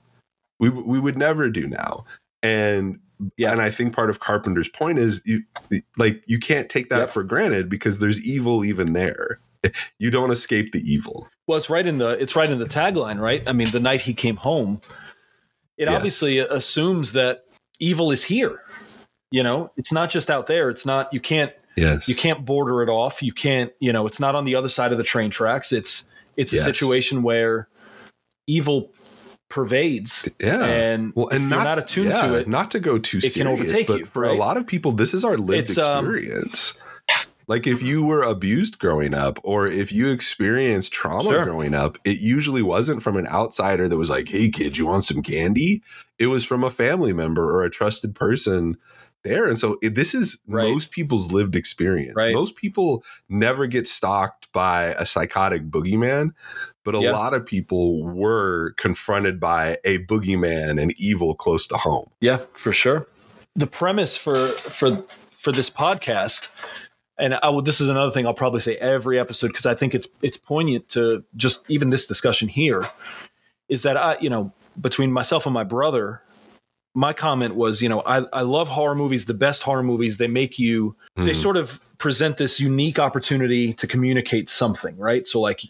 We, 0.60 0.70
we 0.70 1.00
would 1.00 1.18
never 1.18 1.50
do 1.50 1.68
now. 1.68 2.06
And 2.44 3.00
Yeah. 3.38 3.52
and 3.52 3.62
I 3.62 3.70
think 3.72 3.94
part 3.96 4.10
of 4.10 4.20
Carpenter's 4.20 4.70
point 4.70 5.00
is 5.00 5.22
you 5.26 5.44
like 5.98 6.24
you 6.28 6.40
can't 6.40 6.70
take 6.70 6.90
that 6.90 7.00
Yep. 7.00 7.10
for 7.12 7.24
granted 7.24 7.70
because 7.70 8.00
there's 8.00 8.26
evil 8.26 8.64
even 8.66 8.94
there. 8.94 9.40
You 10.00 10.10
don't 10.10 10.32
escape 10.32 10.72
the 10.72 10.80
evil. 10.92 11.28
Well, 11.48 11.58
it's 11.58 11.70
right 11.70 11.86
in 11.86 12.00
the 12.00 12.10
it's 12.22 12.36
right 12.36 12.50
in 12.50 12.58
the 12.58 12.66
tagline, 12.66 13.20
right? 13.20 13.48
I 13.48 13.52
mean, 13.54 13.70
the 13.70 13.80
night 13.80 14.02
he 14.02 14.14
came 14.16 14.38
home, 14.38 14.82
it 15.78 15.86
Yes. 15.88 15.96
obviously 15.96 16.40
assumes 16.40 17.14
that 17.14 17.46
evil 17.80 18.10
is 18.12 18.24
here. 18.24 18.62
You 19.30 19.44
know, 19.44 19.72
it's 19.78 19.94
not 19.94 20.10
just 20.10 20.32
out 20.32 20.48
there. 20.48 20.70
It's 20.70 20.86
not 20.86 21.14
you 21.14 21.20
can't 21.20 21.52
Yes. 21.78 22.08
you 22.10 22.16
can't 22.16 22.44
border 22.44 22.82
it 22.82 22.90
off. 22.90 23.22
You 23.22 23.32
can't, 23.34 23.72
you 23.80 23.94
know, 23.94 24.08
it's 24.08 24.20
not 24.20 24.34
on 24.36 24.46
the 24.46 24.56
other 24.56 24.68
side 24.70 24.92
of 24.92 24.98
the 24.98 25.04
train 25.04 25.30
tracks. 25.30 25.72
It's 25.72 26.08
it's 26.38 26.54
a 26.54 26.56
Yes. 26.56 26.66
situation 26.66 27.22
where 27.22 27.68
evil 28.48 28.92
pervades 29.52 30.28
yeah. 30.40 30.64
and 30.66 31.14
well, 31.16 31.28
and 31.28 31.50
not, 31.50 31.56
you're 31.58 31.64
not 31.66 31.78
attuned 31.80 32.14
to 32.16 32.36
it, 32.40 32.48
not 32.48 32.72
to 32.72 32.80
go 32.80 32.98
too 32.98 33.20
it 33.22 33.34
can 33.34 33.46
overtake 33.46 33.86
but 33.86 34.00
you, 34.00 34.06
for 34.06 34.24
a 34.24 34.34
lot 34.34 34.58
of 34.58 34.66
people, 34.66 34.92
this 34.94 35.14
is 35.14 35.24
our 35.24 35.38
lived 35.38 35.70
It's, 35.70 35.78
um, 35.78 36.06
experience. 36.06 36.74
like 37.48 37.68
if 37.68 37.84
you 37.84 38.04
were 38.04 38.24
abused 38.24 38.80
growing 38.80 39.14
up, 39.14 39.40
or 39.44 39.68
if 39.68 39.92
you 39.92 40.10
experienced 40.10 40.94
trauma 40.94 41.30
Sure. 41.30 41.44
growing 41.44 41.74
up, 41.76 41.98
it 42.06 42.20
usually 42.20 42.62
wasn't 42.62 43.04
from 43.04 43.18
an 43.18 43.28
outsider 43.28 43.88
that 43.90 43.98
was 43.98 44.10
like, 44.10 44.30
"Hey, 44.30 44.50
kid, 44.50 44.78
you 44.78 44.86
want 44.88 45.04
some 45.04 45.22
candy?" 45.22 45.84
It 46.18 46.28
was 46.28 46.46
from 46.46 46.64
a 46.64 46.70
family 46.72 47.14
member 47.14 47.44
or 47.54 47.64
a 47.64 47.70
trusted 47.70 48.16
person 48.16 48.78
there. 49.24 49.46
And 49.48 49.60
so 49.60 49.78
it, 49.84 49.94
this 49.96 50.16
is 50.16 50.42
Right. 50.48 50.72
most 50.72 50.92
people's 50.92 51.32
lived 51.32 51.56
experience. 51.56 52.16
Right. 52.16 52.34
Most 52.34 52.56
people 52.56 53.04
never 53.30 53.68
get 53.68 53.88
stalked 53.88 54.52
by 54.52 54.96
a 54.98 55.06
psychotic 55.06 55.70
boogeyman, 55.70 56.32
but 56.84 56.96
a 56.96 57.00
Yeah. 57.00 57.12
lot 57.12 57.34
of 57.34 57.46
people 57.46 58.04
were 58.04 58.74
confronted 58.78 59.40
by 59.40 59.78
a 59.84 60.00
boogeyman 60.06 60.82
and 60.82 60.94
evil 61.00 61.36
close 61.36 61.68
to 61.68 61.78
home. 61.78 62.10
Yeah, 62.22 62.38
for 62.54 62.74
sure. 62.74 63.08
The 63.56 63.68
premise 63.68 64.16
for 64.18 64.48
for 64.50 65.04
for 65.32 65.52
this 65.52 65.70
podcast, 65.70 66.50
and 67.18 67.34
I 67.42 67.50
will, 67.50 67.62
this 67.62 67.82
is 67.82 67.90
another 67.90 68.12
thing 68.12 68.26
I'll 68.26 68.34
probably 68.34 68.62
say 68.62 68.76
every 68.78 69.20
episode 69.20 69.48
because 69.48 69.66
I 69.66 69.74
think 69.74 69.94
it's 69.94 70.08
it's 70.22 70.38
poignant 70.38 70.88
to 70.90 71.24
just 71.36 71.70
even 71.70 71.90
this 71.90 72.06
discussion 72.08 72.48
here, 72.48 72.88
is 73.70 73.82
that 73.84 73.98
I 73.98 74.18
you 74.22 74.30
know 74.30 74.52
between 74.80 75.12
myself 75.12 75.46
and 75.46 75.54
my 75.54 75.64
brother, 75.66 76.22
my 76.96 77.12
comment 77.14 77.56
was 77.56 77.82
you 77.82 77.90
know 77.90 78.02
I 78.06 78.26
I 78.32 78.42
love 78.42 78.70
horror 78.70 78.96
movies. 78.96 79.26
The 79.26 79.34
best 79.34 79.64
horror 79.64 79.84
movies 79.84 80.18
they 80.18 80.28
make 80.28 80.58
you 80.58 80.96
they 81.18 81.24
Mhm. 81.32 81.36
sort 81.36 81.58
of 81.58 81.80
present 81.98 82.38
this 82.38 82.60
unique 82.60 82.98
opportunity 83.00 83.74
to 83.74 83.86
communicate 83.86 84.48
something, 84.50 84.98
right? 84.98 85.28
So 85.28 85.40
like 85.42 85.62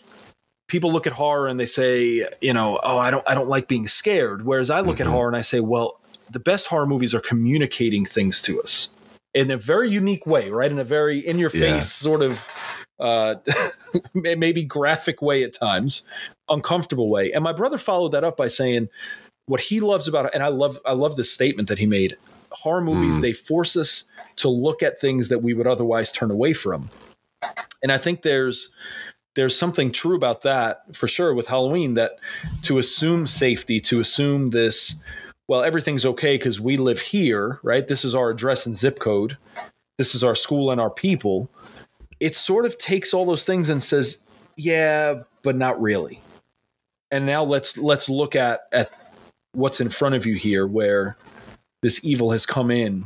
people 0.72 0.92
look 0.92 1.06
at 1.06 1.14
horror 1.14 1.48
and 1.48 1.60
they 1.60 1.66
say, 1.66 2.26
you 2.40 2.54
know, 2.54 2.80
oh, 2.82 2.98
I 2.98 3.12
don't 3.12 3.24
I 3.28 3.36
don't 3.36 3.50
like 3.50 3.68
being 3.68 3.88
scared. 3.88 4.46
Whereas 4.46 4.70
I 4.70 4.80
look 4.80 4.98
Mhm. 4.98 5.02
at 5.02 5.08
horror 5.08 5.28
and 5.28 5.36
I 5.38 5.42
say, 5.42 5.60
well, 5.60 6.00
the 6.32 6.40
best 6.40 6.68
horror 6.68 6.88
movies 6.88 7.14
are 7.14 7.20
communicating 7.20 8.06
things 8.06 8.42
to 8.44 8.62
us 8.62 8.90
in 9.34 9.52
a 9.52 9.58
very 9.58 9.92
unique 9.92 10.26
way, 10.26 10.50
right? 10.50 10.72
In 10.72 10.80
a 10.80 10.84
very 10.86 11.20
in 11.20 11.38
your 11.38 11.50
face 11.50 11.62
Yeah. 11.62 11.80
sort 11.82 12.22
of 12.24 12.48
uh 13.00 13.36
maybe 14.14 14.64
graphic 14.64 15.22
way 15.22 15.44
at 15.44 15.54
times, 15.54 16.04
uncomfortable 16.50 17.10
way. 17.10 17.32
And 17.34 17.44
my 17.44 17.52
brother 17.54 17.78
followed 17.78 18.14
that 18.14 18.24
up 18.24 18.38
by 18.38 18.48
saying 18.48 18.88
what 19.48 19.60
he 19.60 19.80
loves 19.82 20.08
about 20.08 20.26
it 20.28 20.32
and 20.34 20.42
I 20.42 20.48
love 20.48 20.80
I 20.86 20.94
love 20.94 21.18
this 21.18 21.32
statement 21.32 21.68
that 21.68 21.80
he 21.80 21.86
made. 21.86 22.16
Horror 22.52 22.82
movies 22.82 23.18
Mm. 23.18 23.22
they 23.22 23.34
force 23.34 23.76
us 23.76 24.06
to 24.38 24.48
look 24.48 24.82
at 24.82 24.98
things 24.98 25.28
that 25.28 25.40
we 25.40 25.54
would 25.54 25.68
otherwise 25.68 26.12
turn 26.14 26.32
away 26.32 26.54
from. 26.54 26.90
And 27.84 27.92
I 27.92 27.98
think 27.98 28.22
there's 28.22 28.70
there's 29.36 29.58
something 29.58 29.92
true 29.92 30.16
about 30.16 30.42
that 30.42 30.96
for 30.96 31.08
sure 31.08 31.34
with 31.34 31.48
Halloween 31.48 31.94
that 31.94 32.20
to 32.64 32.78
assume 32.78 33.28
safety, 33.28 33.80
to 33.82 34.00
assume 34.00 34.50
this, 34.50 34.96
well, 35.48 35.64
everything's 35.64 36.06
okay 36.06 36.36
because 36.36 36.60
we 36.60 36.78
live 36.78 37.00
here, 37.00 37.60
right? 37.64 37.88
This 37.88 38.04
is 38.04 38.14
our 38.14 38.30
address 38.30 38.66
and 38.66 38.76
zip 38.76 39.00
code. 39.00 39.38
This 39.98 40.16
is 40.16 40.24
our 40.24 40.36
school 40.36 40.72
and 40.72 40.82
our 40.82 40.90
people. 40.90 41.50
It 42.20 42.36
sort 42.36 42.66
of 42.66 42.78
takes 42.78 43.14
all 43.14 43.26
those 43.26 43.46
things 43.46 43.70
and 43.70 43.82
says, 43.82 44.20
yeah, 44.58 45.22
but 45.44 45.56
not 45.56 45.82
really. 45.82 46.20
And 47.10 47.26
now 47.26 47.44
let's 47.44 47.78
let's 47.78 48.08
look 48.08 48.36
at 48.36 48.62
at 48.72 48.92
what's 49.54 49.82
in 49.82 49.90
front 49.90 50.16
of 50.16 50.26
you 50.26 50.36
here 50.36 50.66
where 50.66 51.18
this 51.82 52.00
evil 52.04 52.32
has 52.32 52.46
come 52.46 52.72
in 52.72 53.06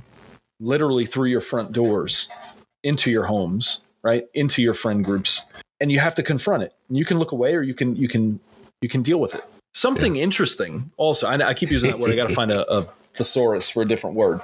literally 0.60 1.06
through 1.06 1.30
your 1.30 1.42
front 1.42 1.72
doors 1.72 2.30
into 2.84 3.10
your 3.10 3.24
homes, 3.24 3.84
right? 4.04 4.26
Into 4.36 4.62
your 4.62 4.76
friend 4.76 5.04
groups 5.04 5.44
and 5.80 5.92
you 5.92 6.00
have 6.00 6.16
to 6.16 6.24
confront 6.24 6.64
it. 6.64 6.74
You 6.90 7.06
can 7.06 7.20
look 7.20 7.32
away, 7.32 7.56
or 7.56 7.62
you 7.62 7.74
can 7.74 7.96
you 7.96 8.08
can 8.08 8.40
you 8.82 8.90
can 8.90 9.02
deal 9.02 9.20
with 9.20 9.36
it. 9.36 9.44
Something 9.74 10.16
yeah. 10.16 10.24
interesting. 10.24 10.92
Also, 10.98 11.28
I, 11.28 11.50
I, 11.50 11.54
keep 11.54 11.70
using 11.70 11.92
that 11.92 12.00
word. 12.00 12.10
I 12.10 12.16
got 12.16 12.30
to 12.30 12.36
find 12.36 12.50
a, 12.50 12.72
a, 12.72 12.88
thesaurus 13.14 13.70
for 13.70 13.82
a 13.82 13.88
different 13.88 14.16
word. 14.16 14.40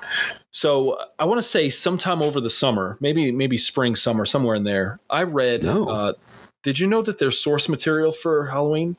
So 0.52 0.98
I 1.20 1.26
want 1.26 1.40
to 1.40 1.44
say 1.44 1.70
sometime 1.70 2.22
over 2.22 2.42
the 2.42 2.50
summer, 2.50 2.98
maybe 3.00 3.32
maybe 3.32 3.58
spring, 3.58 3.96
summer, 3.96 4.26
somewhere 4.26 4.56
in 4.56 4.64
there. 4.64 5.00
I 5.10 5.24
read. 5.24 5.64
No. 5.64 5.90
Uh, 5.90 6.14
did 6.64 6.80
you 6.80 6.88
know 6.88 7.02
that 7.02 7.18
there's 7.18 7.40
source 7.40 7.68
material 7.70 8.12
for 8.12 8.48
Halloween? 8.48 8.96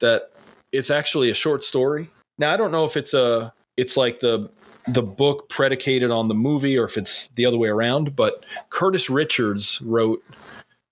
That 0.00 0.30
it's 0.72 0.90
actually 0.90 1.30
a 1.30 1.34
short 1.34 1.64
story. 1.64 2.08
Now 2.38 2.52
I 2.52 2.56
don't 2.56 2.72
know 2.72 2.84
if 2.84 2.96
it's 2.96 3.14
a 3.14 3.52
it's 3.76 3.96
like 3.96 4.20
the 4.20 4.50
the 4.88 5.02
book 5.02 5.48
predicated 5.48 6.10
on 6.10 6.28
the 6.28 6.34
movie 6.34 6.78
or 6.78 6.84
if 6.84 6.96
it's 6.96 7.28
the 7.28 7.46
other 7.46 7.58
way 7.58 7.68
around. 7.68 8.16
But 8.16 8.44
Curtis 8.70 9.10
Richards 9.10 9.80
wrote 9.82 10.22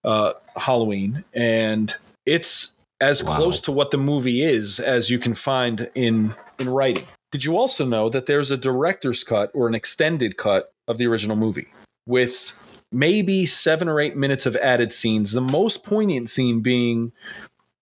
uh, 0.08 0.32
Halloween, 0.56 1.22
and 1.34 1.94
it's 2.24 2.72
as 3.00 3.22
wow. 3.22 3.36
close 3.36 3.60
to 3.60 3.70
what 3.70 3.90
the 3.90 3.98
movie 3.98 4.42
is 4.42 4.80
as 4.80 5.10
you 5.10 5.18
can 5.18 5.34
find 5.34 5.90
in 5.94 6.34
in 6.58 6.70
writing. 6.70 7.04
Did 7.30 7.44
you 7.44 7.58
also 7.58 7.84
know 7.84 8.08
that 8.08 8.24
there's 8.24 8.50
a 8.50 8.56
director's 8.56 9.22
cut 9.22 9.50
or 9.52 9.68
an 9.68 9.74
extended 9.74 10.38
cut 10.38 10.72
of 10.88 10.96
the 10.96 11.06
original 11.06 11.36
movie 11.36 11.68
with 12.06 12.54
maybe 12.90 13.44
seven 13.44 13.86
or 13.86 14.00
eight 14.00 14.16
minutes 14.16 14.46
of 14.46 14.56
added 14.56 14.94
scenes? 14.94 15.32
The 15.32 15.42
most 15.42 15.84
poignant 15.84 16.30
scene 16.30 16.60
being 16.60 17.12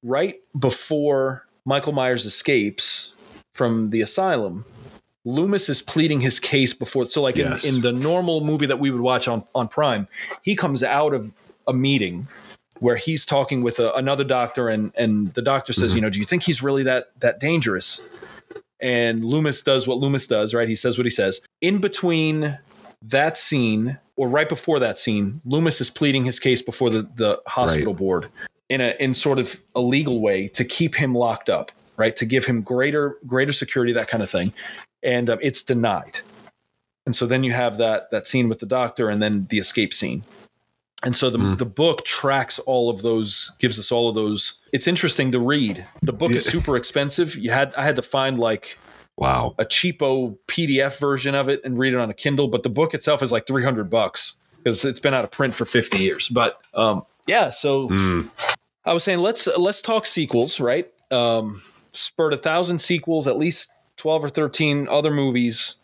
right 0.03 0.41
before 0.59 1.47
Michael 1.65 1.93
Myers 1.93 2.27
escapes 2.27 3.13
from 3.55 3.91
the 3.91 4.01
asylum. 4.01 4.65
Loomis 5.25 5.69
is 5.69 5.81
pleading 5.81 6.21
his 6.21 6.41
case 6.41 6.73
before. 6.73 7.07
So, 7.07 7.23
like 7.23 7.37
yes. 7.37 7.65
in, 7.65 7.77
in 7.77 7.81
the 7.83 7.93
normal 7.93 8.41
movie 8.41 8.67
that 8.67 8.81
we 8.81 8.91
would 8.91 9.01
watch 9.01 9.29
on, 9.29 9.45
on 9.55 9.69
Prime, 9.69 10.09
he 10.43 10.57
comes 10.57 10.83
out 10.83 11.15
of 11.15 11.37
a 11.67 11.73
meeting 11.73 12.29
where 12.81 12.97
he's 12.97 13.25
talking 13.25 13.63
with 13.63 13.79
a, 13.79 13.93
another 13.95 14.25
doctor 14.25 14.69
and 14.69 14.93
and 14.97 15.33
the 15.35 15.43
doctor 15.43 15.73
says, 15.73 15.91
mm-hmm. 15.91 15.97
you 15.97 16.03
know, 16.03 16.11
do 16.11 16.19
you 16.19 16.25
think 16.25 16.43
he's 16.43 16.63
really 16.63 16.83
that 16.83 17.19
that 17.21 17.41
dangerous? 17.41 18.07
And 18.81 19.25
Loomis 19.25 19.63
does 19.63 19.89
what 19.89 19.99
Loomis 19.99 20.27
does, 20.27 20.53
right? 20.53 20.69
He 20.69 20.77
says 20.77 20.99
what 20.99 21.07
he 21.07 21.11
says. 21.11 21.41
In 21.63 21.79
between 21.79 22.59
that 23.03 23.39
scene 23.39 23.99
or 24.17 24.29
right 24.29 24.49
before 24.49 24.79
that 24.81 24.99
scene, 24.99 25.41
Loomis 25.45 25.81
is 25.81 25.89
pleading 25.89 26.25
his 26.25 26.39
case 26.39 26.63
before 26.63 26.91
the 26.91 27.09
the 27.17 27.41
hospital 27.47 27.93
right. 27.93 27.99
board 27.99 28.29
in 28.69 28.81
a 28.81 28.95
in 29.01 29.15
sort 29.15 29.39
of 29.39 29.61
a 29.75 29.81
legal 29.81 30.21
way 30.21 30.49
to 30.49 30.65
keep 30.65 30.95
him 30.95 31.15
locked 31.15 31.49
up, 31.49 31.73
right? 31.97 32.15
To 32.17 32.27
give 32.27 32.45
him 32.45 32.63
greater 32.63 33.17
greater 33.27 33.53
security, 33.53 33.93
that 33.95 34.09
kind 34.09 34.23
of 34.23 34.31
thing. 34.31 34.53
And 35.03 35.31
um, 35.31 35.39
it's 35.41 35.63
denied. 35.63 36.21
And 37.07 37.15
so 37.15 37.27
then 37.27 37.45
you 37.45 37.53
have 37.53 37.77
that 37.79 38.11
that 38.11 38.27
scene 38.27 38.49
with 38.49 38.59
the 38.59 38.67
doctor 38.67 39.09
and 39.09 39.23
then 39.23 39.47
the 39.49 39.59
escape 39.59 39.95
scene 39.95 40.25
and 41.03 41.17
so 41.17 41.29
the, 41.31 41.39
mm. 41.39 41.59
the 41.59 41.67
book 41.67 42.05
tracks 42.05 42.59
all 42.61 42.89
of 42.89 43.03
those 43.03 43.53
gives 43.59 43.79
us 43.79 43.93
all 43.93 44.09
of 44.09 44.15
those. 44.15 44.61
It's 44.73 44.87
interesting 44.87 45.33
to 45.33 45.39
read. 45.39 45.85
The 46.03 46.13
book 46.13 46.31
yeah. 46.31 46.39
is 46.39 46.47
super 46.47 46.77
expensive. 46.77 47.37
You 47.37 47.51
had 47.51 47.75
i 47.75 47.85
had 47.85 47.97
to 47.97 48.03
find 48.03 48.39
like 48.39 48.79
wow. 49.17 49.55
a 49.59 49.65
cheapo 49.65 50.37
pdf 50.49 50.99
version 50.99 51.35
of 51.35 51.49
it 51.49 51.61
and 51.65 51.79
read 51.79 51.93
it 51.93 51.99
on 51.99 52.11
a 52.11 52.15
kindle 52.15 52.49
but 52.49 52.63
the 52.63 52.69
book 52.69 52.95
itself 52.95 53.23
is 53.23 53.33
like 53.33 53.47
300 53.47 53.89
bucks 53.89 54.39
because 54.59 54.85
it's 54.85 55.01
been 55.01 55.15
out 55.15 55.25
of 55.25 55.31
print 55.31 55.55
for 55.55 55.65
50 55.65 55.99
years. 55.99 56.29
But 56.29 56.59
um 56.75 57.05
yeah 57.27 57.51
so 57.51 57.89
mm. 57.89 58.31
i 58.85 58.93
was 58.93 59.05
saying 59.05 59.19
let's 59.19 59.47
let's 59.59 59.83
talk 59.83 60.07
sequels 60.07 60.61
right? 60.61 60.91
Um 61.11 61.61
spurred 61.93 62.33
a 62.33 62.39
thousand 62.39 62.79
sequels 62.79 63.27
at 63.27 63.39
least 63.39 63.73
12 63.97 64.25
or 64.25 64.29
13 64.29 64.89
other 64.89 65.11
movies 65.11 65.77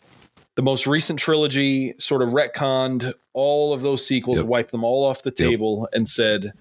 the 0.55 0.61
most 0.61 0.85
recent 0.85 1.19
trilogy 1.19 1.93
sort 1.97 2.21
of 2.21 2.29
retconned 2.29 3.13
all 3.33 3.73
of 3.73 3.81
those 3.81 4.05
sequels, 4.05 4.37
yep. 4.39 4.47
wiped 4.47 4.71
them 4.71 4.83
all 4.83 5.05
off 5.05 5.23
the 5.23 5.31
table, 5.31 5.81
yep. 5.81 5.97
and 5.97 6.07
said, 6.07 6.53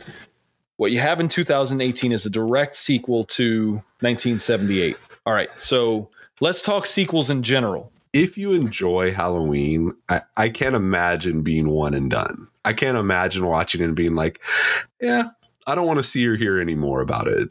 "What 0.76 0.92
you 0.92 1.00
have 1.00 1.20
in 1.20 1.28
2018 1.28 2.12
is 2.12 2.24
a 2.24 2.30
direct 2.30 2.76
sequel 2.76 3.24
to 3.26 3.72
1978." 4.00 4.96
All 5.26 5.34
right, 5.34 5.50
so 5.58 6.08
let's 6.40 6.62
talk 6.62 6.86
sequels 6.86 7.30
in 7.30 7.42
general. 7.42 7.92
If 8.12 8.36
you 8.36 8.52
enjoy 8.52 9.12
Halloween, 9.12 9.94
I, 10.08 10.22
I 10.36 10.48
can't 10.48 10.74
imagine 10.74 11.42
being 11.42 11.68
one 11.68 11.94
and 11.94 12.10
done. 12.10 12.48
I 12.64 12.74
can't 12.74 12.96
imagine 12.96 13.46
watching 13.46 13.82
and 13.82 13.94
being 13.94 14.14
like, 14.14 14.40
"Yeah, 15.00 15.30
I 15.66 15.74
don't 15.74 15.86
want 15.86 15.98
to 15.98 16.04
see 16.04 16.26
or 16.26 16.36
hear 16.36 16.58
anymore 16.60 17.02
about 17.02 17.28
it." 17.28 17.50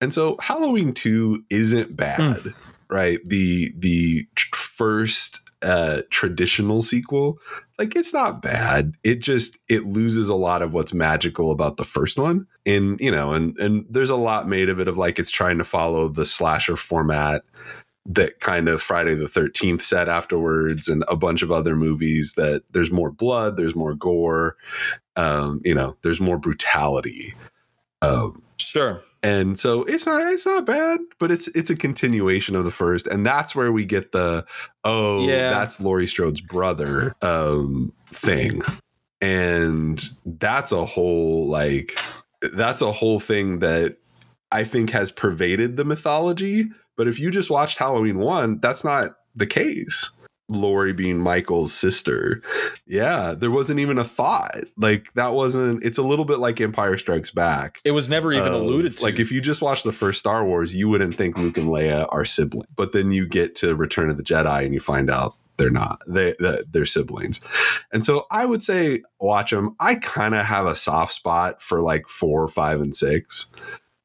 And 0.00 0.12
so 0.12 0.36
Halloween 0.40 0.92
2 0.92 1.44
isn't 1.50 1.96
bad, 1.96 2.20
mm. 2.20 2.54
right? 2.88 3.18
The 3.26 3.72
the 3.76 4.26
first 4.52 5.40
uh, 5.64 6.02
traditional 6.10 6.82
sequel, 6.82 7.38
like 7.78 7.96
it's 7.96 8.12
not 8.12 8.42
bad. 8.42 8.92
It 9.02 9.20
just 9.20 9.58
it 9.68 9.86
loses 9.86 10.28
a 10.28 10.36
lot 10.36 10.62
of 10.62 10.72
what's 10.72 10.94
magical 10.94 11.50
about 11.50 11.76
the 11.76 11.84
first 11.84 12.18
one. 12.18 12.46
And 12.66 13.00
you 13.00 13.10
know, 13.10 13.32
and 13.32 13.58
and 13.58 13.86
there's 13.88 14.10
a 14.10 14.16
lot 14.16 14.48
made 14.48 14.68
of 14.68 14.78
it 14.78 14.88
of 14.88 14.96
like 14.96 15.18
it's 15.18 15.30
trying 15.30 15.58
to 15.58 15.64
follow 15.64 16.08
the 16.08 16.26
slasher 16.26 16.76
format 16.76 17.42
that 18.06 18.40
kind 18.40 18.68
of 18.68 18.82
Friday 18.82 19.14
the 19.14 19.28
13th 19.28 19.80
set 19.80 20.08
afterwards 20.08 20.88
and 20.88 21.04
a 21.08 21.16
bunch 21.16 21.40
of 21.42 21.50
other 21.50 21.74
movies 21.74 22.34
that 22.34 22.62
there's 22.70 22.90
more 22.90 23.10
blood, 23.10 23.56
there's 23.56 23.74
more 23.74 23.94
gore, 23.94 24.56
um, 25.16 25.62
you 25.64 25.74
know, 25.74 25.96
there's 26.02 26.20
more 26.20 26.38
brutality. 26.38 27.32
Um, 28.02 28.42
Sure. 28.74 28.98
And 29.22 29.56
so 29.56 29.84
it's 29.84 30.04
not 30.04 30.20
it's 30.32 30.46
not 30.46 30.66
bad, 30.66 30.98
but 31.20 31.30
it's 31.30 31.46
it's 31.48 31.70
a 31.70 31.76
continuation 31.76 32.56
of 32.56 32.64
the 32.64 32.72
first, 32.72 33.06
and 33.06 33.24
that's 33.24 33.54
where 33.54 33.70
we 33.70 33.84
get 33.84 34.10
the 34.10 34.44
oh 34.82 35.28
yeah. 35.28 35.50
that's 35.50 35.80
Laurie 35.80 36.08
Strode's 36.08 36.40
brother 36.40 37.14
um 37.22 37.92
thing. 38.12 38.62
And 39.20 40.02
that's 40.26 40.72
a 40.72 40.84
whole 40.84 41.46
like 41.46 41.96
that's 42.42 42.82
a 42.82 42.90
whole 42.90 43.20
thing 43.20 43.60
that 43.60 43.98
I 44.50 44.64
think 44.64 44.90
has 44.90 45.12
pervaded 45.12 45.76
the 45.76 45.84
mythology. 45.84 46.68
But 46.96 47.06
if 47.06 47.20
you 47.20 47.30
just 47.30 47.50
watched 47.50 47.78
Halloween 47.78 48.18
one, 48.18 48.58
that's 48.58 48.82
not 48.82 49.14
the 49.36 49.46
case. 49.46 50.10
Laurie 50.48 50.92
being 50.92 51.18
Michael's 51.18 51.72
sister. 51.72 52.42
Yeah, 52.86 53.34
there 53.36 53.50
wasn't 53.50 53.80
even 53.80 53.98
a 53.98 54.04
thought. 54.04 54.64
Like 54.76 55.12
that 55.14 55.32
wasn't 55.32 55.84
it's 55.84 55.98
a 55.98 56.02
little 56.02 56.24
bit 56.24 56.38
like 56.38 56.60
Empire 56.60 56.98
Strikes 56.98 57.30
Back. 57.30 57.80
It 57.84 57.92
was 57.92 58.08
never 58.08 58.32
even 58.32 58.52
alluded 58.52 58.96
to. 58.98 59.04
Like 59.04 59.18
if 59.18 59.32
you 59.32 59.40
just 59.40 59.62
watch 59.62 59.82
the 59.82 59.92
first 59.92 60.18
Star 60.18 60.44
Wars, 60.44 60.74
you 60.74 60.88
wouldn't 60.88 61.14
think 61.14 61.38
Luke 61.38 61.58
and 61.58 61.68
Leia 61.68 62.06
are 62.10 62.24
siblings. 62.24 62.66
But 62.76 62.92
then 62.92 63.12
you 63.12 63.26
get 63.26 63.54
to 63.56 63.74
Return 63.74 64.10
of 64.10 64.16
the 64.16 64.22
Jedi 64.22 64.64
and 64.64 64.74
you 64.74 64.80
find 64.80 65.10
out 65.10 65.34
they're 65.56 65.70
not. 65.70 66.02
They, 66.06 66.34
they're 66.70 66.86
siblings. 66.86 67.40
And 67.92 68.04
so 68.04 68.26
I 68.30 68.44
would 68.44 68.62
say 68.62 69.02
watch 69.20 69.50
them. 69.50 69.76
I 69.78 69.94
kind 69.94 70.34
of 70.34 70.44
have 70.44 70.66
a 70.66 70.74
soft 70.74 71.12
spot 71.12 71.62
for 71.62 71.80
like 71.80 72.08
4, 72.08 72.48
5 72.48 72.80
and 72.80 72.96
6. 72.96 73.52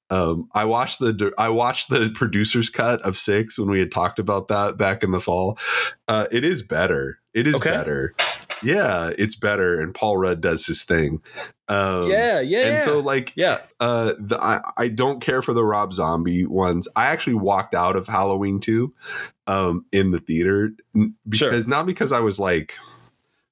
Um, 0.10 0.50
I 0.54 0.66
watched 0.66 1.00
the 1.00 1.32
I 1.38 1.50
watched 1.50 1.90
the 1.90 2.12
producer's 2.16 2.70
cut 2.70 3.02
of 3.02 3.18
six 3.18 3.60
when 3.60 3.70
we 3.70 3.80
had 3.80 3.92
talked 3.92 4.20
about 4.20 4.48
that 4.48 4.78
back 4.78 5.04
in 5.04 5.12
the 5.12 5.22
fall. 5.22 5.58
Uh, 6.08 6.28
it 6.32 6.44
is 6.44 6.64
better. 6.64 7.20
It 7.34 7.48
is 7.48 7.56
okay. 7.56 7.70
better. 7.70 8.16
Yeah, 8.64 9.12
it's 9.18 9.36
better. 9.36 9.80
And 9.80 9.94
Paul 9.94 10.18
Rudd 10.18 10.42
does 10.42 10.66
his 10.66 10.84
thing. 10.84 11.22
Um, 11.68 12.10
yeah, 12.10 12.40
yeah. 12.40 12.66
And 12.66 12.84
so, 12.84 13.00
like, 13.00 13.32
yeah, 13.36 13.60
uh, 13.80 14.14
the, 14.20 14.42
I 14.42 14.62
I 14.76 14.88
don't 14.88 15.22
care 15.22 15.42
for 15.42 15.54
the 15.54 15.64
Rob 15.64 15.94
Zombie 15.94 16.46
ones. 16.46 16.88
I 16.96 17.06
actually 17.06 17.36
walked 17.36 17.76
out 17.76 17.96
of 17.96 18.08
Halloween 18.08 18.60
two, 18.60 18.94
um, 19.46 19.86
in 19.92 20.12
the 20.12 20.20
theater 20.20 20.72
because 21.28 21.38
sure. 21.38 21.68
not 21.68 21.86
because 21.86 22.12
I 22.12 22.20
was 22.20 22.40
like 22.40 22.74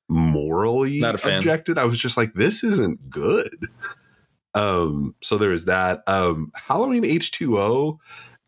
morally 0.10 1.00
not 1.00 1.24
objected. 1.24 1.78
I 1.78 1.86
was 1.86 2.00
just 2.00 2.18
like, 2.18 2.34
this 2.34 2.64
isn't 2.64 3.10
good. 3.10 3.68
Um, 4.54 5.16
so 5.22 5.38
there 5.38 5.52
is 5.52 5.66
that. 5.66 6.04
Um, 6.08 6.52
Halloween 6.56 7.04
H2O, 7.04 7.98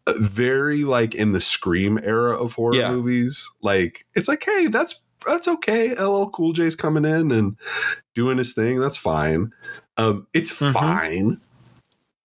uh, 0.08 0.14
very 0.18 0.84
like 0.84 1.16
in 1.16 1.34
the 1.34 1.42
Scream 1.42 2.00
era 2.04 2.38
of 2.38 2.54
horror 2.54 2.76
yeah. 2.76 2.92
movies. 2.92 3.50
Like 3.62 4.06
it's 4.16 4.28
like, 4.28 4.44
hey, 4.44 4.68
that's 4.68 5.04
that's 5.26 5.48
okay. 5.48 5.94
LL 5.96 6.30
Cool 6.30 6.54
J's 6.54 6.76
coming 6.76 7.06
in 7.06 7.32
and 7.32 7.58
doing 8.16 8.38
his 8.38 8.54
thing. 8.54 8.80
That's 8.80 8.98
fine. 8.98 9.52
Um, 9.98 10.28
it's 10.34 10.60
mm-hmm. 10.60 10.72
fine. 10.72 11.42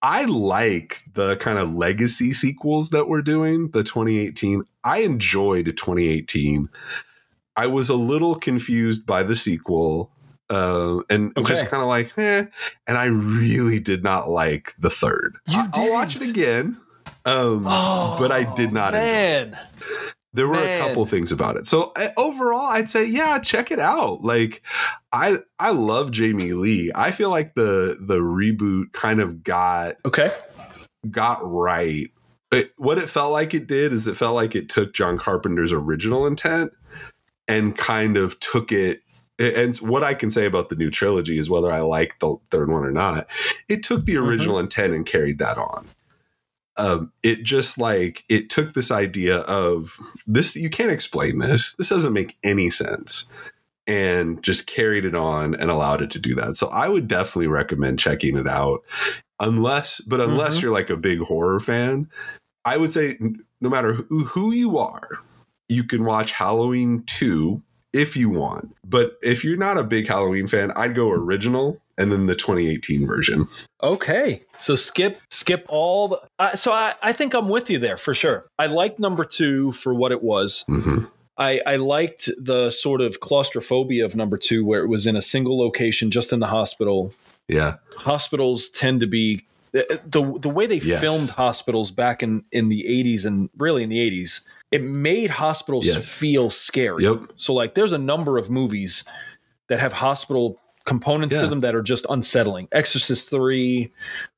I 0.00 0.26
like 0.26 1.02
the 1.14 1.36
kind 1.36 1.58
of 1.58 1.72
legacy 1.72 2.34
sequels 2.34 2.90
that 2.90 3.08
we're 3.08 3.22
doing, 3.22 3.70
the 3.70 3.82
2018. 3.82 4.64
I 4.84 4.98
enjoyed 4.98 5.64
2018. 5.64 6.68
I 7.56 7.66
was 7.68 7.88
a 7.88 7.94
little 7.94 8.34
confused 8.34 9.06
by 9.06 9.22
the 9.22 9.34
sequel 9.34 10.10
uh, 10.50 10.98
and 11.10 11.32
Okay. 11.36 11.48
just 11.54 11.66
kind 11.68 11.82
of 11.82 11.88
like, 11.88 12.12
eh. 12.18 12.46
And 12.86 12.98
I 12.98 13.06
really 13.06 13.80
did 13.80 14.02
not 14.02 14.28
like 14.28 14.74
the 14.78 14.90
third. 14.90 15.36
You 15.48 15.58
I- 15.58 15.70
I'll 15.74 15.92
watch 15.92 16.16
it 16.16 16.22
again. 16.28 16.78
Um, 17.26 17.64
but 17.64 18.30
I 18.30 18.52
did 18.54 18.72
not 18.72 18.94
enjoy. 18.94 19.06
Man, 19.06 19.58
There 20.34 20.46
were 20.48 20.54
Man. 20.54 20.80
a 20.80 20.86
couple 20.86 21.06
things 21.06 21.30
about 21.32 21.56
it. 21.56 21.66
So 21.66 21.92
uh, 21.96 22.08
overall, 22.16 22.66
I'd 22.66 22.90
say, 22.90 23.04
yeah, 23.06 23.38
check 23.38 23.70
it 23.70 23.78
out. 23.78 24.22
Like, 24.24 24.62
I 25.12 25.36
I 25.58 25.70
love 25.70 26.10
Jamie 26.10 26.52
Lee. 26.52 26.90
I 26.94 27.12
feel 27.12 27.30
like 27.30 27.54
the 27.54 27.96
the 28.00 28.18
reboot 28.18 28.92
kind 28.92 29.20
of 29.20 29.42
got 29.44 29.96
okay. 30.04 30.30
got 31.10 31.38
right. 31.48 32.10
It, 32.52 32.72
what 32.76 32.98
it 32.98 33.08
felt 33.08 33.32
like 33.32 33.54
it 33.54 33.66
did 33.68 33.92
is 33.92 34.06
it 34.06 34.16
felt 34.16 34.34
like 34.34 34.54
it 34.54 34.68
took 34.68 34.92
John 34.92 35.16
Carpenter's 35.18 35.72
original 35.72 36.26
intent 36.26 36.72
and 37.48 37.76
kind 37.76 38.16
of 38.16 38.38
took 38.40 38.70
it. 38.72 39.02
And 39.38 39.76
what 39.76 40.02
I 40.04 40.14
can 40.14 40.30
say 40.30 40.46
about 40.46 40.68
the 40.68 40.76
new 40.76 40.90
trilogy 40.90 41.38
is 41.38 41.50
whether 41.50 41.70
I 41.70 41.80
like 41.80 42.18
the 42.20 42.36
third 42.50 42.70
one 42.70 42.84
or 42.84 42.92
not, 42.92 43.26
it 43.68 43.82
took 43.82 44.04
the 44.04 44.16
original 44.16 44.58
intent 44.58 44.94
and 44.94 45.04
carried 45.04 45.38
that 45.38 45.58
on. 45.58 45.86
Um, 46.76 47.12
it 47.22 47.42
just 47.44 47.78
like 47.78 48.24
it 48.28 48.50
took 48.50 48.74
this 48.74 48.90
idea 48.90 49.38
of 49.38 49.98
this, 50.26 50.54
you 50.56 50.70
can't 50.70 50.90
explain 50.90 51.38
this. 51.38 51.74
This 51.74 51.88
doesn't 51.88 52.12
make 52.12 52.36
any 52.42 52.70
sense. 52.70 53.26
And 53.86 54.42
just 54.42 54.66
carried 54.66 55.04
it 55.04 55.14
on 55.14 55.54
and 55.54 55.70
allowed 55.70 56.00
it 56.00 56.10
to 56.12 56.18
do 56.18 56.34
that. 56.36 56.56
So 56.56 56.68
I 56.68 56.88
would 56.88 57.06
definitely 57.06 57.48
recommend 57.48 57.98
checking 57.98 58.36
it 58.36 58.48
out 58.48 58.82
unless 59.40 60.00
but 60.00 60.20
unless 60.20 60.58
Mhm. 60.58 60.62
you're 60.62 60.72
like 60.72 60.90
a 60.90 60.96
big 60.96 61.18
horror 61.18 61.58
fan 61.58 62.08
i 62.64 62.76
would 62.76 62.92
say 62.92 63.18
no 63.60 63.68
matter 63.68 63.94
who, 63.94 64.24
who 64.26 64.52
you 64.52 64.78
are 64.78 65.18
you 65.68 65.82
can 65.82 66.04
watch 66.04 66.30
halloween 66.30 67.02
2 67.06 67.60
if 67.94 68.16
you 68.16 68.28
want 68.28 68.74
but 68.84 69.16
if 69.22 69.44
you're 69.44 69.56
not 69.56 69.78
a 69.78 69.82
big 69.84 70.06
halloween 70.06 70.46
fan 70.46 70.70
i'd 70.72 70.94
go 70.94 71.10
original 71.10 71.80
and 71.96 72.10
then 72.12 72.26
the 72.26 72.34
2018 72.34 73.06
version 73.06 73.46
Okay, 73.82 74.42
so 74.56 74.74
skip 74.76 75.20
skip 75.30 75.64
all. 75.68 76.08
The, 76.08 76.20
uh, 76.38 76.56
so 76.56 76.72
I, 76.72 76.94
I 77.02 77.12
think 77.12 77.34
I'm 77.34 77.48
with 77.50 77.68
you 77.68 77.78
there 77.78 77.98
for 77.98 78.14
sure. 78.14 78.44
I 78.58 78.64
liked 78.66 78.98
number 78.98 79.24
two 79.26 79.72
for 79.72 79.92
what 79.94 80.10
it 80.10 80.22
was. 80.22 80.64
hmm 80.66 81.04
I, 81.36 81.60
I 81.66 81.76
liked 81.76 82.30
the 82.38 82.70
sort 82.70 83.00
of 83.02 83.20
claustrophobia 83.20 84.04
of 84.06 84.16
number 84.16 84.38
two, 84.38 84.64
where 84.64 84.82
it 84.82 84.88
was 84.88 85.06
in 85.06 85.16
a 85.16 85.20
single 85.22 85.58
location, 85.58 86.10
just 86.10 86.32
in 86.32 86.40
the 86.40 86.46
hospital. 86.46 87.12
yeah 87.48 87.74
Hospitals 87.96 88.70
tend 88.70 89.00
to 89.00 89.06
be 89.06 89.44
the 89.72 90.00
the, 90.06 90.38
the 90.38 90.48
way 90.48 90.66
they 90.66 90.76
Yes. 90.78 91.00
filmed 91.00 91.28
hospitals 91.30 91.90
back 91.90 92.22
in 92.22 92.42
in 92.52 92.70
the 92.70 92.84
80s 92.88 93.24
and 93.26 93.50
really 93.58 93.82
in 93.82 93.88
the 93.90 93.98
80s. 94.10 94.40
It 94.74 94.82
made 94.82 95.30
hospitals 95.30 95.86
Yes. 95.86 96.06
feel 96.08 96.50
scary. 96.50 97.04
yep 97.04 97.32
So 97.36 97.54
like 97.54 97.74
there's 97.74 97.92
a 97.92 97.98
number 97.98 98.38
of 98.38 98.50
movies 98.50 99.04
that 99.68 99.78
have 99.80 99.92
hospital 99.92 100.58
components 100.84 101.40
to 101.40 101.46
them 101.46 101.60
that 101.62 101.74
are 101.74 101.80
just 101.82 102.04
unsettling. 102.10 102.68
Exorcist 102.72 103.30
3, 103.30 103.90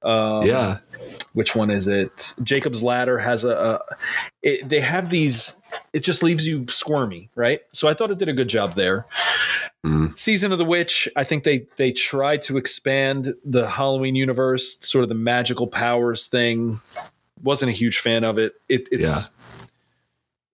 um, 0.02 0.46
yeah 0.46 0.78
which 1.32 1.54
one 1.54 1.70
is 1.70 1.86
it? 1.86 2.34
Jacob's 2.42 2.82
Ladder 2.82 3.18
has 3.18 3.44
a, 3.44 3.50
a 3.50 3.80
it, 4.42 4.68
they 4.68 4.80
have 4.80 5.10
these 5.10 5.54
it 5.92 6.00
just 6.00 6.22
leaves 6.22 6.46
you 6.46 6.66
squirmy, 6.68 7.28
right? 7.34 7.60
So 7.72 7.88
I 7.88 7.94
thought 7.94 8.10
it 8.10 8.18
did 8.18 8.28
a 8.28 8.32
good 8.32 8.48
job 8.48 8.74
there. 8.74 9.06
Mm. 9.84 10.16
Season 10.16 10.52
of 10.52 10.58
the 10.58 10.64
Witch, 10.64 11.08
I 11.16 11.24
think 11.24 11.44
they 11.44 11.66
they 11.76 11.92
tried 11.92 12.42
to 12.42 12.56
expand 12.56 13.34
the 13.44 13.68
Halloween 13.68 14.14
universe, 14.14 14.78
sort 14.80 15.02
of 15.02 15.08
the 15.08 15.14
magical 15.14 15.66
powers 15.66 16.26
thing. 16.26 16.76
Wasn't 17.42 17.68
a 17.68 17.72
huge 17.74 17.98
fan 17.98 18.24
of 18.24 18.38
it. 18.38 18.54
It 18.68 18.88
it's 18.90 19.28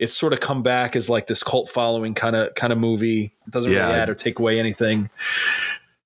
it's 0.02 0.14
sort 0.16 0.32
of 0.32 0.40
come 0.40 0.62
back 0.62 0.96
as 0.96 1.08
like 1.08 1.26
this 1.28 1.42
cult 1.42 1.68
following 1.68 2.12
kind 2.14 2.34
of 2.36 2.54
kind 2.54 2.72
of 2.72 2.78
movie. 2.78 3.32
It 3.46 3.50
doesn't 3.50 3.70
Yeah. 3.72 3.86
really 3.86 4.00
add 4.00 4.10
or 4.10 4.14
take 4.14 4.38
away 4.38 4.58
anything. 4.58 5.08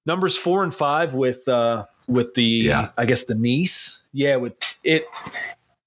Numbers 0.05 0.37
four 0.37 0.63
and 0.63 0.75
five 0.75 1.15
with 1.15 1.49
uh 1.49 1.85
with 2.07 2.35
the 2.35 2.45
Yeah. 2.45 2.91
I 2.97 3.07
guess 3.07 3.25
the 3.25 3.35
niece. 3.35 4.01
Yeah, 4.13 4.37
with 4.37 4.53
it 4.85 5.07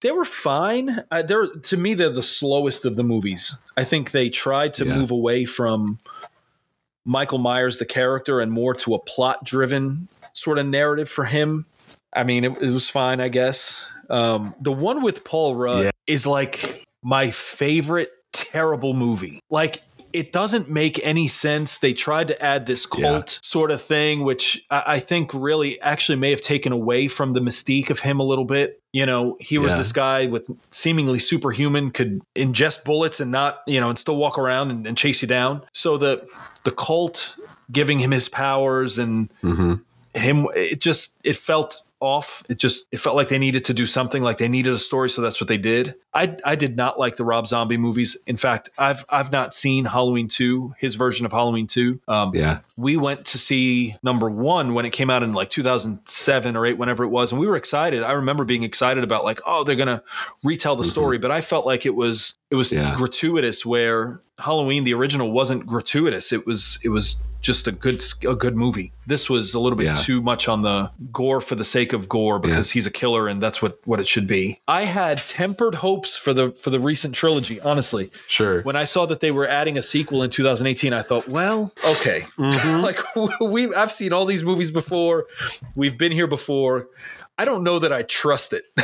they 0.01 0.11
were 0.11 0.25
fine. 0.25 1.03
Uh, 1.11 1.21
they're 1.21 1.47
to 1.47 1.77
me 1.77 1.93
they're 1.93 2.09
the 2.09 2.23
slowest 2.23 2.85
of 2.85 2.95
the 2.95 3.03
movies. 3.03 3.57
I 3.77 3.83
think 3.83 4.11
they 4.11 4.29
tried 4.29 4.73
to 4.75 4.85
Yeah. 4.85 4.95
move 4.95 5.11
away 5.11 5.45
from 5.45 5.99
Michael 7.05 7.37
Myers 7.39 7.77
the 7.77 7.85
character 7.85 8.39
and 8.41 8.51
more 8.51 8.73
to 8.75 8.93
a 8.95 8.99
plot 8.99 9.43
driven 9.45 10.07
sort 10.33 10.57
of 10.57 10.65
narrative 10.65 11.09
for 11.09 11.25
him. 11.25 11.65
I 12.13 12.23
mean, 12.23 12.43
it, 12.43 12.51
it 12.61 12.71
was 12.71 12.89
fine, 12.89 13.19
I 13.19 13.29
guess. 13.29 13.85
Um, 14.09 14.55
the 14.59 14.71
one 14.71 15.01
with 15.01 15.23
Paul 15.23 15.55
Rudd 15.55 15.83
Yeah. 15.85 15.91
is 16.07 16.25
like 16.27 16.85
my 17.03 17.29
favorite 17.31 18.09
terrible 18.33 18.93
movie. 18.93 19.39
Like 19.49 19.81
it 20.11 20.31
doesn't 20.31 20.69
make 20.69 20.99
any 21.05 21.27
sense. 21.27 21.77
They 21.77 21.93
tried 21.93 22.29
to 22.29 22.41
add 22.43 22.65
this 22.65 22.87
cult 22.87 23.39
sort 23.43 23.69
of 23.69 23.79
thing, 23.79 24.23
which 24.23 24.65
I, 24.71 24.83
I 24.87 24.99
think 24.99 25.31
really 25.35 25.79
actually 25.81 26.15
may 26.17 26.31
have 26.31 26.41
taken 26.41 26.71
away 26.71 27.07
from 27.07 27.33
the 27.33 27.39
mystique 27.41 27.91
of 27.91 27.99
him 27.99 28.19
a 28.19 28.23
little 28.23 28.45
bit. 28.45 28.79
You 28.91 29.05
know, 29.05 29.37
he 29.39 29.59
was 29.59 29.73
Yeah. 29.73 29.77
this 29.77 29.91
guy 29.91 30.25
with 30.25 30.49
seemingly 30.71 31.19
superhuman, 31.19 31.91
could 31.91 32.21
ingest 32.35 32.85
bullets 32.85 33.19
and 33.19 33.29
not, 33.31 33.59
you 33.67 33.79
know, 33.79 33.89
and 33.89 33.99
still 33.99 34.17
walk 34.17 34.39
around 34.39 34.71
and, 34.71 34.87
and 34.87 34.97
chase 34.97 35.21
you 35.21 35.27
down. 35.27 35.63
So 35.73 35.97
the 35.97 36.25
the 36.63 36.71
cult 36.71 37.35
giving 37.71 37.99
him 37.99 38.09
his 38.11 38.29
powers 38.29 38.97
and 38.97 39.31
hmm 39.41 39.75
him 40.15 40.47
it 40.55 40.81
just 40.81 41.15
it 41.23 41.37
felt 41.37 41.83
off. 41.99 42.43
It 42.49 42.59
just 42.59 42.87
it 42.91 42.99
felt 42.99 43.15
like 43.15 43.29
they 43.29 43.37
needed 43.37 43.65
to 43.65 43.73
do 43.73 43.85
something 43.85 44.23
like 44.23 44.37
they 44.37 44.47
needed 44.47 44.73
a 44.73 44.77
story 44.77 45.09
so 45.09 45.21
that's 45.21 45.41
what 45.41 45.47
they 45.47 45.57
did. 45.57 45.95
I 46.13 46.37
i 46.43 46.55
did 46.55 46.75
not 46.75 46.97
like 46.97 47.17
the 47.17 47.23
rob 47.23 47.47
zombie 47.47 47.77
movies. 47.77 48.17
In 48.25 48.37
fact 48.37 48.69
i've 48.77 49.05
i've 49.09 49.31
not 49.31 49.53
seen 49.53 49.85
halloween 49.85 50.27
2 50.27 50.75
his 50.77 50.95
version 50.95 51.25
of 51.25 51.31
halloween 51.31 51.67
2 51.67 51.99
um 52.07 52.31
yeah. 52.33 52.59
we 52.77 52.97
went 52.97 53.25
to 53.25 53.37
see 53.37 53.95
number 54.01 54.29
one 54.29 54.73
when 54.73 54.85
it 54.85 54.91
came 54.91 55.09
out 55.09 55.23
in 55.23 55.33
like 55.33 55.49
2007 55.49 56.55
or 56.55 56.65
8 56.65 56.77
whenever 56.77 57.03
it 57.03 57.09
was 57.09 57.31
and 57.31 57.39
we 57.39 57.47
were 57.47 57.55
excited. 57.55 58.03
I 58.03 58.13
remember 58.13 58.45
being 58.45 58.63
excited 58.63 59.03
about 59.03 59.23
like 59.23 59.41
oh 59.45 59.63
they're 59.63 59.75
gonna 59.75 60.03
retell 60.43 60.75
the 60.75 60.83
story 60.83 61.17
but 61.17 61.31
i 61.31 61.41
felt 61.41 61.65
like 61.65 61.85
it 61.85 61.95
was 61.95 62.38
it 62.51 62.55
was 62.55 62.71
Yeah. 62.71 62.95
gratuitous 62.97 63.65
where 63.65 64.21
halloween 64.39 64.83
the 64.85 64.93
original 64.93 65.31
wasn't 65.31 65.65
gratuitous. 65.67 66.31
It 66.31 66.45
was 66.47 66.79
it 66.83 66.89
was 66.89 67.17
just 67.41 67.67
a 67.67 67.71
good 67.71 68.01
a 68.27 68.35
good 68.35 68.55
movie. 68.55 68.91
This 69.07 69.29
was 69.29 69.53
a 69.53 69.59
little 69.59 69.77
bit 69.77 69.85
Yeah. 69.85 69.93
too 69.95 70.21
much 70.21 70.47
on 70.47 70.61
the 70.61 70.91
gore 71.11 71.39
for 71.41 71.55
the 71.55 71.63
sake 71.63 71.93
of 71.93 72.09
gore 72.09 72.37
because 72.39 72.71
he's 72.71 72.85
a 72.87 72.91
killer 72.91 73.27
and 73.27 73.41
that's 73.41 73.61
what 73.61 73.79
what 73.85 73.99
it 73.99 74.07
should 74.07 74.27
be. 74.27 74.59
I 74.67 74.85
had 74.85 75.25
tempered 75.25 75.75
hopes 75.75 76.17
for 76.17 76.33
the 76.33 76.51
for 76.51 76.69
the 76.69 76.79
recent 76.79 77.15
trilogy 77.15 77.59
honestly. 77.61 78.11
Sure. 78.27 78.61
When 78.63 78.75
I 78.75 78.83
saw 78.85 79.05
that 79.05 79.19
they 79.19 79.31
were 79.31 79.47
adding 79.47 79.77
a 79.77 79.81
sequel 79.81 80.23
in 80.23 80.29
2018, 80.29 80.93
I 80.93 81.01
thought, 81.01 81.27
well, 81.29 81.71
okay, 81.85 82.21
mm-hmm. 82.37 82.81
like 82.87 82.99
we 83.41 83.73
I've 83.73 83.91
seen 83.91 84.11
all 84.13 84.25
these 84.25 84.43
movies 84.43 84.71
before, 84.71 85.25
we've 85.75 85.97
been 85.97 86.11
here 86.11 86.27
before. 86.27 86.87
I 87.37 87.45
don't 87.45 87.63
know 87.63 87.79
that 87.79 87.93
I 87.93 88.01
trust 88.03 88.51
it. 88.53 88.65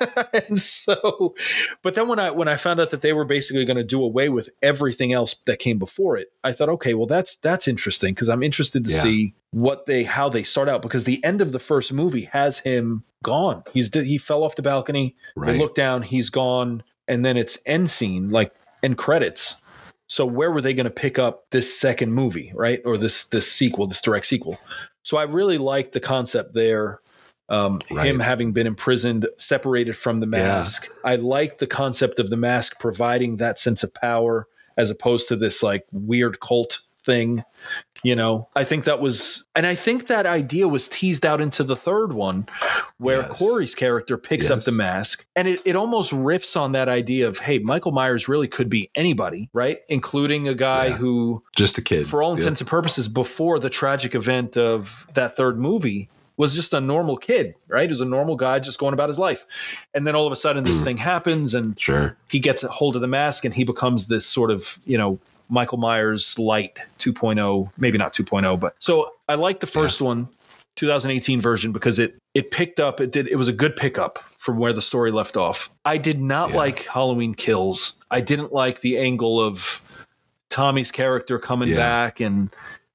and 0.48 0.60
so, 0.60 1.34
but 1.82 1.94
then 1.94 2.08
when 2.08 2.18
I 2.18 2.30
when 2.30 2.48
I 2.48 2.56
found 2.56 2.80
out 2.80 2.90
that 2.90 3.00
they 3.00 3.12
were 3.12 3.24
basically 3.24 3.64
going 3.64 3.76
to 3.76 3.84
do 3.84 4.02
away 4.02 4.28
with 4.28 4.50
everything 4.62 5.12
else 5.12 5.34
that 5.46 5.58
came 5.58 5.78
before 5.78 6.16
it, 6.16 6.28
I 6.44 6.52
thought, 6.52 6.68
okay, 6.70 6.94
well 6.94 7.06
that's 7.06 7.36
that's 7.36 7.68
interesting 7.68 8.14
because 8.14 8.28
I'm 8.28 8.42
interested 8.42 8.84
to 8.84 8.90
Yeah. 8.90 9.02
see 9.02 9.34
what 9.50 9.86
they 9.86 10.04
how 10.04 10.28
they 10.28 10.42
start 10.42 10.68
out 10.68 10.82
because 10.82 11.04
the 11.04 11.22
end 11.24 11.40
of 11.40 11.52
the 11.52 11.58
first 11.58 11.92
movie 11.92 12.24
has 12.32 12.58
him 12.58 13.04
gone. 13.22 13.62
He's 13.72 13.92
he 13.94 14.18
fell 14.18 14.42
off 14.42 14.56
the 14.56 14.62
balcony. 14.62 15.16
They 15.36 15.58
look 15.58 15.74
down, 15.74 16.02
he's 16.02 16.30
gone, 16.30 16.82
and 17.08 17.24
then 17.24 17.36
it's 17.36 17.58
end 17.66 17.90
scene, 17.90 18.30
like 18.30 18.52
end 18.82 18.98
credits. 18.98 19.60
So 20.08 20.24
where 20.24 20.52
were 20.52 20.60
they 20.60 20.72
going 20.74 20.84
to 20.84 20.90
pick 20.90 21.18
up 21.18 21.46
this 21.50 21.76
second 21.76 22.12
movie, 22.12 22.52
right, 22.54 22.80
or 22.84 22.96
this 22.96 23.24
this 23.24 23.50
sequel, 23.50 23.86
this 23.86 24.00
direct 24.00 24.26
sequel? 24.26 24.58
So 25.02 25.16
I 25.16 25.24
really 25.24 25.58
like 25.58 25.92
the 25.92 26.00
concept 26.00 26.54
there. 26.54 27.00
Um, 27.48 27.80
Right. 27.90 28.06
Him 28.06 28.18
having 28.20 28.52
been 28.52 28.66
imprisoned, 28.66 29.28
separated 29.36 29.96
from 29.96 30.20
the 30.20 30.26
mask. 30.26 30.88
I 31.04 31.16
like 31.16 31.58
the 31.58 31.66
concept 31.66 32.18
of 32.18 32.28
the 32.30 32.36
mask 32.36 32.80
providing 32.80 33.36
that 33.36 33.58
sense 33.58 33.82
of 33.84 33.94
power, 33.94 34.48
as 34.76 34.90
opposed 34.90 35.28
to 35.28 35.36
this 35.36 35.62
like 35.62 35.86
weird 35.92 36.40
cult 36.40 36.80
thing. 37.04 37.44
You 38.02 38.16
know, 38.16 38.48
I 38.56 38.64
think 38.64 38.84
that 38.84 39.00
was, 39.00 39.44
and 39.54 39.64
I 39.64 39.76
think 39.76 40.08
that 40.08 40.26
idea 40.26 40.66
was 40.66 40.88
teased 40.88 41.24
out 41.24 41.40
into 41.40 41.62
the 41.62 41.76
third 41.76 42.12
one, 42.12 42.48
where 42.98 43.18
Yes. 43.20 43.30
Corey's 43.38 43.74
character 43.76 44.18
picks 44.18 44.50
up 44.50 44.60
the 44.62 44.72
mask, 44.72 45.24
and 45.36 45.46
it, 45.46 45.60
it 45.64 45.76
almost 45.76 46.12
riffs 46.12 46.60
on 46.60 46.72
that 46.72 46.88
idea 46.88 47.28
of, 47.28 47.38
hey, 47.38 47.58
Michael 47.60 47.92
Myers 47.92 48.28
really 48.28 48.48
could 48.48 48.68
be 48.68 48.90
anybody, 48.96 49.48
right? 49.52 49.78
Including 49.88 50.48
a 50.48 50.54
guy 50.54 50.86
Yeah. 50.86 50.96
who, 50.96 51.44
just 51.56 51.78
a 51.78 51.82
kid 51.82 52.08
for 52.08 52.22
all 52.24 52.30
Yeah. 52.32 52.38
intents 52.38 52.60
and 52.60 52.68
purposes, 52.68 53.06
before 53.08 53.60
the 53.60 53.70
tragic 53.70 54.14
event 54.16 54.56
of 54.56 55.06
that 55.14 55.36
third 55.36 55.58
movie, 55.60 56.08
was 56.36 56.54
just 56.54 56.74
a 56.74 56.80
normal 56.80 57.16
kid, 57.16 57.54
right? 57.68 57.84
He 57.84 57.88
was 57.88 58.00
a 58.00 58.04
normal 58.04 58.36
guy 58.36 58.58
just 58.58 58.78
going 58.78 58.92
about 58.92 59.08
his 59.08 59.18
life. 59.18 59.46
And 59.94 60.06
then 60.06 60.14
all 60.14 60.26
of 60.26 60.32
a 60.32 60.36
sudden, 60.36 60.64
this 60.64 60.80
Mm. 60.80 60.84
thing 60.84 60.96
happens, 60.98 61.54
and 61.54 61.78
sure 61.80 62.16
he 62.28 62.38
gets 62.40 62.62
a 62.62 62.68
hold 62.68 62.94
of 62.96 63.02
the 63.02 63.08
mask 63.08 63.44
and 63.44 63.54
he 63.54 63.64
becomes 63.64 64.06
this 64.06 64.26
sort 64.26 64.50
of 64.50 64.78
you 64.84 64.98
know 64.98 65.18
michael 65.48 65.78
myers 65.78 66.36
light 66.40 66.76
2.0 66.98 67.70
maybe 67.78 67.96
not 67.96 68.12
2.0 68.12 68.58
but 68.58 68.74
so 68.80 69.12
i 69.28 69.34
like 69.36 69.60
the 69.60 69.66
first 69.68 70.00
one 70.00 70.28
2018 70.74 71.40
version 71.40 71.70
because 71.70 72.00
it 72.00 72.16
it 72.34 72.50
picked 72.50 72.80
up 72.80 73.00
it 73.00 73.12
did 73.12 73.28
it 73.28 73.36
was 73.36 73.46
a 73.46 73.52
good 73.52 73.76
pickup 73.76 74.18
from 74.38 74.58
where 74.58 74.72
the 74.72 74.82
story 74.82 75.12
left 75.12 75.36
off 75.36 75.70
i 75.84 75.96
did 75.96 76.20
not 76.20 76.50
Yeah. 76.50 76.56
like 76.56 76.84
halloween 76.86 77.32
kills 77.32 77.92
i 78.10 78.20
didn't 78.20 78.52
like 78.52 78.80
the 78.80 78.98
angle 78.98 79.40
of 79.40 79.80
tommy's 80.50 80.90
character 80.90 81.38
coming 81.38 81.68
Yeah. 81.68 81.76
back 81.76 82.18
and 82.20 82.50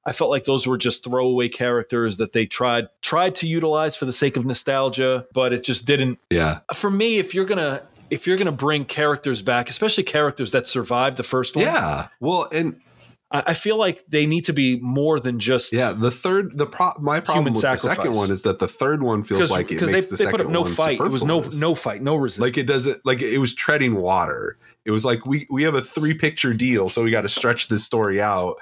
I 0.06 0.14
felt 0.14 0.32
like 0.32 0.46
those 0.46 0.66
were 0.66 0.78
just 0.78 1.04
throwaway 1.04 1.48
characters 1.48 2.18
that 2.18 2.34
they 2.34 2.46
tried 2.46 2.88
tried 3.02 3.36
to 3.36 3.48
utilize 3.48 3.96
for 3.96 4.06
the 4.06 4.14
sake 4.14 4.36
of 4.36 4.46
nostalgia, 4.46 5.28
but 5.34 5.54
it 5.54 5.64
just 5.64 5.86
didn't. 5.86 6.20
Yeah. 6.30 6.60
For 6.74 6.90
me, 6.90 7.20
if 7.20 7.36
you're 7.36 7.46
gonna 7.46 7.84
if 8.10 8.26
you're 8.26 8.38
gonna 8.38 8.52
bring 8.52 8.86
characters 8.86 9.42
back, 9.42 9.70
especially 9.70 10.04
characters 10.04 10.52
that 10.52 10.66
survived 10.66 11.18
the 11.18 11.24
first 11.24 11.56
one, 11.56 11.66
Yeah. 11.66 12.08
Well, 12.20 12.50
and 12.52 12.82
I, 13.32 13.44
I 13.48 13.54
feel 13.54 13.78
like 13.78 14.04
they 14.08 14.26
need 14.26 14.46
to 14.46 14.54
be 14.54 14.80
more 14.80 15.20
than 15.20 15.40
just 15.40 15.72
yeah, 15.72 15.94
the 15.94 16.12
third 16.12 16.58
the 16.58 16.66
pro- 16.66 16.94
my 17.00 17.20
problem 17.20 17.54
with 17.54 17.62
the 17.62 17.78
second 17.78 18.16
one 18.16 18.32
is 18.32 18.42
that 18.42 18.60
the 18.60 18.68
third 18.68 19.04
one 19.04 19.24
feels 19.24 19.40
because 19.40 19.52
like 19.52 19.72
it 19.72 19.80
they, 19.80 20.02
the 20.02 20.16
they 20.16 20.32
put 20.32 20.42
up 20.42 20.48
no 20.50 20.66
fight. 20.66 21.00
It 21.00 21.12
was 21.12 21.24
no 21.24 21.42
no 21.42 21.76
fight, 21.76 22.02
no 22.02 22.16
resistance. 22.16 22.48
like 22.48 22.58
it 22.58 22.68
doesn't 22.68 23.06
like 23.06 23.22
it 23.22 23.38
was 23.38 23.54
treading 23.54 23.96
water. 23.96 24.58
It 24.84 24.92
was 24.92 25.06
like 25.06 25.26
we 25.28 25.46
we 25.50 25.62
have 25.64 25.76
a 25.76 25.82
three 25.82 26.16
picture 26.16 26.56
deal, 26.56 26.90
so 26.90 27.04
we 27.04 27.12
got 27.12 27.22
to 27.22 27.30
stretch 27.30 27.68
this 27.68 27.84
story 27.84 28.20
out 28.20 28.58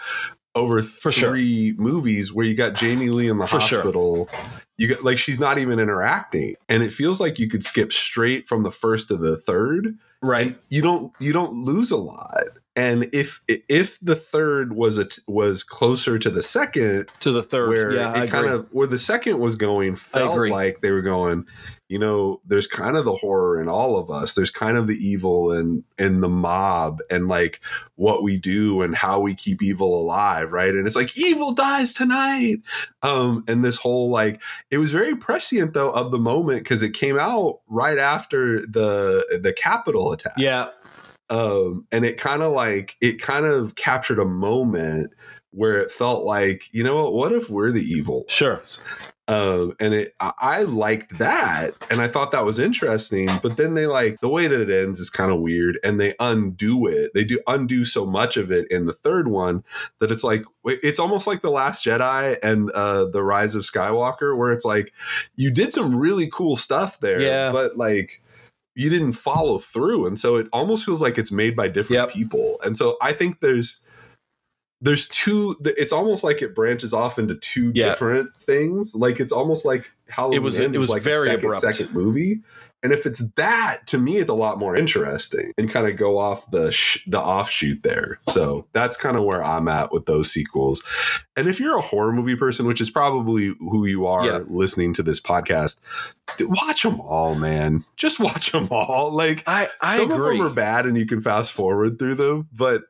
over 0.55 0.81
For 0.81 1.11
sure. 1.11 1.29
three 1.29 1.73
movies 1.77 2.33
where 2.33 2.45
you 2.45 2.55
got 2.55 2.73
Jamie 2.73 3.09
Lee 3.09 3.27
in 3.27 3.37
the 3.37 3.47
For 3.47 3.59
sure. 3.59 3.79
hospital. 3.79 4.29
You 4.77 4.87
get 4.87 5.03
like 5.03 5.17
she's 5.17 5.39
not 5.39 5.57
even 5.57 5.79
interacting, 5.79 6.55
and 6.69 6.81
it 6.83 6.91
feels 6.93 7.19
like 7.19 7.37
you 7.39 7.49
could 7.49 7.63
skip 7.65 7.91
straight 7.91 8.47
from 8.47 8.63
the 8.63 8.71
first 8.71 9.09
to 9.09 9.17
the 9.17 9.37
third. 9.37 9.97
right. 10.21 10.57
You 10.69 10.81
don't 10.81 11.13
you 11.19 11.33
don't 11.33 11.53
lose 11.53 11.91
a 11.91 11.97
lot. 11.97 12.33
And 12.79 13.09
if 13.13 13.41
if 13.47 13.99
the 14.01 14.15
third 14.15 14.73
was 14.73 14.97
a 14.97 15.07
was 15.27 15.63
closer 15.63 16.17
to 16.19 16.29
the 16.29 16.43
second, 16.43 17.09
To 17.19 17.31
the 17.31 17.43
third. 17.43 17.69
where 17.69 17.93
yeah, 17.93 18.11
I 18.13 18.23
it 18.23 18.29
kind 18.29 18.45
agree. 18.45 18.59
of 18.59 18.67
where 18.71 18.87
the 18.87 18.99
second 18.99 19.39
was 19.39 19.55
going 19.55 19.95
felt 19.95 20.37
like 20.49 20.81
they 20.81 20.91
were 20.91 21.01
going 21.01 21.45
you 21.89 21.97
know 21.97 22.39
there's 22.45 22.67
kind 22.67 22.95
of 22.95 23.03
the 23.05 23.15
horror 23.15 23.59
in 23.59 23.67
all 23.67 23.97
of 23.97 24.11
us. 24.11 24.35
There's 24.35 24.51
kind 24.51 24.77
of 24.77 24.85
the 24.87 24.95
evil 24.95 25.51
and 25.51 25.83
in 25.97 26.21
the 26.21 26.29
mob 26.29 26.99
and 27.09 27.27
like 27.27 27.59
what 27.95 28.21
we 28.21 28.37
do 28.37 28.83
and 28.83 28.95
how 28.95 29.19
we 29.19 29.33
keep 29.33 29.61
evil 29.63 29.99
alive 29.99 30.51
right? 30.51 30.69
And 30.73 30.85
it's 30.85 30.95
like 30.95 31.17
evil 31.17 31.51
dies 31.51 31.91
tonight. 31.91 32.61
Um 33.01 33.43
and 33.47 33.65
this 33.65 33.77
whole 33.77 34.09
like 34.11 34.39
it 34.69 34.77
was 34.77 34.91
very 34.91 35.15
prescient 35.15 35.73
though 35.73 35.89
of 35.91 36.11
the 36.11 36.19
moment 36.19 36.59
because 36.63 36.83
it 36.83 36.93
came 36.93 37.17
out 37.17 37.59
right 37.67 37.97
after 37.97 38.59
the 38.61 39.39
the 39.41 39.51
capitol 39.53 40.11
attack. 40.11 40.33
Yeah, 40.37 40.67
um 41.29 41.85
and 41.91 42.05
it 42.05 42.17
kind 42.17 42.41
of 42.41 42.51
like 42.53 42.95
it 43.01 43.21
kind 43.21 43.45
of 43.45 43.75
captured 43.75 44.19
a 44.19 44.25
moment 44.25 45.11
where 45.51 45.81
it 45.81 45.91
felt 45.91 46.23
like 46.25 46.63
you 46.71 46.83
know 46.83 46.95
what 46.95 47.13
what 47.13 47.31
if 47.31 47.49
we're 47.49 47.71
the 47.71 47.81
evil 47.83 48.23
sure. 48.27 48.61
um 49.27 49.73
and 49.79 49.93
it 49.95 50.13
I, 50.19 50.31
I 50.39 50.61
liked 50.63 51.17
that 51.17 51.73
and 51.89 52.01
i 52.01 52.07
thought 52.07 52.31
that 52.31 52.45
was 52.45 52.59
interesting 52.59 53.27
but 53.41 53.57
then 53.57 53.73
they 53.73 53.87
like 53.87 54.21
the 54.21 54.29
way 54.29 54.45
that 54.47 54.61
it 54.61 54.69
ends 54.69 54.99
is 54.99 55.09
kind 55.09 55.31
of 55.31 55.39
weird 55.39 55.79
and 55.83 55.99
they 55.99 56.13
undo 56.19 56.85
it 56.85 57.11
they 57.15 57.23
do 57.23 57.39
undo 57.47 57.83
so 57.83 58.05
much 58.05 58.37
of 58.37 58.51
it 58.51 58.69
in 58.71 58.85
the 58.85 58.93
third 58.93 59.27
one 59.27 59.63
that 59.99 60.11
it's 60.11 60.23
like 60.23 60.43
it's 60.65 60.99
almost 60.99 61.25
like 61.25 61.41
the 61.41 61.49
last 61.51 61.83
jedi 61.83 62.37
and 62.43 62.69
uh 62.71 63.05
the 63.05 63.23
rise 63.23 63.55
of 63.55 63.63
skywalker 63.63 64.37
where 64.37 64.51
it's 64.51 64.65
like 64.65 64.93
you 65.35 65.49
did 65.51 65.73
some 65.73 65.95
really 65.95 66.29
cool 66.31 66.55
stuff 66.55 66.99
there 66.99 67.21
Yeah. 67.21 67.51
but 67.51 67.75
like 67.75 68.21
you 68.79 68.89
didn't 68.89 69.13
follow 69.13 69.59
through 69.59 70.05
and 70.07 70.19
so 70.19 70.35
it 70.37 70.47
almost 70.53 70.85
feels 70.85 71.01
like 71.01 71.17
it's 71.17 71.31
made 71.31 71.55
by 71.55 71.67
different 71.67 72.01
Yep. 72.07 72.11
people 72.11 72.59
and 72.63 72.77
so 72.77 72.95
i 73.01 73.11
think 73.13 73.39
there's 73.41 73.81
there's 74.81 75.07
two 75.09 75.55
it's 75.65 75.91
almost 75.91 76.23
like 76.23 76.41
it 76.41 76.55
branches 76.55 76.93
off 76.93 77.19
into 77.19 77.35
two 77.35 77.71
Yeah. 77.75 77.89
different 77.89 78.29
things 78.39 78.95
like 78.95 79.19
it's 79.19 79.33
almost 79.33 79.65
like 79.65 79.91
Halloween 80.07 80.37
It 80.37 80.43
was- 80.43 80.59
it 80.59 80.77
was 80.77 80.89
like 80.89 81.01
very 81.03 81.27
second, 81.27 81.45
abrupt. 81.45 81.61
second 81.61 81.93
movie 81.93 82.41
and 82.81 82.93
if 82.93 83.05
it's 83.05 83.21
that 83.35 83.85
to 83.87 83.97
me 83.97 84.17
it's 84.19 84.29
a 84.29 84.33
lot 84.33 84.57
more 84.57 84.73
interesting 84.77 85.51
and 85.57 85.69
kind 85.69 85.85
of 85.85 85.97
go 85.97 86.17
off 86.17 86.49
the 86.51 86.71
sh- 86.71 87.03
the 87.07 87.19
offshoot 87.19 87.83
there 87.83 88.19
so 88.23 88.65
that's 88.71 88.95
kind 88.95 89.17
of 89.17 89.23
where 89.25 89.43
i'm 89.43 89.67
at 89.67 89.91
with 89.91 90.05
those 90.05 90.31
sequels 90.31 90.81
and 91.35 91.49
if 91.49 91.59
you're 91.59 91.77
a 91.77 91.81
horror 91.81 92.13
movie 92.13 92.37
person 92.37 92.65
which 92.65 92.79
is 92.79 92.89
probably 92.89 93.53
who 93.59 93.85
you 93.85 94.05
are 94.05 94.25
Yeah. 94.25 94.39
listening 94.47 94.93
to 94.93 95.03
this 95.03 95.19
podcast 95.19 95.79
watch 96.41 96.83
them 96.83 96.99
all 97.01 97.35
man 97.35 97.83
just 97.97 98.19
watch 98.19 98.51
them 98.51 98.67
all 98.71 99.11
like 99.11 99.43
I 99.47 99.67
I 99.81 99.97
some 99.97 100.11
agree 100.11 100.37
of 100.39 100.45
them 100.45 100.47
are 100.47 100.55
bad 100.55 100.85
and 100.85 100.97
you 100.97 101.05
can 101.05 101.21
fast 101.21 101.51
forward 101.53 101.99
through 101.99 102.15
them 102.15 102.47
but 102.53 102.83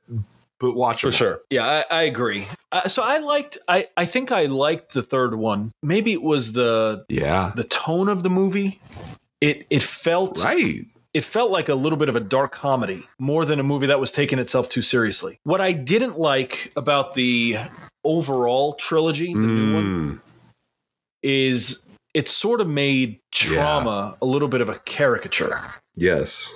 but 0.60 0.76
watch 0.76 1.02
for 1.02 1.08
them 1.08 1.14
sure. 1.18 1.40
Yeah, 1.50 1.84
I, 1.90 2.00
I 2.00 2.04
agree. 2.04 2.46
Uh, 2.72 2.90
so 2.90 3.02
I 3.02 3.20
liked. 3.20 3.58
I 3.70 3.88
I 3.96 4.04
think 4.04 4.34
I 4.34 4.48
liked 4.48 4.94
the 4.94 5.02
third 5.02 5.36
one. 5.36 5.72
Maybe 5.82 6.12
it 6.12 6.22
was 6.22 6.52
the 6.52 7.06
yeah 7.08 7.54
the 7.56 7.64
tone 7.64 8.10
of 8.10 8.24
the 8.24 8.30
movie. 8.30 8.82
It 9.40 9.66
it 9.70 9.82
felt 9.82 10.44
right 10.44 10.86
it 11.14 11.24
felt 11.24 11.50
like 11.50 11.70
a 11.70 11.76
little 11.76 11.98
bit 11.98 12.10
of 12.10 12.18
a 12.18 12.20
dark 12.20 12.52
comedy 12.52 13.08
more 13.18 13.46
than 13.46 13.60
a 13.62 13.64
movie 13.64 13.88
that 13.88 14.02
was 14.02 14.12
taking 14.12 14.38
itself 14.38 14.68
too 14.68 14.82
seriously. 14.82 15.40
What 15.44 15.62
I 15.62 15.72
didn't 15.72 16.20
like 16.20 16.74
about 16.76 17.14
the 17.14 17.58
overall 18.04 18.74
trilogy, 18.74 19.34
the 19.34 19.40
new 19.40 19.74
one, 19.74 19.84
Mm, 19.86 20.20
is 21.24 21.80
it 22.14 22.28
sort 22.28 22.62
of 22.62 22.68
made 22.68 23.20
trauma 23.32 24.18
a 24.22 24.26
little 24.26 24.48
bit 24.48 24.62
of 24.62 24.70
a 24.70 24.80
caricature. 24.80 25.62
yes 25.96 26.54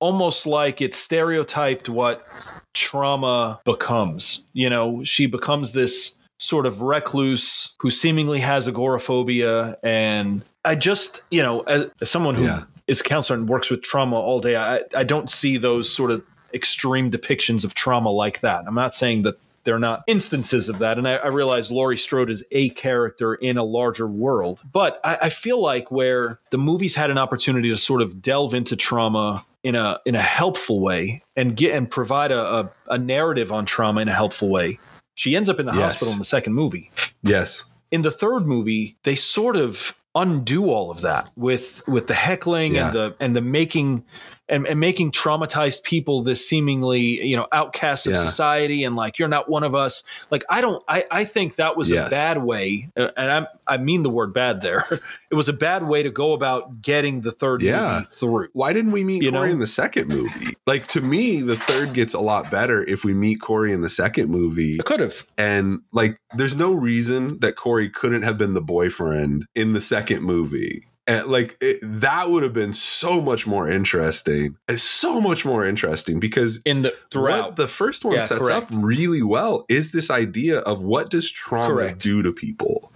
Almost 0.00 0.46
like 0.46 0.80
it 0.80 0.94
stereotyped 0.94 1.88
what 1.88 2.24
trauma 2.72 3.60
becomes. 3.64 4.44
You 4.52 4.70
know, 4.70 5.02
she 5.04 5.26
becomes 5.26 5.72
this 5.72 6.14
sort 6.38 6.66
of 6.66 6.82
recluse 6.82 7.74
who 7.80 7.90
seemingly 7.90 8.38
has 8.38 8.68
agoraphobia. 8.68 9.76
And 9.82 10.44
I 10.64 10.76
just, 10.76 11.22
you 11.32 11.42
know, 11.42 11.62
as, 11.62 11.90
as 12.00 12.10
someone 12.10 12.36
who 12.36 12.44
Yeah. 12.44 12.62
is 12.86 13.00
a 13.00 13.04
counselor 13.04 13.38
and 13.40 13.48
works 13.48 13.70
with 13.70 13.82
trauma 13.82 14.14
all 14.16 14.40
day, 14.40 14.54
I, 14.54 14.82
I 14.96 15.02
don't 15.02 15.28
see 15.28 15.56
those 15.56 15.92
sort 15.92 16.12
of 16.12 16.22
extreme 16.54 17.10
depictions 17.10 17.64
of 17.64 17.74
trauma 17.74 18.10
like 18.10 18.38
that. 18.40 18.64
I'm 18.68 18.74
not 18.76 18.94
saying 18.94 19.22
that 19.22 19.36
they're 19.68 19.78
not 19.78 20.02
instances 20.06 20.70
of 20.70 20.78
that. 20.78 20.96
And 20.96 21.06
I, 21.06 21.16
I 21.16 21.26
realize 21.26 21.70
Laurie 21.70 21.98
Strode 21.98 22.30
is 22.30 22.42
a 22.50 22.70
character 22.70 23.34
in 23.34 23.58
a 23.58 23.62
larger 23.64 24.06
world. 24.06 24.60
But 24.72 24.98
I, 25.04 25.18
I 25.22 25.28
feel 25.28 25.60
like 25.60 25.90
where 25.90 26.40
the 26.50 26.56
movies 26.56 26.94
had 26.94 27.10
an 27.10 27.18
opportunity 27.18 27.68
to 27.68 27.76
sort 27.76 28.00
of 28.00 28.22
delve 28.22 28.54
into 28.54 28.76
trauma 28.76 29.44
in 29.62 29.74
a 29.76 30.00
in 30.06 30.14
a 30.14 30.20
helpful 30.22 30.80
way 30.80 31.22
and 31.36 31.54
get 31.54 31.74
and 31.74 31.90
provide 31.90 32.32
a, 32.32 32.42
a, 32.60 32.70
a 32.88 32.98
narrative 32.98 33.52
on 33.52 33.66
trauma 33.66 34.00
in 34.00 34.08
a 34.08 34.14
helpful 34.14 34.48
way. 34.48 34.78
She 35.14 35.36
ends 35.36 35.50
up 35.50 35.60
in 35.60 35.66
the 35.66 35.72
Yes. 35.74 35.82
hospital 35.82 36.12
in 36.14 36.18
the 36.18 36.24
second 36.24 36.54
movie 36.54 36.90
yes 37.22 37.64
in 37.90 38.02
the 38.02 38.10
third 38.10 38.46
movie 38.46 38.96
they 39.02 39.16
sort 39.16 39.56
of 39.56 39.98
undo 40.14 40.70
all 40.70 40.90
of 40.92 41.00
that 41.02 41.28
with 41.36 41.82
with 41.88 42.06
the 42.06 42.14
heckling 42.14 42.76
Yeah. 42.76 42.86
and 42.86 42.94
the 42.96 43.16
and 43.20 43.36
the 43.36 43.40
making 43.42 44.04
and, 44.48 44.66
and 44.66 44.80
making 44.80 45.10
traumatized 45.12 45.82
people 45.82 46.22
this 46.22 46.48
seemingly 46.48 47.24
you 47.26 47.36
know 47.36 47.46
outcasts 47.52 48.06
of 48.06 48.14
Yeah. 48.14 48.20
society 48.20 48.84
and 48.84 48.96
like 48.96 49.18
you're 49.18 49.28
not 49.28 49.48
one 49.48 49.62
of 49.62 49.74
us 49.74 50.02
like 50.30 50.44
i 50.48 50.60
don't 50.60 50.82
i 50.88 51.04
i 51.10 51.24
think 51.24 51.56
that 51.56 51.76
was 51.76 51.90
Yes. 51.90 52.06
a 52.06 52.10
bad 52.10 52.42
way 52.42 52.88
uh, 52.96 53.10
and 53.16 53.30
i 53.30 53.46
i 53.66 53.76
mean 53.76 54.02
the 54.02 54.10
word 54.10 54.32
bad 54.32 54.60
there 54.60 54.84
it 55.30 55.34
was 55.34 55.48
a 55.48 55.52
bad 55.52 55.86
way 55.86 56.02
to 56.02 56.10
go 56.10 56.32
about 56.32 56.80
getting 56.82 57.20
the 57.20 57.32
third 57.32 57.62
Yeah. 57.62 57.94
movie 57.98 58.06
through 58.10 58.48
why 58.52 58.72
didn't 58.72 58.92
we 58.92 59.04
meet 59.04 59.22
You 59.22 59.30
Corey 59.30 59.48
know? 59.48 59.52
in 59.54 59.58
the 59.60 59.66
second 59.66 60.08
movie? 60.08 60.54
Like 60.66 60.86
to 60.88 61.00
me, 61.00 61.40
the 61.40 61.56
third 61.56 61.92
gets 61.94 62.12
a 62.14 62.20
lot 62.20 62.50
better 62.50 62.82
if 62.84 63.04
we 63.04 63.14
meet 63.14 63.40
Corey 63.40 63.72
in 63.72 63.80
the 63.80 63.88
second 63.88 64.28
movie. 64.30 64.78
could 64.78 65.00
have 65.00 65.26
And 65.38 65.80
like 65.92 66.18
there's 66.36 66.54
no 66.54 66.74
reason 66.74 67.38
that 67.40 67.56
Corey 67.56 67.88
couldn't 67.88 68.22
have 68.22 68.36
been 68.38 68.54
the 68.54 68.60
boyfriend 68.60 69.46
in 69.54 69.72
the 69.72 69.80
second 69.80 70.22
movie. 70.22 70.84
And 71.08 71.26
like 71.26 71.56
it, 71.60 71.78
that 71.82 72.28
would 72.28 72.42
have 72.42 72.52
been 72.52 72.74
so 72.74 73.20
much 73.22 73.46
more 73.46 73.68
interesting. 73.68 74.56
It's 74.68 74.82
so 74.82 75.20
much 75.20 75.44
more 75.46 75.64
interesting 75.66 76.20
because 76.20 76.60
in 76.66 76.82
the 76.82 76.90
what 76.90 77.10
throughout 77.10 77.56
the 77.56 77.66
first 77.66 78.04
one 78.04 78.14
Yeah, 78.16 78.24
sets 78.24 78.38
correct. 78.40 78.70
up 78.70 78.78
really 78.78 79.22
well 79.22 79.64
is 79.70 79.90
this 79.92 80.10
idea 80.10 80.58
of 80.60 80.82
what 80.82 81.10
does 81.10 81.30
trauma 81.32 81.68
Correct. 81.74 82.02
do 82.02 82.22
to 82.22 82.32
people. 82.32 82.92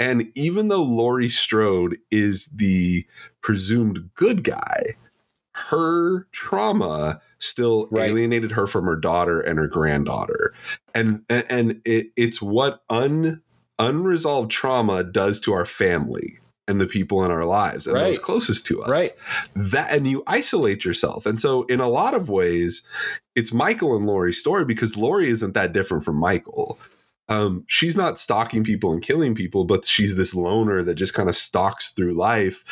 And 0.00 0.32
even 0.34 0.66
though 0.68 0.82
Laurie 0.82 1.28
Strode 1.28 1.98
is 2.10 2.46
the 2.46 3.06
presumed 3.42 4.10
good 4.16 4.42
guy, 4.42 4.82
her 5.54 6.26
trauma 6.32 7.20
still 7.38 7.86
Right. 7.92 8.10
alienated 8.10 8.52
her 8.52 8.66
from 8.66 8.86
her 8.86 8.96
daughter 8.96 9.40
and 9.40 9.58
her 9.60 9.68
granddaughter. 9.68 10.52
And 10.94 11.24
and, 11.28 11.44
and 11.48 11.82
it, 11.84 12.08
it's 12.16 12.42
what 12.42 12.82
un 12.90 13.42
unresolved 13.78 14.50
trauma 14.50 15.04
does 15.04 15.38
to 15.40 15.52
our 15.52 15.66
family 15.66 16.38
and 16.68 16.80
the 16.80 16.86
people 16.86 17.24
in 17.24 17.30
our 17.30 17.44
lives 17.44 17.86
and 17.86 17.96
those 17.96 18.18
closest 18.18 18.66
to 18.66 18.82
us 18.82 18.88
right 18.88 19.10
that 19.56 19.90
and 19.92 20.06
you 20.06 20.22
isolate 20.26 20.84
yourself. 20.84 21.26
And 21.26 21.40
so 21.40 21.64
in 21.64 21.80
a 21.80 21.88
lot 21.88 22.14
of 22.14 22.28
ways, 22.28 22.82
it's 23.34 23.52
Michael 23.52 23.96
and 23.96 24.06
Laurie's 24.06 24.38
story 24.38 24.64
because 24.64 24.96
Laurie 24.96 25.28
isn't 25.28 25.54
that 25.54 25.72
different 25.72 26.04
from 26.04 26.16
Michael. 26.16 26.78
Um, 27.28 27.64
she's 27.66 27.96
not 27.96 28.18
stalking 28.18 28.62
people 28.62 28.92
and 28.92 29.02
killing 29.02 29.34
people, 29.34 29.64
but 29.64 29.84
she's 29.86 30.16
this 30.16 30.34
loner 30.34 30.82
that 30.82 30.94
just 30.94 31.14
kind 31.14 31.28
of 31.28 31.36
stalks 31.36 31.90
through 31.90 32.14
life 32.14 32.64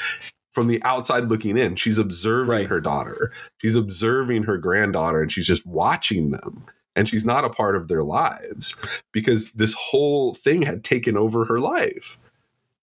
from 0.53 0.67
the 0.67 0.83
outside 0.83 1.25
looking 1.25 1.57
in. 1.57 1.77
She's 1.77 1.99
observing 1.99 2.51
Right. 2.51 2.67
her 2.67 2.81
daughter, 2.81 3.33
she's 3.59 3.77
observing 3.77 4.45
her 4.45 4.59
granddaughter, 4.59 5.23
and 5.23 5.33
she's 5.33 5.47
just 5.47 5.65
watching 5.67 6.31
them. 6.31 6.65
And 6.97 7.09
she's 7.09 7.25
not 7.25 7.45
a 7.45 7.51
part 7.51 7.77
of 7.77 7.87
their 7.89 8.03
lives 8.03 8.77
because 9.13 9.53
this 9.53 9.75
whole 9.75 10.35
thing 10.35 10.63
had 10.63 10.83
taken 10.85 11.17
over 11.17 11.45
her 11.47 11.61
life. 11.61 12.19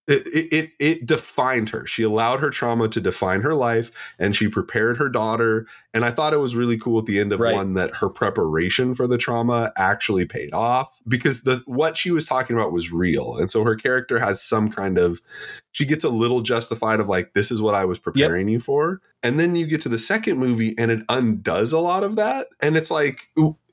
It, 0.07 0.53
it 0.53 0.71
it 0.79 1.05
defined 1.05 1.69
her. 1.69 1.85
She 1.85 2.03
allowed 2.03 2.39
her 2.39 2.49
trauma 2.49 2.87
to 2.89 3.01
define 3.01 3.41
her 3.41 3.53
life, 3.53 3.91
and 4.17 4.35
she 4.35 4.47
prepared 4.47 4.97
her 4.97 5.09
daughter. 5.09 5.67
And 5.93 6.05
I 6.05 6.11
thought 6.11 6.33
it 6.33 6.37
was 6.39 6.55
really 6.55 6.77
cool 6.77 6.99
at 6.99 7.05
the 7.05 7.19
end 7.19 7.33
of 7.33 7.39
Right. 7.39 7.53
one 7.53 7.73
that 7.73 7.95
her 7.95 8.07
preparation 8.09 8.95
for 8.95 9.05
the 9.07 9.17
trauma 9.17 9.71
actually 9.77 10.25
paid 10.25 10.53
off 10.53 10.99
because 11.07 11.41
the 11.43 11.61
what 11.65 11.97
she 11.97 12.11
was 12.11 12.25
talking 12.25 12.55
about 12.55 12.71
was 12.71 12.91
real, 12.91 13.35
and 13.37 13.51
so 13.51 13.63
her 13.63 13.75
character 13.75 14.19
has 14.19 14.41
some 14.41 14.69
kind 14.69 14.97
of 14.97 15.19
she 15.71 15.85
gets 15.85 16.03
a 16.03 16.09
little 16.09 16.41
justified 16.41 16.99
of 16.99 17.09
like 17.09 17.33
this 17.33 17.51
is 17.51 17.61
what 17.61 17.75
I 17.75 17.85
was 17.85 17.99
preparing 17.99 18.47
you 18.47 18.59
for, 18.59 19.01
and 19.21 19.39
then 19.39 19.55
you 19.55 19.67
get 19.67 19.81
to 19.81 19.89
the 19.89 19.99
second 19.99 20.37
movie 20.37 20.73
and 20.77 20.89
it 20.89 21.03
undoes 21.09 21.73
a 21.73 21.79
lot 21.79 22.03
of 22.03 22.15
that, 22.15 22.47
and 22.61 22.77
it's 22.77 22.89
like. 22.91 23.29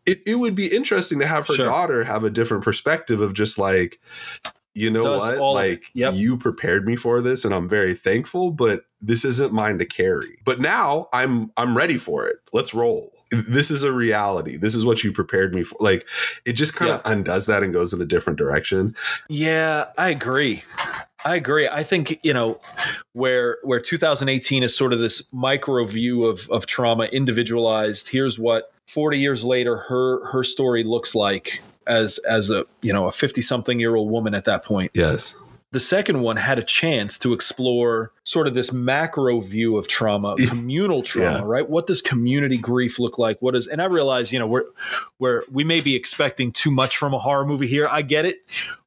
It, 0.07 0.21
it 0.27 0.35
would 0.35 0.55
be 0.55 0.67
interesting 0.67 1.19
to 1.21 1.27
have 1.27 1.47
her 1.49 1.55
Sure. 1.55 1.65
daughter 1.65 2.05
have 2.05 2.25
a 2.25 2.29
different 2.31 2.63
perspective 2.63 3.23
of 3.23 3.33
just 3.33 3.57
like 3.59 3.99
you 4.75 4.91
know 4.91 5.17
what 5.19 5.39
all 5.39 5.57
of 5.57 5.65
it. 5.65 5.69
like 5.71 5.85
Yep. 5.95 6.15
you 6.15 6.37
prepared 6.37 6.87
me 6.87 6.97
for 6.97 7.21
this 7.23 7.45
and 7.45 7.55
i'm 7.55 7.69
very 7.69 7.95
thankful 7.95 8.51
but 8.51 8.85
this 9.01 9.25
isn't 9.25 9.53
mine 9.53 9.79
to 9.79 9.87
carry 9.87 10.39
but 10.45 10.61
now 10.61 11.09
i'm 11.13 11.51
i'm 11.57 11.77
ready 11.77 11.97
for 11.97 12.27
it 12.27 12.37
let's 12.53 12.75
roll 12.75 13.13
this 13.31 13.71
is 13.71 13.83
a 13.83 13.93
reality 13.93 14.57
this 14.57 14.75
is 14.75 14.85
what 14.85 15.03
you 15.03 15.11
prepared 15.13 15.55
me 15.55 15.63
for 15.65 15.77
like 15.81 16.07
it 16.45 16.53
just 16.53 16.75
kind 16.75 16.91
of 16.91 17.01
undoes 17.05 17.47
that 17.47 17.63
and 17.63 17.73
goes 17.73 17.93
in 17.93 18.01
a 18.01 18.05
different 18.05 18.39
direction 18.39 18.95
Yeah, 19.29 19.87
I 19.99 20.11
agree. 20.11 20.63
I 21.25 21.37
agree. 21.37 21.67
I 21.67 21.83
think 21.83 22.21
you 22.23 22.33
know 22.35 22.61
where 23.15 23.57
where 23.63 23.81
2018 23.81 24.63
is 24.63 24.77
sort 24.77 24.93
of 24.93 24.99
this 25.01 25.23
micro 25.33 25.85
view 25.85 26.27
of 26.27 26.49
of 26.51 26.67
trauma, 26.67 27.05
individualized. 27.07 28.09
Here's 28.11 28.39
what 28.39 28.71
40 28.87 29.19
years 29.19 29.43
later 29.45 29.79
her 29.79 30.25
her 30.27 30.45
story 30.45 30.85
looks 30.85 31.15
like 31.15 31.63
as 31.87 32.19
as 32.19 32.51
a 32.51 32.65
you 32.83 32.93
know 32.93 33.07
a 33.07 33.13
50 33.13 33.41
something 33.43 33.79
year 33.81 33.95
old 33.95 34.11
woman 34.11 34.35
at 34.35 34.45
that 34.45 34.65
point. 34.65 34.91
yes 34.95 35.35
The 35.73 35.81
second 35.81 36.21
one 36.21 36.37
had 36.37 36.59
a 36.61 36.63
chance 36.63 37.19
to 37.19 37.33
explore 37.33 38.13
sort 38.23 38.47
of 38.47 38.55
this 38.55 38.73
macro 38.73 39.41
view 39.41 39.77
of 39.77 39.89
trauma, 39.89 40.37
communal 40.49 41.03
trauma, 41.03 41.39
Yeah. 41.39 41.43
right? 41.45 41.69
What 41.69 41.89
does 41.89 42.01
community 42.01 42.57
grief 42.59 43.01
look 43.01 43.19
like? 43.19 43.43
What 43.43 43.57
is 43.57 43.67
and 43.67 43.83
I 43.83 43.87
realize, 43.87 44.33
you 44.33 44.39
know, 44.39 44.47
we're 44.47 44.67
where 45.19 45.43
we 45.51 45.65
may 45.65 45.81
be 45.81 45.97
expecting 45.97 46.53
too 46.53 46.71
much 46.71 46.97
from 46.97 47.13
a 47.13 47.19
horror 47.19 47.45
movie 47.45 47.67
here. 47.67 47.89
I 47.91 48.03
get 48.03 48.25
it. 48.25 48.37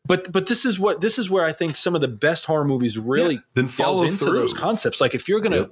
But 0.05 0.31
but 0.31 0.45
this 0.47 0.63
is 0.63 0.79
what 0.79 1.01
this 1.01 1.19
is 1.19 1.29
where 1.29 1.43
I 1.43 1.51
think 1.51 1.75
some 1.75 1.93
of 1.93 1.99
the 1.99 2.07
best 2.07 2.45
horror 2.45 2.63
movies 2.63 2.97
really 2.97 3.41
then 3.53 3.65
delve 3.65 3.73
follow 3.75 4.03
into 4.03 4.17
through 4.23 4.39
those 4.39 4.53
concepts. 4.53 5.01
Like 5.01 5.13
if 5.13 5.27
you're 5.27 5.41
gonna 5.41 5.69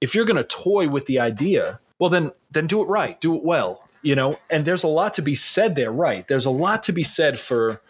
if 0.00 0.14
you're 0.14 0.24
gonna 0.24 0.44
toy 0.44 0.88
with 0.88 1.04
the 1.04 1.20
idea, 1.20 1.78
well 1.98 2.08
then 2.08 2.32
then 2.50 2.66
do 2.66 2.80
it 2.80 2.86
right, 2.86 3.20
do 3.20 3.36
it 3.36 3.44
well. 3.44 3.86
You 4.04 4.14
know, 4.14 4.38
and 4.50 4.64
there's 4.64 4.84
a 4.84 4.88
lot 4.88 5.14
to 5.14 5.22
be 5.22 5.34
said 5.34 5.74
there, 5.74 5.90
right? 5.90 6.28
There's 6.28 6.46
a 6.46 6.50
lot 6.50 6.82
to 6.84 6.92
be 6.92 7.02
said 7.02 7.40
for 7.40 7.80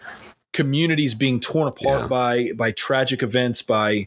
communities 0.52 1.12
being 1.14 1.40
torn 1.40 1.68
apart 1.68 2.02
Yeah. 2.02 2.06
by 2.06 2.52
by 2.56 2.70
tragic 2.70 3.22
events, 3.22 3.60
by 3.60 4.06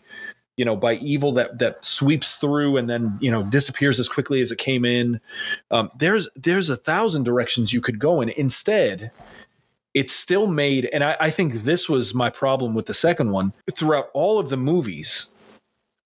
you 0.55 0.66
know, 0.66 0.76
by 0.76 0.93
evil 0.95 1.34
that 1.34 1.60
that 1.60 1.86
sweeps 1.86 2.38
through 2.38 2.78
and 2.78 2.89
then 2.89 3.18
you 3.22 3.30
know 3.30 3.43
disappears 3.43 3.99
as 3.99 4.10
quickly 4.10 4.41
as 4.41 4.51
it 4.51 4.58
came 4.58 4.86
in. 4.86 5.20
Um, 5.70 5.91
there's 5.97 6.30
there's 6.36 6.70
a 6.70 6.78
thousand 6.78 7.24
directions 7.24 7.74
you 7.74 7.82
could 7.82 7.99
go 7.99 8.22
in. 8.22 8.30
Instead, 8.30 9.12
it's 9.93 10.14
still 10.14 10.47
made, 10.47 10.86
and 10.93 11.03
I, 11.03 11.18
I 11.20 11.30
think 11.30 11.53
this 11.64 11.89
was 11.89 12.14
my 12.14 12.30
problem 12.30 12.74
with 12.74 12.86
the 12.88 12.93
second 12.93 13.32
one. 13.32 13.53
Throughout 13.72 14.10
all 14.14 14.39
of 14.39 14.49
the 14.49 14.58
movies, 14.58 15.30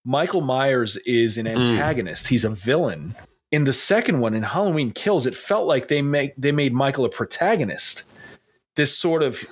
Michael 0.04 0.42
Myers 0.42 0.98
is 1.06 1.38
an 1.38 1.46
antagonist. 1.48 2.28
He's 2.28 2.44
a 2.44 2.50
villain. 2.50 3.16
In 3.52 3.66
the 3.66 3.74
second 3.74 4.20
one, 4.22 4.34
in 4.34 4.44
Halloween 4.44 4.92
Kills, 4.92 5.26
it 5.26 5.36
felt 5.36 5.68
like 5.68 5.88
they 5.90 6.02
make 6.02 6.34
they 6.38 6.52
made 6.52 6.74
Michael 6.74 7.06
a 7.06 7.10
protagonist. 7.10 8.04
This 8.76 8.98
sort 8.98 9.22
of 9.24 9.44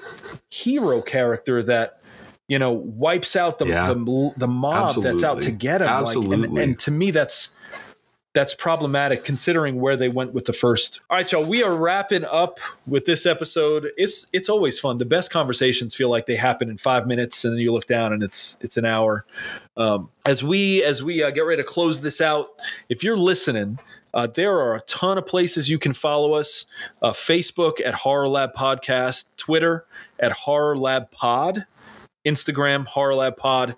hero 0.49 1.01
character 1.01 1.61
that 1.63 1.99
you 2.47 2.57
know 2.57 2.71
wipes 2.71 3.35
out 3.35 3.59
the 3.59 3.67
Yeah. 3.67 3.87
the, 3.93 4.33
the 4.37 4.47
mob 4.47 4.95
that's 5.03 5.23
out 5.23 5.41
to 5.41 5.51
get 5.51 5.81
him. 5.81 5.87
Like, 5.87 5.97
and, 5.97 6.07
Absolutely. 6.07 6.63
and 6.63 6.79
to 6.79 6.91
me, 6.91 7.11
that's 7.11 7.51
that's 8.33 8.53
problematic 8.53 9.25
considering 9.25 9.81
where 9.81 9.97
they 9.97 10.09
went 10.09 10.33
with 10.33 10.45
the 10.45 10.53
first. 10.53 11.01
All 11.09 11.17
right, 11.17 11.31
y'all, 11.31 11.43
we 11.43 11.63
are 11.63 11.75
wrapping 11.75 12.25
up 12.25 12.59
with 12.85 13.05
this 13.05 13.25
episode. 13.25 13.89
It's 13.97 14.27
it's 14.33 14.49
always 14.49 14.79
fun. 14.79 14.99
The 14.99 15.05
best 15.05 15.31
conversations 15.31 15.95
feel 15.95 16.09
like 16.09 16.27
they 16.27 16.35
happen 16.35 16.69
in 16.69 16.77
five 16.77 17.07
minutes, 17.07 17.43
and 17.43 17.53
then 17.53 17.59
you 17.59 17.73
look 17.73 17.87
down 17.87 18.13
and 18.13 18.21
it's 18.21 18.57
it's 18.61 18.77
an 18.77 18.85
hour. 18.85 19.25
Um, 19.77 20.09
as 20.25 20.43
we 20.43 20.83
as 20.83 21.03
we 21.03 21.23
uh, 21.23 21.31
get 21.31 21.41
ready 21.41 21.61
to 21.61 21.67
close 21.67 22.01
this 22.01 22.21
out, 22.21 22.49
if 22.87 23.03
you're 23.03 23.17
listening, 23.17 23.79
uh, 24.13 24.27
there 24.27 24.59
are 24.59 24.75
a 24.75 24.81
ton 24.81 25.17
of 25.17 25.25
places 25.25 25.67
you 25.67 25.79
can 25.79 25.93
follow 25.93 26.33
us: 26.33 26.65
uh, 27.01 27.11
Facebook 27.11 27.81
at 27.83 27.95
Horror 27.95 28.27
Lab 28.27 28.53
Podcast, 28.53 29.31
Twitter 29.37 29.85
at 30.19 30.31
Horror 30.31 30.77
Lab 30.77 31.09
Pod, 31.09 31.65
Instagram 32.27 32.85
Horror 32.85 33.15
Lab 33.15 33.37
Pod 33.37 33.75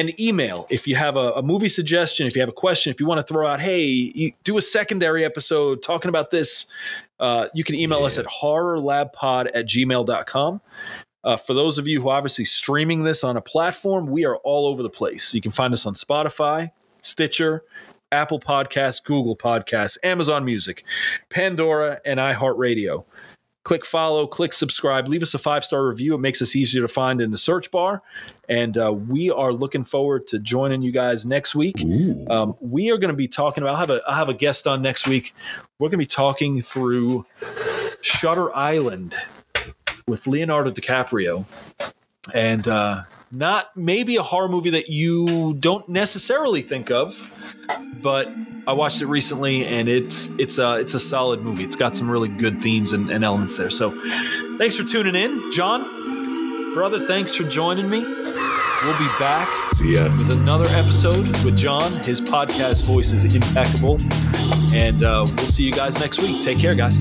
and 0.00 0.18
email 0.18 0.66
if 0.70 0.88
you 0.88 0.96
have 0.96 1.16
a, 1.16 1.32
a 1.32 1.42
movie 1.42 1.68
suggestion, 1.68 2.26
if 2.26 2.34
you 2.34 2.40
have 2.40 2.48
a 2.48 2.52
question, 2.52 2.90
if 2.92 2.98
you 3.00 3.06
want 3.06 3.20
to 3.24 3.32
throw 3.32 3.46
out, 3.46 3.60
hey, 3.60 3.82
you 3.82 4.32
do 4.44 4.56
a 4.58 4.62
secondary 4.62 5.24
episode 5.24 5.82
talking 5.82 6.08
about 6.08 6.30
this, 6.30 6.66
uh, 7.20 7.46
you 7.54 7.62
can 7.64 7.74
email 7.74 8.04
us 8.04 8.16
Yeah. 8.16 8.22
at 8.24 8.26
horrorlabpod 8.26 9.48
at 9.54 9.66
gmail.com. 9.66 10.60
Uh, 11.22 11.36
for 11.36 11.52
those 11.52 11.76
of 11.76 11.86
you 11.86 12.00
who 12.00 12.08
are 12.08 12.16
obviously 12.16 12.46
streaming 12.46 13.04
this 13.04 13.22
on 13.22 13.36
a 13.36 13.42
platform, 13.42 14.06
we 14.06 14.24
are 14.24 14.36
all 14.38 14.66
over 14.66 14.82
the 14.82 14.88
place. 14.90 15.34
You 15.34 15.40
can 15.42 15.50
find 15.50 15.74
us 15.74 15.84
on 15.84 15.92
Spotify, 15.94 16.70
Stitcher, 17.02 17.62
Apple 18.12 18.40
Podcasts, 18.40 19.04
Google 19.04 19.36
Podcasts, 19.36 19.98
Amazon 20.02 20.44
Music, 20.44 20.82
Pandora, 21.28 22.00
and 22.06 22.18
iHeartRadio. 22.18 23.04
Click 23.62 23.84
follow, 23.84 24.26
click 24.26 24.54
subscribe, 24.54 25.06
leave 25.06 25.22
us 25.22 25.34
a 25.34 25.38
five 25.38 25.64
star 25.64 25.86
review. 25.86 26.14
It 26.14 26.18
makes 26.18 26.40
us 26.40 26.56
easier 26.56 26.80
to 26.80 26.88
find 26.88 27.20
in 27.20 27.30
the 27.30 27.38
search 27.38 27.70
bar. 27.70 28.02
And 28.48 28.76
uh, 28.78 28.92
we 28.92 29.30
are 29.30 29.52
looking 29.52 29.84
forward 29.84 30.26
to 30.28 30.38
joining 30.38 30.80
you 30.80 30.92
guys 30.92 31.26
next 31.26 31.54
week. 31.54 31.76
Um, 32.30 32.56
we 32.60 32.90
are 32.90 32.96
going 32.96 33.10
to 33.10 33.16
be 33.16 33.28
talking 33.28 33.62
about. 33.62 33.72
I'll 33.72 33.80
have 33.80 33.90
a 33.90 34.02
I'll 34.06 34.14
have 34.14 34.28
a 34.30 34.34
guest 34.34 34.66
on 34.66 34.80
next 34.80 35.06
week. 35.06 35.34
We're 35.78 35.88
going 35.88 35.92
to 35.92 35.96
be 35.98 36.06
talking 36.06 36.62
through 36.62 37.26
Shutter 38.00 38.54
Island 38.56 39.14
with 40.06 40.26
Leonardo 40.26 40.70
DiCaprio, 40.70 41.46
and 42.32 42.66
uh, 42.66 43.02
not 43.32 43.76
maybe 43.76 44.16
a 44.16 44.22
horror 44.22 44.48
movie 44.48 44.70
that 44.70 44.88
you 44.88 45.54
don't 45.54 45.88
necessarily 45.88 46.62
think 46.62 46.90
of, 46.90 47.30
but 48.02 48.28
I 48.66 48.72
watched 48.72 49.02
it 49.02 49.06
recently 49.06 49.66
and 49.66 49.88
it's 49.88 50.28
it's 50.38 50.58
a 50.58 50.76
it's 50.76 50.94
a 50.94 51.00
solid 51.00 51.40
movie. 51.42 51.64
It's 51.64 51.76
got 51.76 51.96
some 51.96 52.10
really 52.10 52.28
good 52.28 52.60
themes 52.60 52.92
and, 52.92 53.10
and 53.10 53.24
elements 53.24 53.56
there. 53.56 53.70
So, 53.70 53.90
thanks 54.58 54.76
for 54.76 54.84
tuning 54.84 55.14
in, 55.14 55.50
Jon, 55.52 56.74
brother. 56.74 57.06
Thanks 57.06 57.34
for 57.34 57.44
joining 57.44 57.88
me. 57.88 58.00
We'll 58.82 58.98
be 58.98 59.08
back 59.18 59.48
with 59.80 60.30
another 60.30 60.68
episode 60.70 61.26
with 61.44 61.56
Jon. 61.56 61.92
His 62.02 62.18
podcast 62.20 62.84
voice 62.84 63.12
is 63.12 63.24
impeccable. 63.34 63.98
And 64.74 65.02
uh, 65.02 65.24
we'll 65.26 65.46
see 65.46 65.64
you 65.64 65.72
guys 65.72 66.00
next 66.00 66.20
week. 66.22 66.42
Take 66.42 66.58
care, 66.58 66.74
guys. 66.74 67.00